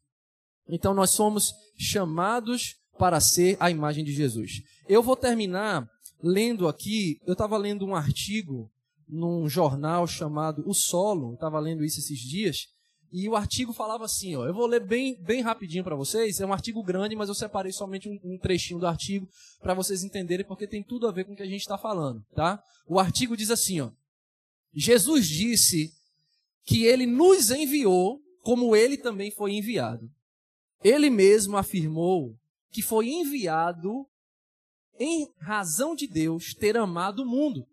Então 0.67 0.93
nós 0.93 1.09
somos 1.09 1.53
chamados 1.77 2.75
para 2.97 3.19
ser 3.19 3.57
a 3.59 3.69
imagem 3.69 4.03
de 4.03 4.13
Jesus. 4.13 4.61
Eu 4.87 5.03
vou 5.03 5.15
terminar 5.15 5.89
lendo 6.23 6.67
aqui, 6.67 7.19
eu 7.25 7.33
estava 7.33 7.57
lendo 7.57 7.85
um 7.85 7.95
artigo 7.95 8.71
num 9.07 9.49
jornal 9.49 10.07
chamado 10.07 10.63
O 10.65 10.73
Solo, 10.73 11.33
estava 11.33 11.59
lendo 11.59 11.83
isso 11.83 11.99
esses 11.99 12.19
dias, 12.19 12.67
e 13.11 13.27
o 13.27 13.35
artigo 13.35 13.73
falava 13.73 14.05
assim, 14.05 14.35
ó, 14.35 14.45
eu 14.45 14.53
vou 14.53 14.67
ler 14.67 14.85
bem, 14.85 15.19
bem 15.21 15.41
rapidinho 15.41 15.83
para 15.83 15.95
vocês, 15.95 16.39
é 16.39 16.45
um 16.45 16.53
artigo 16.53 16.83
grande, 16.83 17.15
mas 17.15 17.27
eu 17.27 17.35
separei 17.35 17.71
somente 17.71 18.07
um, 18.07 18.19
um 18.23 18.37
trechinho 18.37 18.79
do 18.79 18.87
artigo 18.87 19.27
para 19.59 19.73
vocês 19.73 20.03
entenderem, 20.03 20.45
porque 20.45 20.67
tem 20.67 20.83
tudo 20.83 21.07
a 21.07 21.11
ver 21.11 21.25
com 21.25 21.33
o 21.33 21.35
que 21.35 21.43
a 21.43 21.47
gente 21.47 21.61
está 21.61 21.77
falando, 21.77 22.23
tá? 22.35 22.63
O 22.87 22.99
artigo 22.99 23.35
diz 23.35 23.49
assim, 23.49 23.81
ó, 23.81 23.89
Jesus 24.73 25.27
disse 25.27 25.91
que 26.63 26.85
ele 26.85 27.07
nos 27.07 27.49
enviou 27.49 28.21
como 28.49 28.75
ele 28.75 28.97
também 28.97 29.29
foi 29.29 29.51
enviado. 29.53 30.09
Ele 30.83 31.11
mesmo 31.11 31.55
afirmou 31.55 32.35
que 32.71 32.81
foi 32.81 33.07
enviado 33.07 34.07
em 34.99 35.31
razão 35.37 35.93
de 35.93 36.07
Deus 36.07 36.55
ter 36.55 36.75
amado 36.75 37.21
o 37.21 37.27
mundo. 37.27 37.63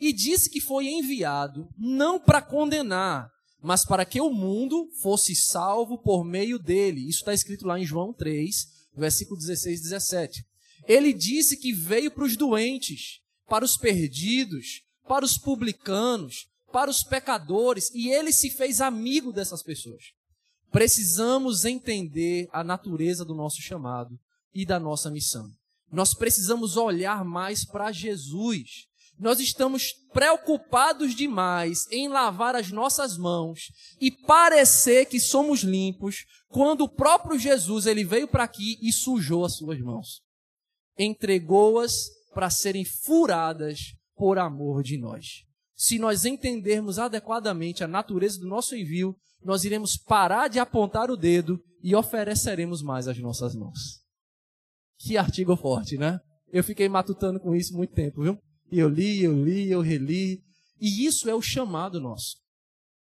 E 0.00 0.12
disse 0.12 0.50
que 0.50 0.60
foi 0.60 0.88
enviado 0.88 1.68
não 1.78 2.18
para 2.18 2.42
condenar, 2.42 3.30
mas 3.62 3.84
para 3.84 4.04
que 4.04 4.20
o 4.20 4.28
mundo 4.28 4.90
fosse 5.00 5.36
salvo 5.36 5.96
por 5.96 6.24
meio 6.24 6.58
dele. 6.58 7.08
Isso 7.08 7.20
está 7.20 7.32
escrito 7.32 7.64
lá 7.64 7.78
em 7.78 7.86
João 7.86 8.12
3, 8.12 8.88
versículo 8.96 9.38
16 9.38 9.78
e 9.78 9.82
17. 9.84 10.44
Ele 10.88 11.12
disse 11.12 11.56
que 11.56 11.72
veio 11.72 12.10
para 12.10 12.24
os 12.24 12.36
doentes, 12.36 13.20
para 13.46 13.64
os 13.64 13.76
perdidos, 13.76 14.82
para 15.06 15.24
os 15.24 15.38
publicanos, 15.38 16.48
para 16.72 16.90
os 16.90 17.04
pecadores, 17.04 17.92
e 17.94 18.08
ele 18.08 18.32
se 18.32 18.50
fez 18.50 18.80
amigo 18.80 19.32
dessas 19.32 19.62
pessoas. 19.62 20.15
Precisamos 20.76 21.64
entender 21.64 22.50
a 22.52 22.62
natureza 22.62 23.24
do 23.24 23.34
nosso 23.34 23.62
chamado 23.62 24.20
e 24.52 24.66
da 24.66 24.78
nossa 24.78 25.10
missão. 25.10 25.48
Nós 25.90 26.12
precisamos 26.12 26.76
olhar 26.76 27.24
mais 27.24 27.64
para 27.64 27.90
Jesus. 27.90 28.84
Nós 29.18 29.40
estamos 29.40 29.94
preocupados 30.12 31.14
demais 31.14 31.86
em 31.90 32.08
lavar 32.08 32.54
as 32.54 32.70
nossas 32.70 33.16
mãos 33.16 33.72
e 33.98 34.10
parecer 34.10 35.06
que 35.06 35.18
somos 35.18 35.60
limpos, 35.60 36.26
quando 36.48 36.82
o 36.82 36.90
próprio 36.90 37.38
Jesus 37.38 37.86
ele 37.86 38.04
veio 38.04 38.28
para 38.28 38.44
aqui 38.44 38.76
e 38.82 38.92
sujou 38.92 39.46
as 39.46 39.56
suas 39.56 39.80
mãos. 39.80 40.20
Entregou-as 40.98 42.10
para 42.34 42.50
serem 42.50 42.84
furadas 42.84 43.94
por 44.14 44.38
amor 44.38 44.82
de 44.82 44.98
nós. 44.98 45.42
Se 45.74 45.98
nós 45.98 46.26
entendermos 46.26 46.98
adequadamente 46.98 47.82
a 47.82 47.88
natureza 47.88 48.38
do 48.38 48.46
nosso 48.46 48.76
envio, 48.76 49.16
nós 49.46 49.64
iremos 49.64 49.96
parar 49.96 50.48
de 50.48 50.58
apontar 50.58 51.08
o 51.08 51.16
dedo 51.16 51.62
e 51.80 51.94
ofereceremos 51.94 52.82
mais 52.82 53.06
as 53.06 53.16
nossas 53.18 53.54
mãos. 53.54 54.02
Que 54.98 55.16
artigo 55.16 55.56
forte, 55.56 55.96
né? 55.96 56.20
Eu 56.48 56.64
fiquei 56.64 56.88
matutando 56.88 57.38
com 57.38 57.54
isso 57.54 57.72
muito 57.76 57.94
tempo, 57.94 58.22
viu? 58.22 58.36
E 58.72 58.78
eu 58.80 58.88
li, 58.88 59.22
eu 59.22 59.44
li, 59.44 59.70
eu 59.70 59.80
reli. 59.80 60.42
E 60.80 61.06
isso 61.06 61.30
é 61.30 61.34
o 61.34 61.40
chamado 61.40 62.00
nosso. 62.00 62.38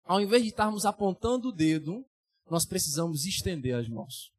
Ao 0.05 0.20
invés 0.20 0.43
de 0.43 0.51
estarmos 0.51 0.86
apontando 0.86 1.48
o 1.48 1.52
dedo, 1.52 2.07
nós 2.48 2.65
precisamos 2.65 3.24
estender 3.24 3.74
as 3.74 3.89
mãos. 3.89 4.31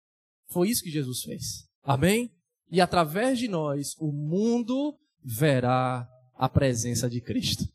Foi 0.49 0.69
isso 0.69 0.84
que 0.84 0.89
Jesus 0.89 1.23
fez. 1.23 1.68
Amém? 1.84 2.31
E 2.72 2.80
através 2.80 3.38
de 3.38 3.49
nós, 3.49 3.95
o 3.99 4.13
mundo 4.13 4.97
verá 5.22 6.07
a 6.35 6.47
presença 6.47 7.09
de 7.09 7.19
Cristo. 7.19 7.65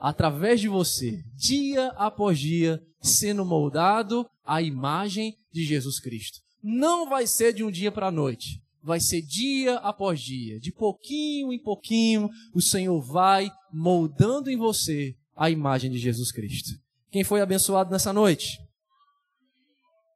Através 0.00 0.60
de 0.60 0.68
você, 0.68 1.22
dia 1.36 1.88
após 1.88 2.38
dia, 2.38 2.80
sendo 3.02 3.44
moldado 3.44 4.26
à 4.42 4.62
imagem 4.62 5.36
de 5.52 5.62
Jesus 5.62 6.00
Cristo. 6.00 6.38
Não 6.62 7.06
vai 7.06 7.26
ser 7.26 7.52
de 7.52 7.62
um 7.62 7.70
dia 7.70 7.92
para 7.92 8.06
a 8.06 8.10
noite, 8.10 8.62
vai 8.82 8.98
ser 8.98 9.20
dia 9.20 9.76
após 9.76 10.20
dia, 10.20 10.58
de 10.58 10.72
pouquinho 10.72 11.52
em 11.52 11.62
pouquinho, 11.62 12.30
o 12.54 12.62
Senhor 12.62 12.98
vai 13.00 13.50
moldando 13.70 14.50
em 14.50 14.56
você 14.56 15.14
a 15.36 15.50
imagem 15.50 15.90
de 15.90 15.98
Jesus 15.98 16.32
Cristo. 16.32 16.70
Quem 17.10 17.22
foi 17.22 17.42
abençoado 17.42 17.90
nessa 17.90 18.12
noite? 18.12 18.58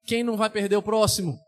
Quem 0.06 0.22
não 0.22 0.36
vai 0.36 0.48
perder 0.48 0.76
o 0.76 0.82
próximo? 0.82 1.38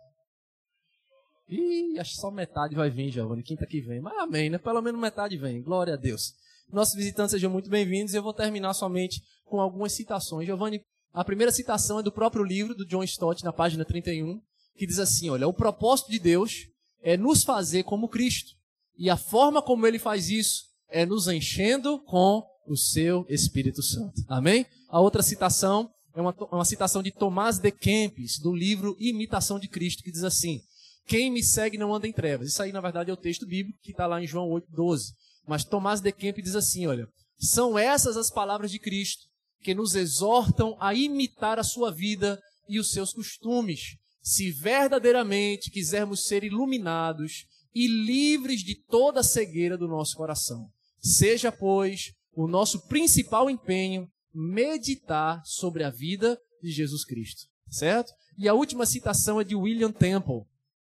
Ih, 1.49 1.99
acho 1.99 2.13
que 2.13 2.21
só 2.21 2.31
metade 2.31 2.75
vai 2.75 2.91
vir, 2.91 3.11
Giovanni. 3.11 3.43
Quinta 3.43 3.67
que 3.67 3.81
vem. 3.81 4.01
Mas 4.01 4.19
amém, 4.19 4.51
né? 4.51 4.59
Pelo 4.59 4.83
menos 4.83 5.01
metade 5.01 5.37
vem. 5.37 5.63
Glória 5.63 5.95
a 5.95 5.97
Deus. 5.97 6.35
Nossos 6.73 6.95
visitantes 6.95 7.31
sejam 7.31 7.51
muito 7.51 7.71
bem-vindos. 7.71 8.13
Eu 8.13 8.23
vou 8.23 8.35
terminar 8.35 8.75
somente 8.75 9.23
com 9.45 9.61
algumas 9.61 9.93
citações. 9.93 10.47
Giovanni, 10.47 10.83
a 11.13 11.25
primeira 11.25 11.53
citação 11.53 12.01
é 12.01 12.03
do 12.03 12.11
próprio 12.11 12.45
livro 12.45 12.75
do 12.75 12.85
John 12.85 13.05
Stott, 13.05 13.45
na 13.45 13.53
página 13.53 13.85
31, 13.85 14.41
que 14.77 14.87
diz 14.87 14.99
assim: 14.99 15.31
Olha, 15.31 15.47
o 15.47 15.55
propósito 15.55 16.11
de 16.11 16.19
Deus 16.19 16.67
é 17.01 17.17
nos 17.17 17.45
fazer 17.45 17.85
como 17.85 18.09
Cristo. 18.09 18.51
E 18.99 19.09
a 19.09 19.17
forma 19.17 19.63
como 19.63 19.87
ele 19.87 19.99
faz 19.99 20.29
isso 20.29 20.65
é 20.89 21.07
nos 21.07 21.29
enchendo 21.29 22.01
com 22.01 22.45
o 22.67 22.77
seu 22.77 23.25
Espírito 23.29 23.83
Santo. 23.83 24.23
Amém? 24.29 24.67
A 24.89 25.01
outra 25.01 25.23
citação 25.23 25.89
é 26.15 26.21
uma, 26.21 26.35
uma 26.51 26.65
citação 26.65 27.03
de 27.03 27.13
Tomás 27.13 27.59
de 27.59 27.71
Kempis, 27.71 28.39
do 28.39 28.53
livro 28.53 28.97
Imitação 28.99 29.61
de 29.61 29.69
Cristo, 29.69 30.03
que 30.03 30.11
diz 30.11 30.25
assim: 30.25 30.61
Quem 31.07 31.31
me 31.31 31.45
segue 31.45 31.79
não 31.79 31.95
anda 31.95 32.09
em 32.09 32.13
trevas. 32.13 32.49
Isso 32.49 32.63
aí, 32.63 32.73
na 32.73 32.81
verdade, 32.81 33.11
é 33.11 33.15
o 33.15 33.17
texto 33.17 33.47
bíblico 33.47 33.79
que 33.83 33.93
está 33.93 34.07
lá 34.07 34.21
em 34.21 34.27
João 34.27 34.49
8,12. 34.49 35.13
Mas 35.47 35.65
Tomás 35.65 36.01
de 36.01 36.13
Kempis 36.13 36.45
diz 36.45 36.57
assim: 36.57 36.87
olha, 36.87 37.09
são 37.39 37.79
essas 37.79 38.17
as 38.17 38.31
palavras 38.31 38.71
de 38.71 38.79
Cristo 38.79 39.25
que 39.63 39.75
nos 39.75 39.95
exortam 39.95 40.77
a 40.81 40.95
imitar 40.95 41.59
a 41.59 41.65
sua 41.65 41.91
vida 41.91 42.41
e 42.69 42.79
os 42.79 42.91
seus 42.91 43.13
costumes, 43.13 43.97
se 44.23 44.51
verdadeiramente 44.51 45.71
quisermos 45.71 46.25
ser 46.25 46.45
iluminados 46.45 47.47
e 47.75 47.87
livres 47.87 48.61
de 48.61 48.75
toda 48.89 49.21
a 49.21 49.25
cegueira 49.25 49.77
do 49.77 49.87
nosso 49.87 50.17
coração. 50.17 50.69
Seja, 50.99 51.53
pois, 51.53 52.13
o 52.33 52.47
nosso 52.47 52.87
principal 52.87 53.51
empenho 53.51 54.09
meditar 54.35 55.43
sobre 55.45 55.85
a 55.85 55.91
vida 55.91 56.39
de 56.63 56.71
Jesus 56.71 57.05
Cristo, 57.05 57.47
certo? 57.69 58.13
E 58.39 58.49
a 58.49 58.55
última 58.55 58.85
citação 58.85 59.41
é 59.41 59.45
de 59.45 59.55
William 59.55 59.93
Temple, 59.93 60.43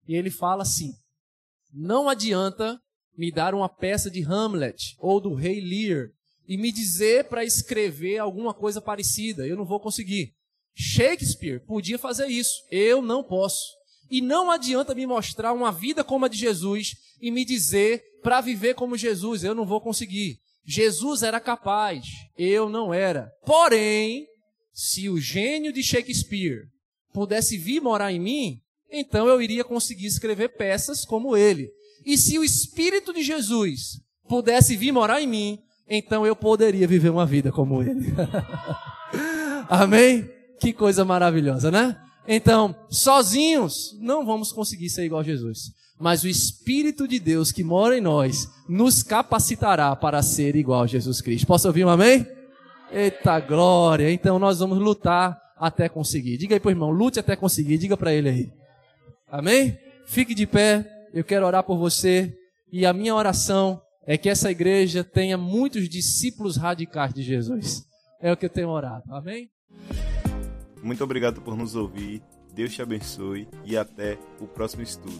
e 0.07 0.15
ele 0.15 0.31
fala 0.31 0.63
assim: 0.63 0.93
Não 1.73 2.09
adianta 2.09 2.81
me 3.17 3.33
dar 3.33 3.55
uma 3.55 3.69
peça 3.69 4.11
de 4.11 4.23
Hamlet 4.23 4.95
ou 4.99 5.21
do 5.21 5.35
Rei 5.35 5.61
Lear 5.61 6.09
e 6.49 6.57
me 6.57 6.71
dizer 6.71 7.25
para 7.25 7.45
escrever 7.45 8.19
alguma 8.19 8.55
coisa 8.55 8.81
parecida, 8.81 9.47
eu 9.47 9.57
não 9.57 9.65
vou 9.65 9.81
conseguir. 9.81 10.33
Shakespeare 10.75 11.61
podia 11.67 11.99
fazer 11.99 12.27
isso, 12.27 12.53
eu 12.71 13.01
não 13.01 13.25
posso. 13.25 13.65
E 14.11 14.21
não 14.21 14.51
adianta 14.51 14.95
me 14.95 15.07
mostrar 15.07 15.53
uma 15.53 15.73
vida 15.73 16.05
como 16.05 16.25
a 16.25 16.29
de 16.29 16.37
Jesus 16.37 16.95
e 17.21 17.31
me 17.31 17.45
dizer 17.45 18.03
para 18.23 18.41
viver 18.41 18.75
como 18.75 18.97
Jesus, 18.97 19.43
eu 19.43 19.55
não 19.55 19.67
vou 19.67 19.81
conseguir. 19.81 20.39
Jesus 20.65 21.23
era 21.23 21.41
capaz, 21.41 22.05
eu 22.37 22.69
não 22.69 22.93
era. 22.93 23.31
Porém, 23.45 24.27
se 24.73 25.09
o 25.09 25.19
gênio 25.19 25.73
de 25.73 25.83
Shakespeare 25.83 26.65
pudesse 27.13 27.57
vir 27.57 27.81
morar 27.81 28.13
em 28.13 28.21
mim, 28.21 28.59
então 28.91 29.29
eu 29.29 29.41
iria 29.41 29.65
conseguir 29.65 30.07
escrever 30.07 30.51
peças 30.51 31.05
como 31.05 31.37
ele. 31.37 31.71
E 32.07 32.17
se 32.17 32.39
o 32.39 32.45
Espírito 32.45 33.13
de 33.13 33.23
Jesus 33.23 34.01
pudesse 34.29 34.77
vir 34.77 34.93
morar 34.93 35.21
em 35.21 35.27
mim, 35.27 35.59
então 35.89 36.25
eu 36.25 36.37
poderia 36.37 36.87
viver 36.87 37.11
uma 37.11 37.27
vida 37.27 37.51
como 37.51 37.83
ele. 37.83 38.15
Amém? 39.69 40.31
Que 40.61 40.73
coisa 40.73 41.05
maravilhosa, 41.05 41.71
né? 41.71 42.01
Então, 42.29 42.75
sozinhos, 42.89 43.97
não 44.01 44.25
vamos 44.25 44.53
conseguir 44.53 44.89
ser 44.89 45.05
igual 45.05 45.21
a 45.21 45.25
Jesus 45.25 45.73
mas 45.99 46.23
o 46.25 46.29
Espírito 46.29 47.09
de 47.09 47.19
Deus 47.19 47.51
que 47.51 47.65
mora 47.65 47.97
em 47.97 48.01
nós 48.01 48.51
nos 48.69 49.03
capacitará 49.03 49.97
para 49.97 50.23
ser 50.23 50.55
igual 50.55 50.83
a 50.83 50.87
Jesus 50.87 51.21
Cristo. 51.21 51.47
Posso 51.47 51.67
ouvir 51.67 51.85
um 51.85 51.89
amém? 51.89 52.27
Eita 52.93 53.41
glória! 53.41 54.11
Então 54.11 54.39
nós 54.39 54.59
vamos 54.59 54.79
lutar 54.79 55.41
até 55.57 55.89
conseguir. 55.89 56.37
Diga 56.37 56.55
aí 56.55 56.61
pro 56.61 56.71
irmão, 56.71 56.91
lute 56.91 57.19
até 57.19 57.35
conseguir. 57.35 57.79
Diga 57.79 57.97
para 57.97 58.13
ele 58.13 58.29
aí. 58.29 58.51
Amém? 59.31 59.79
Fique 60.07 60.35
de 60.35 60.47
pé. 60.47 60.87
Eu 61.17 61.25
quero 61.25 61.47
orar 61.47 61.65
por 61.65 61.79
você 61.79 62.37
e 62.71 62.85
a 62.85 62.93
minha 62.93 63.15
oração 63.15 63.81
é 64.07 64.19
que 64.19 64.29
essa 64.29 64.51
igreja 64.51 65.03
tenha 65.03 65.39
muitos 65.39 65.89
discípulos 65.89 66.59
radicais 66.59 67.15
de 67.15 67.23
Jesus. 67.23 67.87
É 68.21 68.31
o 68.31 68.37
que 68.37 68.45
eu 68.45 68.51
tenho 68.51 68.69
orado. 68.69 69.03
Amém? 69.15 69.49
Muito 70.83 71.03
obrigado 71.03 71.41
por 71.41 71.57
nos 71.57 71.75
ouvir. 71.75 72.23
Deus 72.53 72.75
te 72.75 72.83
abençoe 72.83 73.49
e 73.65 73.79
até 73.79 74.19
o 74.39 74.47
próximo 74.47 74.83
estudo. 74.83 75.19